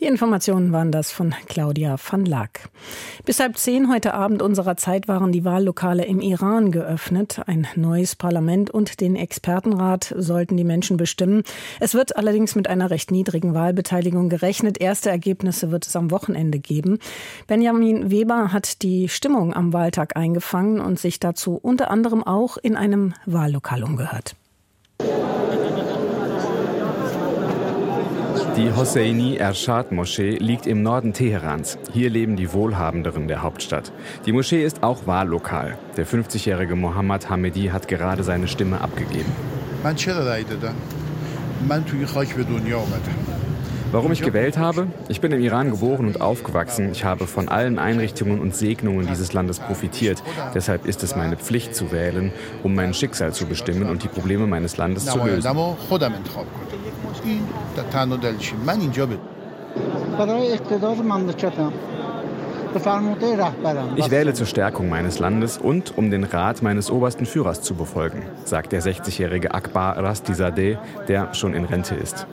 Die 0.03 0.09
Informationen 0.09 0.73
waren 0.73 0.91
das 0.91 1.13
von 1.13 1.33
Claudia 1.47 1.95
van 1.97 2.25
Lack. 2.25 2.71
Bis 3.25 3.39
halb 3.39 3.57
zehn 3.57 3.89
heute 3.89 4.15
Abend 4.15 4.43
unserer 4.43 4.77
Zeit 4.77 5.07
waren 5.07 5.31
die 5.31 5.45
Wahllokale 5.45 6.05
im 6.05 6.21
Iran 6.21 6.73
geöffnet. 6.73 7.41
Ein 7.47 7.69
neues 7.77 8.17
Parlament 8.17 8.69
und 8.69 9.01
den 9.01 9.15
Expertenrat 9.15 10.13
sollten 10.19 10.57
die 10.57 10.65
Menschen 10.65 10.97
bestimmen. 10.97 11.45
Es 11.79 11.95
wird 11.95 12.17
allerdings 12.17 12.57
mit 12.57 12.69
einer 12.69 12.91
recht 12.91 13.13
niedrigen 13.13 13.55
Wahlbeteiligung 13.55 14.29
gerechnet. 14.29 14.81
Erste 14.81 15.09
Ergebnisse 15.09 15.71
wird 15.71 15.87
es 15.87 15.95
am 15.95 16.11
Wochenende 16.11 16.59
geben. 16.59 16.99
Benjamin 17.47 18.11
Weber 18.11 18.53
hat 18.53 18.83
die 18.83 19.09
Stimmung 19.09 19.55
am 19.55 19.73
Wahltag 19.73 20.17
eingefangen 20.17 20.81
und 20.81 20.99
sich 20.99 21.21
dazu 21.21 21.61
unter 21.63 21.93
anderem 21.93 22.25
auch 22.25 22.57
in 22.57 22.75
einem 22.75 23.15
Wahllokal 23.25 23.85
umgehört. 23.85 24.35
Die 28.57 28.71
Hosseini 28.71 29.37
Ershad 29.37 29.93
Moschee 29.93 30.37
liegt 30.37 30.67
im 30.67 30.83
Norden 30.83 31.15
Teherans. 31.15 31.79
Hier 31.91 32.11
leben 32.11 32.37
die 32.37 32.53
Wohlhabenderen 32.53 33.27
der 33.27 33.43
Hauptstadt. 33.43 33.93
Die 34.27 34.33
Moschee 34.33 34.63
ist 34.63 34.83
auch 34.83 35.07
Wahllokal. 35.07 35.79
Der 35.97 36.07
50-jährige 36.07 36.77
Mohammad 36.77 37.31
Hamedi 37.31 37.69
hat 37.69 37.89
gerade 37.89 38.23
seine 38.25 38.49
Stimme 38.49 38.83
abgegeben. 38.83 39.33
Warum 43.93 44.11
ich 44.11 44.23
gewählt 44.23 44.57
habe? 44.57 44.87
Ich 45.09 45.21
bin 45.21 45.33
im 45.33 45.41
Iran 45.41 45.71
geboren 45.71 46.07
und 46.07 46.23
aufgewachsen. 46.23 46.91
Ich 46.93 47.05
habe 47.05 47.27
von 47.27 47.49
allen 47.49 47.79
Einrichtungen 47.79 48.41
und 48.41 48.57
Segnungen 48.57 49.07
dieses 49.07 49.35
Landes 49.35 49.59
profitiert. 49.59 50.23
Deshalb 50.55 50.87
ist 50.87 51.03
es 51.03 51.15
meine 51.15 51.37
Pflicht 51.37 51.77
zu 51.77 51.93
wählen, 51.93 52.33
um 52.63 52.75
mein 52.75 52.95
Schicksal 52.95 53.35
zu 53.35 53.45
bestimmen 53.45 53.91
und 53.91 54.03
die 54.03 54.09
Probleme 54.09 54.47
meines 54.47 54.79
Landes 54.79 55.05
zu 55.05 55.19
lösen. 55.19 55.51
Ich 63.97 64.11
wähle 64.11 64.33
zur 64.33 64.47
Stärkung 64.47 64.89
meines 64.89 65.19
Landes 65.19 65.59
und 65.59 65.99
um 65.99 66.11
den 66.11 66.25
Rat 66.25 66.63
meines 66.63 66.91
obersten 66.91 67.27
Führers 67.27 67.61
zu 67.61 67.75
befolgen, 67.75 68.23
sagt 68.47 68.73
der 68.73 68.83
60-jährige 68.83 69.53
Akbar 69.53 69.99
Rastizadeh, 69.99 70.79
der 71.09 71.35
schon 71.35 71.53
in 71.53 71.67
Rente 71.67 71.95
ist. 71.95 72.27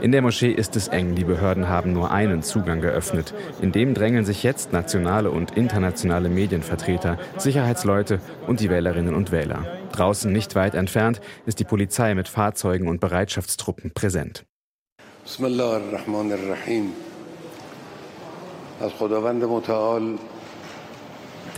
In 0.00 0.12
der 0.12 0.22
Moschee 0.22 0.50
ist 0.50 0.76
es 0.76 0.88
eng, 0.88 1.14
die 1.14 1.24
Behörden 1.24 1.68
haben 1.68 1.92
nur 1.92 2.10
einen 2.10 2.42
Zugang 2.42 2.80
geöffnet. 2.80 3.34
In 3.60 3.72
dem 3.72 3.94
drängeln 3.94 4.24
sich 4.24 4.42
jetzt 4.42 4.72
nationale 4.72 5.30
und 5.30 5.56
internationale 5.56 6.28
Medienvertreter, 6.28 7.18
Sicherheitsleute 7.36 8.20
und 8.46 8.60
die 8.60 8.70
Wählerinnen 8.70 9.14
und 9.14 9.32
Wähler. 9.32 9.64
Draußen 9.92 10.32
nicht 10.32 10.54
weit 10.54 10.74
entfernt 10.74 11.20
ist 11.46 11.60
die 11.60 11.64
Polizei 11.64 12.14
mit 12.14 12.28
Fahrzeugen 12.28 12.88
und 12.88 13.00
Bereitschaftstruppen 13.00 13.92
präsent. 13.92 14.44
Bismillahirrahmanirrahim. 15.24 16.92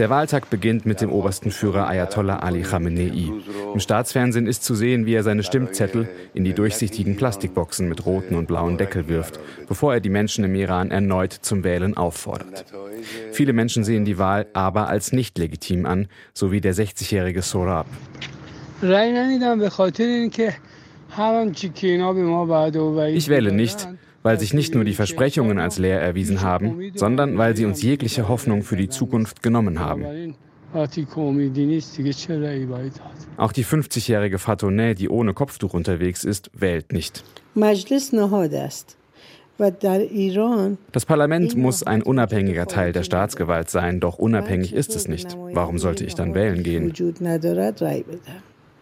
Der 0.00 0.08
Wahltag 0.08 0.48
beginnt 0.48 0.86
mit 0.86 1.02
dem 1.02 1.12
obersten 1.12 1.50
Führer 1.50 1.86
Ayatollah 1.86 2.38
Ali 2.38 2.62
Khamenei. 2.62 3.30
Im 3.74 3.80
Staatsfernsehen 3.80 4.46
ist 4.46 4.64
zu 4.64 4.74
sehen, 4.74 5.04
wie 5.04 5.12
er 5.12 5.22
seine 5.22 5.42
Stimmzettel 5.42 6.08
in 6.32 6.42
die 6.42 6.54
durchsichtigen 6.54 7.18
Plastikboxen 7.18 7.86
mit 7.86 8.06
roten 8.06 8.34
und 8.34 8.46
blauen 8.46 8.78
Deckel 8.78 9.08
wirft, 9.08 9.38
bevor 9.68 9.92
er 9.92 10.00
die 10.00 10.08
Menschen 10.08 10.42
im 10.42 10.54
Iran 10.54 10.90
erneut 10.90 11.34
zum 11.34 11.64
Wählen 11.64 11.98
auffordert. 11.98 12.64
Viele 13.32 13.52
Menschen 13.52 13.84
sehen 13.84 14.06
die 14.06 14.16
Wahl 14.16 14.46
aber 14.54 14.88
als 14.88 15.12
nicht 15.12 15.36
legitim 15.36 15.84
an, 15.84 16.08
so 16.32 16.50
wie 16.50 16.62
der 16.62 16.74
60-jährige 16.74 17.42
Sorab. 17.42 17.84
Ich 18.80 18.88
wähle 23.28 23.52
nicht, 23.52 23.86
weil 24.22 24.38
sich 24.38 24.54
nicht 24.54 24.74
nur 24.74 24.84
die 24.84 24.94
Versprechungen 24.94 25.58
als 25.58 25.78
leer 25.78 26.00
erwiesen 26.00 26.42
haben, 26.42 26.92
sondern 26.94 27.38
weil 27.38 27.56
sie 27.56 27.64
uns 27.64 27.82
jegliche 27.82 28.28
Hoffnung 28.28 28.62
für 28.62 28.76
die 28.76 28.88
Zukunft 28.88 29.42
genommen 29.42 29.80
haben. 29.80 30.34
Auch 33.36 33.52
die 33.52 33.64
50-jährige 33.64 34.38
Fatoneh, 34.38 34.94
die 34.94 35.08
ohne 35.08 35.34
Kopftuch 35.34 35.74
unterwegs 35.74 36.24
ist, 36.24 36.50
wählt 36.54 36.92
nicht. 36.92 37.24
Das 40.92 41.04
Parlament 41.04 41.54
muss 41.56 41.82
ein 41.82 42.02
unabhängiger 42.02 42.66
Teil 42.66 42.92
der 42.92 43.02
Staatsgewalt 43.02 43.68
sein, 43.68 44.00
doch 44.00 44.18
unabhängig 44.18 44.72
ist 44.72 44.96
es 44.96 45.06
nicht. 45.06 45.36
Warum 45.52 45.78
sollte 45.78 46.04
ich 46.04 46.14
dann 46.14 46.34
wählen 46.34 46.62
gehen? 46.62 46.94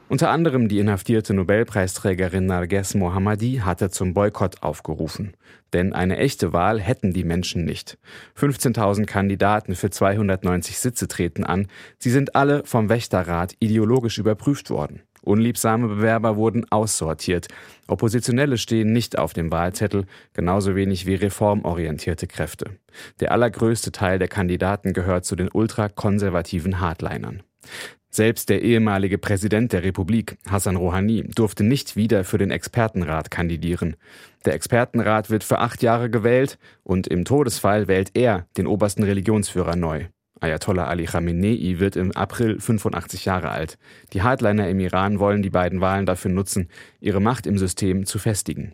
Unter 0.09 0.31
anderem 0.31 0.69
die 0.69 0.79
inhaftierte 0.79 1.35
Nobelpreisträgerin 1.35 2.47
Narges 2.47 2.95
Mohammadi 2.95 3.61
hatte 3.63 3.91
zum 3.91 4.15
Boykott 4.15 4.63
aufgerufen. 4.63 5.35
Denn 5.75 5.93
eine 5.93 6.17
echte 6.17 6.55
Wahl 6.55 6.81
hätten 6.81 7.13
die 7.13 7.25
Menschen 7.25 7.67
nicht. 7.67 7.99
15.000 8.35 9.05
Kandidaten 9.05 9.75
für 9.75 9.91
290 9.91 10.79
Sitze 10.79 11.09
treten 11.09 11.45
an. 11.45 11.67
Sie 11.99 12.11
sind 12.11 12.35
alle 12.35 12.65
vom 12.65 12.89
Wächterrat 12.89 13.55
ideologisch 13.61 14.17
überprüft 14.17 14.71
worden. 14.71 15.03
Unliebsame 15.21 15.89
Bewerber 15.89 16.37
wurden 16.37 16.65
aussortiert. 16.71 17.49
Oppositionelle 17.87 18.57
stehen 18.57 18.95
nicht 18.95 19.19
auf 19.19 19.35
dem 19.35 19.51
Wahlzettel, 19.51 20.07
genauso 20.33 20.75
wenig 20.75 21.05
wie 21.05 21.17
reformorientierte 21.17 22.27
Kräfte. 22.27 22.71
Der 23.21 23.33
allergrößte 23.33 23.93
Teil 23.93 24.19
der 24.19 24.29
Kandidaten 24.29 24.95
gehört 24.95 25.27
zu 25.27 25.37
den 25.37 25.51
ultrakonservativen 25.53 26.81
Hardlinern. 26.81 27.43
Selbst 28.11 28.49
der 28.49 28.63
ehemalige 28.63 29.19
Präsident 29.19 29.73
der 29.73 29.83
Republik, 29.83 30.39
Hassan 30.49 30.77
Rouhani, 30.77 31.25
durfte 31.35 31.63
nicht 31.63 31.95
wieder 31.95 32.25
für 32.25 32.39
den 32.39 32.51
Expertenrat 32.51 33.31
kandidieren. 33.31 33.97
Der 34.47 34.55
Expertenrat 34.55 35.29
wird 35.29 35.45
für 35.45 35.59
acht 35.59 35.83
Jahre 35.83 36.09
gewählt 36.09 36.59
und 36.85 37.07
im 37.07 37.25
Todesfall 37.25 37.87
wählt 37.87 38.13
er 38.15 38.47
den 38.57 38.67
obersten 38.67 39.03
Religionsführer 39.03 39.77
neu. 39.77 40.07
Ayatollah 40.41 40.87
Ali 40.87 41.05
Khamenei 41.05 41.79
wird 41.79 41.97
im 41.97 42.13
April 42.13 42.61
85 42.61 43.25
Jahre 43.25 43.51
alt. 43.51 43.77
Die 44.13 44.23
Hardliner 44.23 44.69
im 44.69 44.81
Iran 44.81 45.19
wollen 45.19 45.43
die 45.43 45.51
beiden 45.51 45.81
Wahlen 45.81 46.07
dafür 46.07 46.31
nutzen, 46.31 46.69
ihre 47.01 47.21
Macht 47.21 47.47
im 47.47 47.59
System 47.59 48.07
zu 48.07 48.19
festigen. 48.19 48.73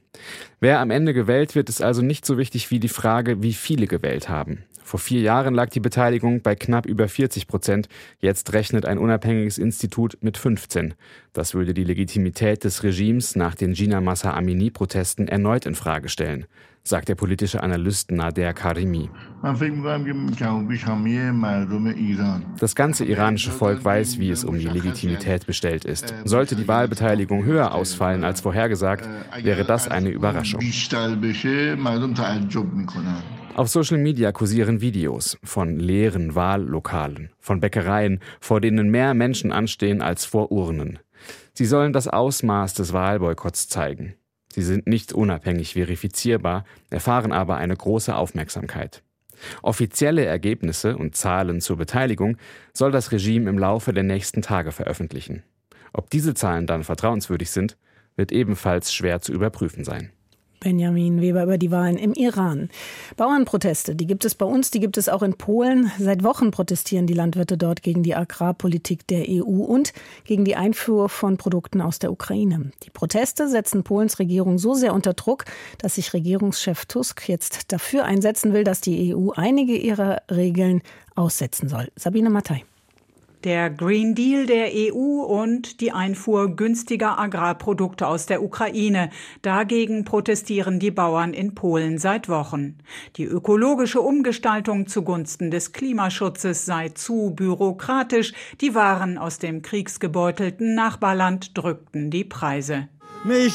Wer 0.60 0.80
am 0.80 0.90
Ende 0.90 1.14
gewählt 1.14 1.54
wird, 1.54 1.68
ist 1.68 1.82
also 1.82 2.02
nicht 2.02 2.26
so 2.26 2.38
wichtig 2.38 2.70
wie 2.70 2.80
die 2.80 2.88
Frage, 2.88 3.42
wie 3.42 3.54
viele 3.54 3.86
gewählt 3.86 4.28
haben. 4.28 4.64
Vor 4.84 5.00
vier 5.00 5.22
Jahren 5.22 5.54
lag 5.54 5.70
die 5.70 5.80
Beteiligung 5.80 6.42
bei 6.42 6.54
knapp 6.54 6.84
über 6.84 7.08
40 7.08 7.48
Prozent. 7.48 7.88
Jetzt 8.20 8.52
rechnet 8.52 8.84
ein 8.84 8.98
unabhängiges 8.98 9.56
Institut 9.58 10.18
mit 10.20 10.36
15. 10.36 10.94
Das 11.32 11.54
würde 11.54 11.72
die 11.72 11.84
Legitimität 11.84 12.62
des 12.64 12.84
Regimes 12.84 13.34
nach 13.34 13.54
den 13.54 13.72
Gina 13.72 14.02
Massa 14.02 14.34
Amini-Protesten 14.34 15.26
erneut 15.26 15.64
in 15.64 15.74
Frage 15.74 16.08
stellen 16.08 16.46
sagt 16.86 17.08
der 17.08 17.14
politische 17.14 17.62
Analyst 17.62 18.10
Nader 18.10 18.52
Karimi. 18.52 19.08
Das 22.60 22.74
ganze 22.74 23.04
iranische 23.06 23.50
Volk 23.50 23.84
weiß, 23.84 24.18
wie 24.18 24.30
es 24.30 24.44
um 24.44 24.58
die 24.58 24.66
Legitimität 24.66 25.46
bestellt 25.46 25.86
ist. 25.86 26.14
Sollte 26.24 26.56
die 26.56 26.68
Wahlbeteiligung 26.68 27.44
höher 27.44 27.74
ausfallen 27.74 28.22
als 28.22 28.42
vorhergesagt, 28.42 29.08
wäre 29.42 29.64
das 29.64 29.88
eine 29.88 30.10
Überraschung. 30.10 30.60
Auf 33.54 33.68
Social 33.68 33.98
Media 33.98 34.32
kursieren 34.32 34.80
Videos 34.80 35.38
von 35.44 35.78
leeren 35.78 36.34
Wahllokalen, 36.34 37.30
von 37.38 37.60
Bäckereien, 37.60 38.18
vor 38.40 38.60
denen 38.60 38.90
mehr 38.90 39.14
Menschen 39.14 39.52
anstehen 39.52 40.02
als 40.02 40.24
vor 40.24 40.50
Urnen. 40.50 40.98
Sie 41.52 41.64
sollen 41.64 41.92
das 41.92 42.08
Ausmaß 42.08 42.74
des 42.74 42.92
Wahlboykotts 42.92 43.68
zeigen. 43.68 44.16
Sie 44.48 44.62
sind 44.62 44.88
nicht 44.88 45.12
unabhängig 45.12 45.74
verifizierbar, 45.74 46.64
erfahren 46.90 47.30
aber 47.30 47.56
eine 47.56 47.76
große 47.76 48.16
Aufmerksamkeit. 48.16 49.04
Offizielle 49.62 50.24
Ergebnisse 50.24 50.96
und 50.96 51.14
Zahlen 51.14 51.60
zur 51.60 51.76
Beteiligung 51.76 52.38
soll 52.72 52.90
das 52.90 53.12
Regime 53.12 53.48
im 53.48 53.58
Laufe 53.58 53.92
der 53.92 54.02
nächsten 54.02 54.42
Tage 54.42 54.72
veröffentlichen. 54.72 55.44
Ob 55.92 56.10
diese 56.10 56.34
Zahlen 56.34 56.66
dann 56.66 56.82
vertrauenswürdig 56.82 57.52
sind, 57.52 57.76
wird 58.16 58.32
ebenfalls 58.32 58.92
schwer 58.92 59.20
zu 59.20 59.32
überprüfen 59.32 59.84
sein. 59.84 60.10
Benjamin 60.64 61.20
Weber 61.20 61.42
über 61.42 61.58
die 61.58 61.70
Wahlen 61.70 61.98
im 61.98 62.14
Iran. 62.14 62.70
Bauernproteste, 63.16 63.94
die 63.94 64.06
gibt 64.06 64.24
es 64.24 64.34
bei 64.34 64.46
uns, 64.46 64.70
die 64.70 64.80
gibt 64.80 64.96
es 64.96 65.10
auch 65.10 65.22
in 65.22 65.34
Polen. 65.34 65.92
Seit 65.98 66.24
Wochen 66.24 66.50
protestieren 66.50 67.06
die 67.06 67.12
Landwirte 67.12 67.58
dort 67.58 67.82
gegen 67.82 68.02
die 68.02 68.14
Agrarpolitik 68.14 69.06
der 69.06 69.26
EU 69.28 69.42
und 69.42 69.92
gegen 70.24 70.44
die 70.46 70.56
Einfuhr 70.56 71.10
von 71.10 71.36
Produkten 71.36 71.82
aus 71.82 71.98
der 71.98 72.10
Ukraine. 72.10 72.70
Die 72.82 72.90
Proteste 72.90 73.48
setzen 73.48 73.84
Polens 73.84 74.18
Regierung 74.18 74.58
so 74.58 74.72
sehr 74.74 74.94
unter 74.94 75.12
Druck, 75.12 75.44
dass 75.78 75.96
sich 75.96 76.14
Regierungschef 76.14 76.86
Tusk 76.86 77.28
jetzt 77.28 77.70
dafür 77.70 78.04
einsetzen 78.04 78.54
will, 78.54 78.64
dass 78.64 78.80
die 78.80 79.14
EU 79.14 79.30
einige 79.36 79.76
ihrer 79.76 80.22
Regeln 80.30 80.80
aussetzen 81.14 81.68
soll. 81.68 81.88
Sabine 81.94 82.30
Mattei. 82.30 82.64
Der 83.44 83.68
Green 83.68 84.14
Deal 84.14 84.46
der 84.46 84.70
EU 84.72 85.20
und 85.20 85.82
die 85.82 85.92
Einfuhr 85.92 86.56
günstiger 86.56 87.18
Agrarprodukte 87.18 88.06
aus 88.06 88.24
der 88.24 88.42
Ukraine. 88.42 89.10
Dagegen 89.42 90.06
protestieren 90.06 90.78
die 90.78 90.90
Bauern 90.90 91.34
in 91.34 91.54
Polen 91.54 91.98
seit 91.98 92.30
Wochen. 92.30 92.78
Die 93.16 93.24
ökologische 93.24 94.00
Umgestaltung 94.00 94.86
zugunsten 94.86 95.50
des 95.50 95.72
Klimaschutzes 95.72 96.64
sei 96.64 96.88
zu 96.88 97.34
bürokratisch. 97.36 98.32
Die 98.62 98.74
Waren 98.74 99.18
aus 99.18 99.38
dem 99.38 99.60
kriegsgebeutelten 99.60 100.74
Nachbarland 100.74 101.58
drückten 101.58 102.10
die 102.10 102.24
Preise. 102.24 102.88
Wir 103.26 103.50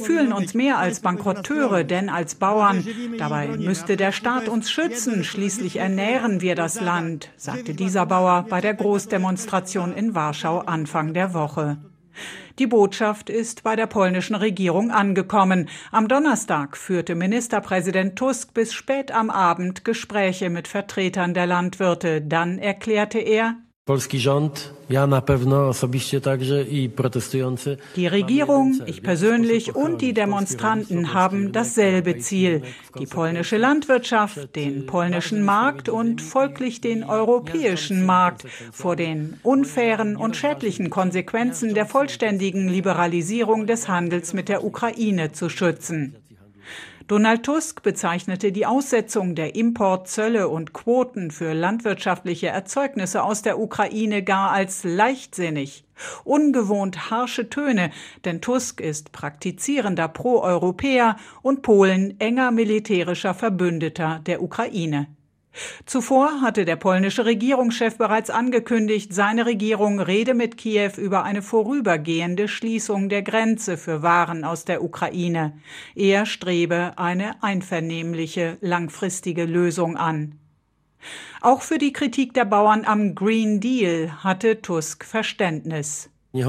fühlen 0.00 0.32
uns 0.34 0.54
mehr 0.54 0.78
als 0.78 1.00
Bankrotteure, 1.00 1.84
denn 1.84 2.10
als 2.10 2.34
Bauern. 2.34 2.86
Dabei 3.16 3.48
müsste 3.56 3.96
der 3.96 4.12
Staat 4.12 4.48
uns 4.48 4.70
schützen. 4.70 5.24
Schließlich 5.24 5.76
ernähren 5.76 6.42
wir 6.42 6.54
das 6.54 6.78
Land, 6.80 7.30
sagte 7.36 7.72
dieser 7.72 8.04
Bauer 8.04 8.44
bei 8.50 8.60
der 8.60 8.74
Großdemonstration 8.74 9.94
in 9.94 10.14
Warschau 10.14 10.58
Anfang 10.58 11.14
der 11.14 11.32
Woche. 11.32 11.78
Die 12.58 12.66
Botschaft 12.66 13.30
ist 13.30 13.62
bei 13.62 13.74
der 13.76 13.86
polnischen 13.86 14.36
Regierung 14.36 14.90
angekommen. 14.90 15.70
Am 15.90 16.06
Donnerstag 16.06 16.76
führte 16.76 17.14
Ministerpräsident 17.14 18.16
Tusk 18.16 18.52
bis 18.52 18.74
spät 18.74 19.10
am 19.10 19.30
Abend 19.30 19.86
Gespräche 19.86 20.50
mit 20.50 20.68
Vertretern 20.68 21.32
der 21.32 21.46
Landwirte. 21.46 22.20
Dann 22.20 22.58
erklärte 22.58 23.20
er, 23.20 23.56
die 27.96 28.06
Regierung, 28.06 28.80
ich 28.86 29.02
persönlich 29.02 29.74
und 29.74 30.00
die 30.00 30.12
Demonstranten 30.14 31.14
haben 31.14 31.50
dasselbe 31.50 32.18
Ziel, 32.18 32.62
die 32.96 33.06
polnische 33.06 33.56
Landwirtschaft, 33.56 34.54
den 34.54 34.86
polnischen 34.86 35.44
Markt 35.44 35.88
und 35.88 36.22
folglich 36.22 36.80
den 36.80 37.02
europäischen 37.02 38.06
Markt 38.06 38.46
vor 38.70 38.94
den 38.94 39.40
unfairen 39.42 40.14
und 40.16 40.36
schädlichen 40.36 40.88
Konsequenzen 40.88 41.74
der 41.74 41.86
vollständigen 41.86 42.68
Liberalisierung 42.68 43.66
des 43.66 43.88
Handels 43.88 44.32
mit 44.32 44.48
der 44.48 44.62
Ukraine 44.62 45.32
zu 45.32 45.48
schützen. 45.48 46.21
Donald 47.08 47.42
Tusk 47.42 47.82
bezeichnete 47.82 48.52
die 48.52 48.66
Aussetzung 48.66 49.34
der 49.34 49.56
Importzölle 49.56 50.48
und 50.48 50.72
Quoten 50.72 51.30
für 51.30 51.52
landwirtschaftliche 51.52 52.48
Erzeugnisse 52.48 53.22
aus 53.22 53.42
der 53.42 53.58
Ukraine 53.58 54.22
gar 54.22 54.50
als 54.50 54.84
leichtsinnig. 54.84 55.84
Ungewohnt 56.24 57.10
harsche 57.10 57.48
Töne, 57.48 57.90
denn 58.24 58.40
Tusk 58.40 58.80
ist 58.80 59.12
praktizierender 59.12 60.08
Pro-Europäer 60.08 61.16
und 61.42 61.62
Polen 61.62 62.18
enger 62.20 62.50
militärischer 62.50 63.34
Verbündeter 63.34 64.20
der 64.26 64.42
Ukraine. 64.42 65.08
Zuvor 65.84 66.40
hatte 66.40 66.64
der 66.64 66.76
polnische 66.76 67.26
Regierungschef 67.26 67.98
bereits 67.98 68.30
angekündigt, 68.30 69.12
seine 69.12 69.44
Regierung 69.44 70.00
rede 70.00 70.32
mit 70.32 70.56
Kiew 70.56 70.92
über 70.96 71.24
eine 71.24 71.42
vorübergehende 71.42 72.48
Schließung 72.48 73.08
der 73.08 73.22
Grenze 73.22 73.76
für 73.76 74.02
Waren 74.02 74.44
aus 74.44 74.64
der 74.64 74.82
Ukraine. 74.82 75.58
Er 75.94 76.24
strebe 76.24 76.94
eine 76.96 77.42
einvernehmliche, 77.42 78.56
langfristige 78.60 79.44
Lösung 79.44 79.96
an. 79.96 80.38
Auch 81.40 81.62
für 81.62 81.78
die 81.78 81.92
Kritik 81.92 82.32
der 82.32 82.44
Bauern 82.44 82.84
am 82.84 83.14
Green 83.14 83.60
Deal 83.60 84.22
hatte 84.22 84.62
Tusk 84.62 85.04
Verständnis. 85.04 86.11
Es 86.34 86.46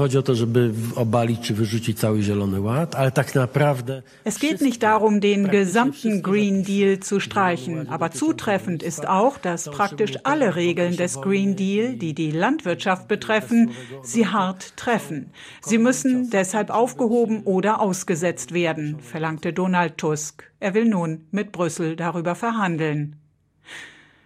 geht 4.38 4.60
nicht 4.62 4.82
darum, 4.82 5.20
den 5.20 5.48
gesamten 5.48 6.22
Green 6.22 6.64
Deal 6.64 7.00
zu 7.00 7.20
streichen, 7.20 7.88
aber 7.90 8.10
zutreffend 8.10 8.82
ist 8.82 9.06
auch, 9.06 9.36
dass 9.36 9.64
praktisch 9.64 10.14
alle 10.22 10.56
Regeln 10.56 10.96
des 10.96 11.20
Green 11.20 11.54
Deal, 11.54 11.96
die 11.96 12.14
die 12.14 12.30
Landwirtschaft 12.30 13.08
betreffen, 13.08 13.72
sie 14.02 14.26
hart 14.26 14.74
treffen. 14.78 15.32
Sie 15.60 15.76
müssen 15.76 16.30
deshalb 16.30 16.70
aufgehoben 16.70 17.42
oder 17.42 17.82
ausgesetzt 17.82 18.54
werden, 18.54 19.00
verlangte 19.00 19.52
Donald 19.52 19.98
Tusk. 19.98 20.50
Er 20.60 20.72
will 20.72 20.86
nun 20.86 21.26
mit 21.30 21.52
Brüssel 21.52 21.94
darüber 21.94 22.34
verhandeln. 22.34 23.16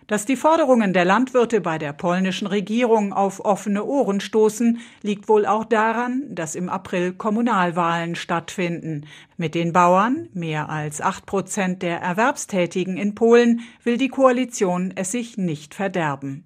Dass 0.09 0.25
die 0.25 0.37
Forderungen 0.37 0.95
der 0.95 1.05
Landwirte 1.05 1.61
bei 1.61 1.77
der 1.77 1.93
polnischen 1.93 2.47
Regierung 2.47 3.13
auf 3.13 3.45
offene 3.45 3.85
Ohren 3.85 4.21
stoßen, 4.21 4.81
liegt 5.03 5.29
wohl 5.29 5.45
auch 5.45 5.67
daran, 5.67 6.23
dass 6.31 6.55
im 6.55 6.71
April 6.71 7.13
Kommunalwahlen 7.13 8.15
stattfinden. 8.15 9.07
Mit 9.37 9.55
den 9.55 9.75
Bauern, 9.75 10.31
mehr 10.33 10.71
als 10.71 11.03
acht 11.03 11.27
Prozent 11.27 11.83
der 11.83 12.01
Erwerbstätigen 12.01 12.97
in 12.97 13.15
Polen, 13.15 13.61
will 13.85 13.99
die 13.99 14.09
Koalition 14.09 14.95
es 14.97 15.13
sich 15.13 15.37
nicht 15.37 15.75
verderben. 15.75 16.45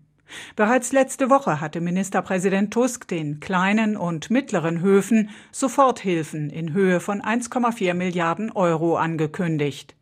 Bereits 0.56 0.90
letzte 0.90 1.30
Woche 1.30 1.60
hatte 1.60 1.80
Ministerpräsident 1.80 2.72
Tusk 2.72 3.06
den 3.06 3.38
kleinen 3.38 3.96
und 3.96 4.28
mittleren 4.28 4.80
Höfen 4.80 5.30
Soforthilfen 5.52 6.50
in 6.50 6.72
Höhe 6.72 6.98
von 6.98 7.22
1,4 7.22 7.94
Milliarden 7.94 8.50
Euro 8.50 8.96
angekündigt. 8.96 9.94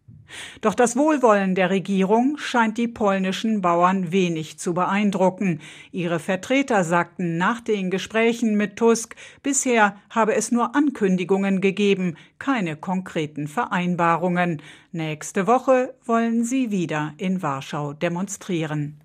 Doch 0.60 0.74
das 0.74 0.96
Wohlwollen 0.96 1.54
der 1.54 1.70
Regierung 1.70 2.36
scheint 2.38 2.78
die 2.78 2.88
polnischen 2.88 3.60
Bauern 3.60 4.12
wenig 4.12 4.58
zu 4.58 4.74
beeindrucken. 4.74 5.60
Ihre 5.92 6.18
Vertreter 6.18 6.84
sagten 6.84 7.36
nach 7.36 7.60
den 7.60 7.90
Gesprächen 7.90 8.56
mit 8.56 8.76
Tusk, 8.76 9.16
bisher 9.42 9.96
habe 10.10 10.34
es 10.34 10.52
nur 10.52 10.74
Ankündigungen 10.74 11.60
gegeben, 11.60 12.16
keine 12.38 12.76
konkreten 12.76 13.48
Vereinbarungen. 13.48 14.62
Nächste 14.92 15.46
Woche 15.46 15.94
wollen 16.04 16.44
sie 16.44 16.70
wieder 16.70 17.14
in 17.16 17.42
Warschau 17.42 17.92
demonstrieren. 17.92 19.00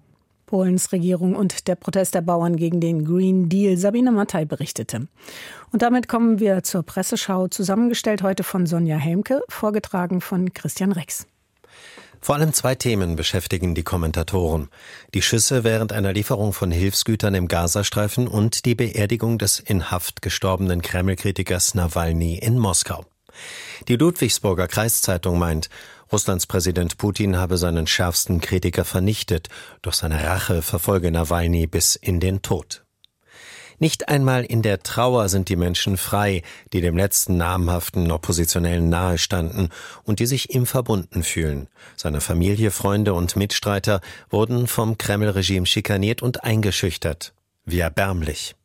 Polens 0.45 0.91
Regierung 0.91 1.35
und 1.35 1.67
der 1.67 1.75
Protest 1.75 2.15
der 2.15 2.21
Bauern 2.21 2.55
gegen 2.55 2.79
den 2.79 3.05
Green 3.05 3.49
Deal. 3.49 3.77
Sabine 3.77 4.11
Mattei 4.11 4.45
berichtete. 4.45 5.07
Und 5.71 5.81
damit 5.81 6.07
kommen 6.07 6.39
wir 6.39 6.63
zur 6.63 6.83
Presseschau, 6.83 7.47
zusammengestellt 7.47 8.21
heute 8.23 8.43
von 8.43 8.65
Sonja 8.65 8.97
Helmke, 8.97 9.41
vorgetragen 9.49 10.21
von 10.21 10.53
Christian 10.53 10.91
Rex. 10.91 11.27
Vor 12.21 12.35
allem 12.35 12.53
zwei 12.53 12.73
Themen 12.73 13.15
beschäftigen 13.15 13.75
die 13.75 13.83
Kommentatoren. 13.83 14.69
Die 15.13 15.21
Schüsse 15.21 15.63
während 15.63 15.93
einer 15.93 16.11
Lieferung 16.11 16.53
von 16.53 16.71
Hilfsgütern 16.71 17.35
im 17.35 17.47
Gazastreifen 17.47 18.27
und 18.27 18.65
die 18.65 18.73
Beerdigung 18.73 19.37
des 19.37 19.59
in 19.59 19.91
Haft 19.91 20.23
gestorbenen 20.23 20.81
Kreml-Kritikers 20.81 21.75
Nawalny 21.75 22.39
in 22.39 22.57
Moskau. 22.57 23.05
Die 23.87 23.95
Ludwigsburger 23.95 24.67
Kreiszeitung 24.67 25.37
meint, 25.37 25.69
Russlands 26.11 26.45
Präsident 26.45 26.97
Putin 26.97 27.37
habe 27.37 27.57
seinen 27.57 27.87
schärfsten 27.87 28.41
Kritiker 28.41 28.85
vernichtet, 28.85 29.49
durch 29.81 29.95
seine 29.95 30.23
Rache 30.23 30.61
verfolge 30.61 31.11
Nawalny 31.11 31.67
bis 31.67 31.95
in 31.95 32.19
den 32.19 32.41
Tod. 32.41 32.85
Nicht 33.77 34.07
einmal 34.07 34.45
in 34.45 34.61
der 34.61 34.83
Trauer 34.83 35.27
sind 35.27 35.49
die 35.49 35.57
Menschen 35.57 35.97
frei, 35.97 36.43
die 36.71 36.79
dem 36.79 36.95
letzten 36.95 37.37
namhaften 37.37 38.09
Oppositionellen 38.11 38.87
nahestanden 38.89 39.69
und 40.03 40.19
die 40.19 40.25
sich 40.25 40.55
ihm 40.55 40.65
verbunden 40.65 41.23
fühlen. 41.23 41.67
Seine 41.97 42.21
Familie, 42.21 42.71
Freunde 42.71 43.13
und 43.13 43.35
Mitstreiter 43.35 43.99
wurden 44.29 44.67
vom 44.67 44.97
Kreml-Regime 44.97 45.65
schikaniert 45.65 46.21
und 46.21 46.43
eingeschüchtert. 46.43 47.33
Wie 47.65 47.79
erbärmlich. 47.79 48.55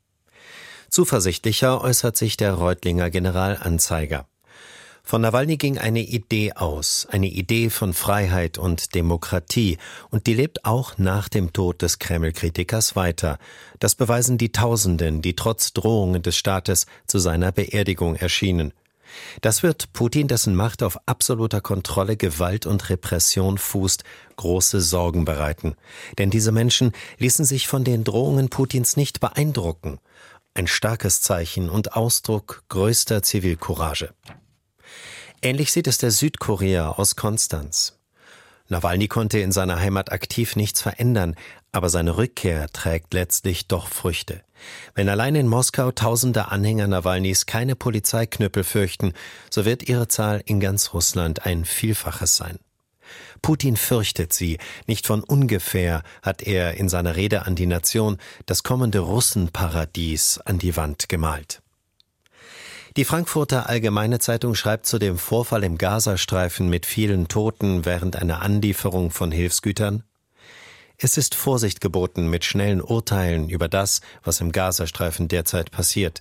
Zuversichtlicher 0.90 1.80
äußert 1.80 2.16
sich 2.16 2.36
der 2.36 2.54
Reutlinger 2.54 3.10
Generalanzeiger. 3.10 4.26
Von 5.10 5.22
Nawalny 5.22 5.56
ging 5.56 5.76
eine 5.76 6.02
Idee 6.02 6.52
aus, 6.52 7.08
eine 7.10 7.26
Idee 7.26 7.68
von 7.68 7.94
Freiheit 7.94 8.58
und 8.58 8.94
Demokratie, 8.94 9.76
und 10.10 10.28
die 10.28 10.34
lebt 10.34 10.64
auch 10.64 10.98
nach 10.98 11.28
dem 11.28 11.52
Tod 11.52 11.82
des 11.82 11.98
Kreml-Kritikers 11.98 12.94
weiter. 12.94 13.40
Das 13.80 13.96
beweisen 13.96 14.38
die 14.38 14.52
Tausenden, 14.52 15.20
die 15.20 15.34
trotz 15.34 15.72
Drohungen 15.72 16.22
des 16.22 16.36
Staates 16.36 16.86
zu 17.08 17.18
seiner 17.18 17.50
Beerdigung 17.50 18.14
erschienen. 18.14 18.72
Das 19.40 19.64
wird 19.64 19.92
Putin, 19.94 20.28
dessen 20.28 20.54
Macht 20.54 20.80
auf 20.80 20.96
absoluter 21.06 21.60
Kontrolle, 21.60 22.16
Gewalt 22.16 22.64
und 22.64 22.88
Repression 22.88 23.58
fußt, 23.58 24.04
große 24.36 24.80
Sorgen 24.80 25.24
bereiten. 25.24 25.74
Denn 26.18 26.30
diese 26.30 26.52
Menschen 26.52 26.92
ließen 27.18 27.44
sich 27.44 27.66
von 27.66 27.82
den 27.82 28.04
Drohungen 28.04 28.48
Putins 28.48 28.96
nicht 28.96 29.18
beeindrucken. 29.18 29.98
Ein 30.54 30.68
starkes 30.68 31.20
Zeichen 31.20 31.68
und 31.68 31.96
Ausdruck 31.96 32.62
größter 32.68 33.24
Zivilcourage. 33.24 34.14
Ähnlich 35.42 35.72
sieht 35.72 35.86
es 35.86 35.96
der 35.96 36.10
Südkorea 36.10 36.90
aus 36.90 37.16
Konstanz. 37.16 37.98
Nawalny 38.68 39.08
konnte 39.08 39.38
in 39.38 39.52
seiner 39.52 39.80
Heimat 39.80 40.12
aktiv 40.12 40.54
nichts 40.54 40.82
verändern, 40.82 41.34
aber 41.72 41.88
seine 41.88 42.18
Rückkehr 42.18 42.68
trägt 42.68 43.14
letztlich 43.14 43.66
doch 43.66 43.88
Früchte. 43.88 44.42
Wenn 44.94 45.08
allein 45.08 45.34
in 45.34 45.48
Moskau 45.48 45.92
tausende 45.92 46.48
Anhänger 46.48 46.86
Nawalnys 46.86 47.46
keine 47.46 47.74
Polizeiknüppel 47.74 48.64
fürchten, 48.64 49.14
so 49.48 49.64
wird 49.64 49.88
ihre 49.88 50.08
Zahl 50.08 50.42
in 50.44 50.60
ganz 50.60 50.92
Russland 50.92 51.46
ein 51.46 51.64
Vielfaches 51.64 52.36
sein. 52.36 52.58
Putin 53.40 53.76
fürchtet 53.76 54.34
sie. 54.34 54.58
Nicht 54.86 55.06
von 55.06 55.24
ungefähr 55.24 56.02
hat 56.22 56.42
er 56.42 56.74
in 56.74 56.90
seiner 56.90 57.16
Rede 57.16 57.46
an 57.46 57.56
die 57.56 57.66
Nation 57.66 58.18
das 58.44 58.62
kommende 58.62 59.00
Russenparadies 59.00 60.38
an 60.44 60.58
die 60.58 60.76
Wand 60.76 61.08
gemalt. 61.08 61.62
Die 62.96 63.04
Frankfurter 63.04 63.68
Allgemeine 63.68 64.18
Zeitung 64.18 64.54
schreibt 64.54 64.86
zu 64.86 64.98
dem 64.98 65.16
Vorfall 65.16 65.64
im 65.64 65.78
Gazastreifen 65.78 66.68
mit 66.68 66.86
vielen 66.86 67.28
Toten 67.28 67.84
während 67.84 68.16
einer 68.16 68.42
Anlieferung 68.42 69.10
von 69.10 69.30
Hilfsgütern 69.30 70.04
es 71.02 71.16
ist 71.16 71.34
Vorsicht 71.34 71.80
geboten 71.80 72.28
mit 72.28 72.44
schnellen 72.44 72.82
Urteilen 72.82 73.48
über 73.48 73.68
das, 73.68 74.02
was 74.22 74.42
im 74.42 74.52
Gazastreifen 74.52 75.28
derzeit 75.28 75.70
passiert. 75.70 76.20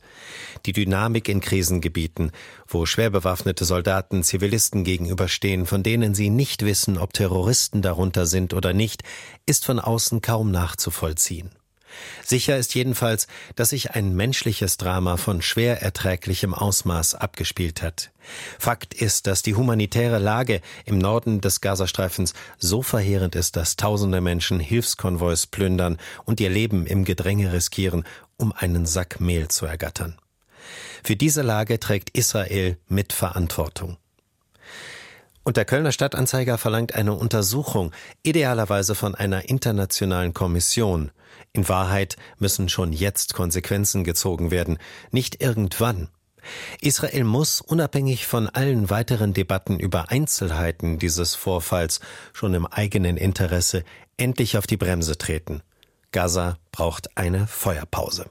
Die 0.65 0.71
Dynamik 0.71 1.27
in 1.27 1.41
Krisengebieten, 1.41 2.31
wo 2.65 2.85
schwer 2.85 3.09
bewaffnete 3.09 3.65
Soldaten 3.65 4.23
Zivilisten 4.23 4.85
gegenüberstehen, 4.85 5.65
von 5.65 5.83
denen 5.83 6.15
sie 6.15 6.29
nicht 6.29 6.63
wissen, 6.63 6.97
ob 6.97 7.11
Terroristen 7.11 7.81
darunter 7.81 8.25
sind 8.25 8.53
oder 8.53 8.71
nicht, 8.71 9.03
ist 9.45 9.65
von 9.65 9.79
außen 9.79 10.21
kaum 10.21 10.49
nachzuvollziehen. 10.49 11.51
Sicher 12.23 12.57
ist 12.57 12.75
jedenfalls, 12.75 13.27
dass 13.55 13.69
sich 13.69 13.91
ein 13.91 14.15
menschliches 14.15 14.77
Drama 14.77 15.17
von 15.17 15.41
schwer 15.41 15.81
erträglichem 15.81 16.53
Ausmaß 16.53 17.15
abgespielt 17.15 17.81
hat. 17.81 18.11
Fakt 18.59 18.93
ist, 18.93 19.27
dass 19.27 19.41
die 19.41 19.55
humanitäre 19.55 20.19
Lage 20.19 20.61
im 20.85 20.97
Norden 20.97 21.41
des 21.41 21.61
Gazastreifens 21.61 22.33
so 22.57 22.81
verheerend 22.81 23.35
ist, 23.35 23.55
dass 23.55 23.75
tausende 23.75 24.21
Menschen 24.21 24.59
Hilfskonvois 24.59 25.47
plündern 25.47 25.97
und 26.25 26.39
ihr 26.39 26.49
Leben 26.49 26.85
im 26.85 27.05
Gedränge 27.05 27.51
riskieren, 27.53 28.03
um 28.37 28.53
einen 28.53 28.85
Sack 28.85 29.19
Mehl 29.19 29.47
zu 29.47 29.65
ergattern. 29.65 30.17
Für 31.03 31.15
diese 31.15 31.41
Lage 31.41 31.79
trägt 31.79 32.11
Israel 32.11 32.77
mit 32.87 33.13
Verantwortung. 33.13 33.97
Und 35.43 35.57
der 35.57 35.65
Kölner 35.65 35.91
Stadtanzeiger 35.91 36.57
verlangt 36.57 36.95
eine 36.95 37.13
Untersuchung, 37.13 37.91
idealerweise 38.23 38.95
von 38.95 39.15
einer 39.15 39.49
internationalen 39.49 40.33
Kommission. 40.33 41.11
In 41.53 41.67
Wahrheit 41.67 42.17
müssen 42.37 42.69
schon 42.69 42.93
jetzt 42.93 43.33
Konsequenzen 43.33 44.03
gezogen 44.03 44.51
werden, 44.51 44.77
nicht 45.11 45.41
irgendwann. 45.41 46.09
Israel 46.81 47.23
muss, 47.23 47.61
unabhängig 47.61 48.25
von 48.25 48.47
allen 48.47 48.89
weiteren 48.89 49.33
Debatten 49.33 49.79
über 49.79 50.09
Einzelheiten 50.09 50.99
dieses 50.99 51.35
Vorfalls, 51.35 51.99
schon 52.33 52.53
im 52.53 52.65
eigenen 52.65 53.17
Interesse 53.17 53.83
endlich 54.17 54.57
auf 54.57 54.67
die 54.67 54.77
Bremse 54.77 55.17
treten. 55.17 55.61
Gaza 56.11 56.57
braucht 56.71 57.17
eine 57.17 57.47
Feuerpause. 57.47 58.25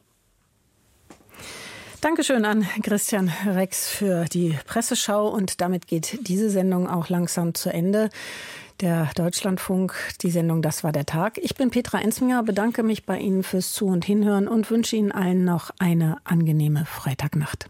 Dankeschön 2.01 2.45
an 2.45 2.65
Christian 2.83 3.33
Rex 3.45 3.89
für 3.89 4.27
die 4.27 4.57
Presseschau 4.67 5.29
und 5.29 5.61
damit 5.61 5.89
geht 5.89 6.29
diese 6.29 6.49
Sendung 6.49 6.89
auch 6.89 7.09
langsam 7.09 7.55
zu 7.55 7.71
Ende. 7.71 8.11
Der 8.81 9.11
Deutschlandfunk, 9.17 9.95
die 10.23 10.31
Sendung 10.31 10.63
Das 10.63 10.85
war 10.85 10.93
der 10.93 11.07
Tag. 11.07 11.39
Ich 11.39 11.57
bin 11.57 11.71
Petra 11.71 12.01
Enzminger, 12.01 12.45
bedanke 12.45 12.85
mich 12.85 13.05
bei 13.05 13.19
Ihnen 13.19 13.43
fürs 13.43 13.73
Zu- 13.73 13.87
und 13.87 14.05
Hinhören 14.05 14.47
und 14.47 14.71
wünsche 14.71 14.95
Ihnen 14.95 15.11
allen 15.11 15.45
noch 15.45 15.71
eine 15.81 16.19
angenehme 16.23 16.87
Freitagnacht. 16.87 17.69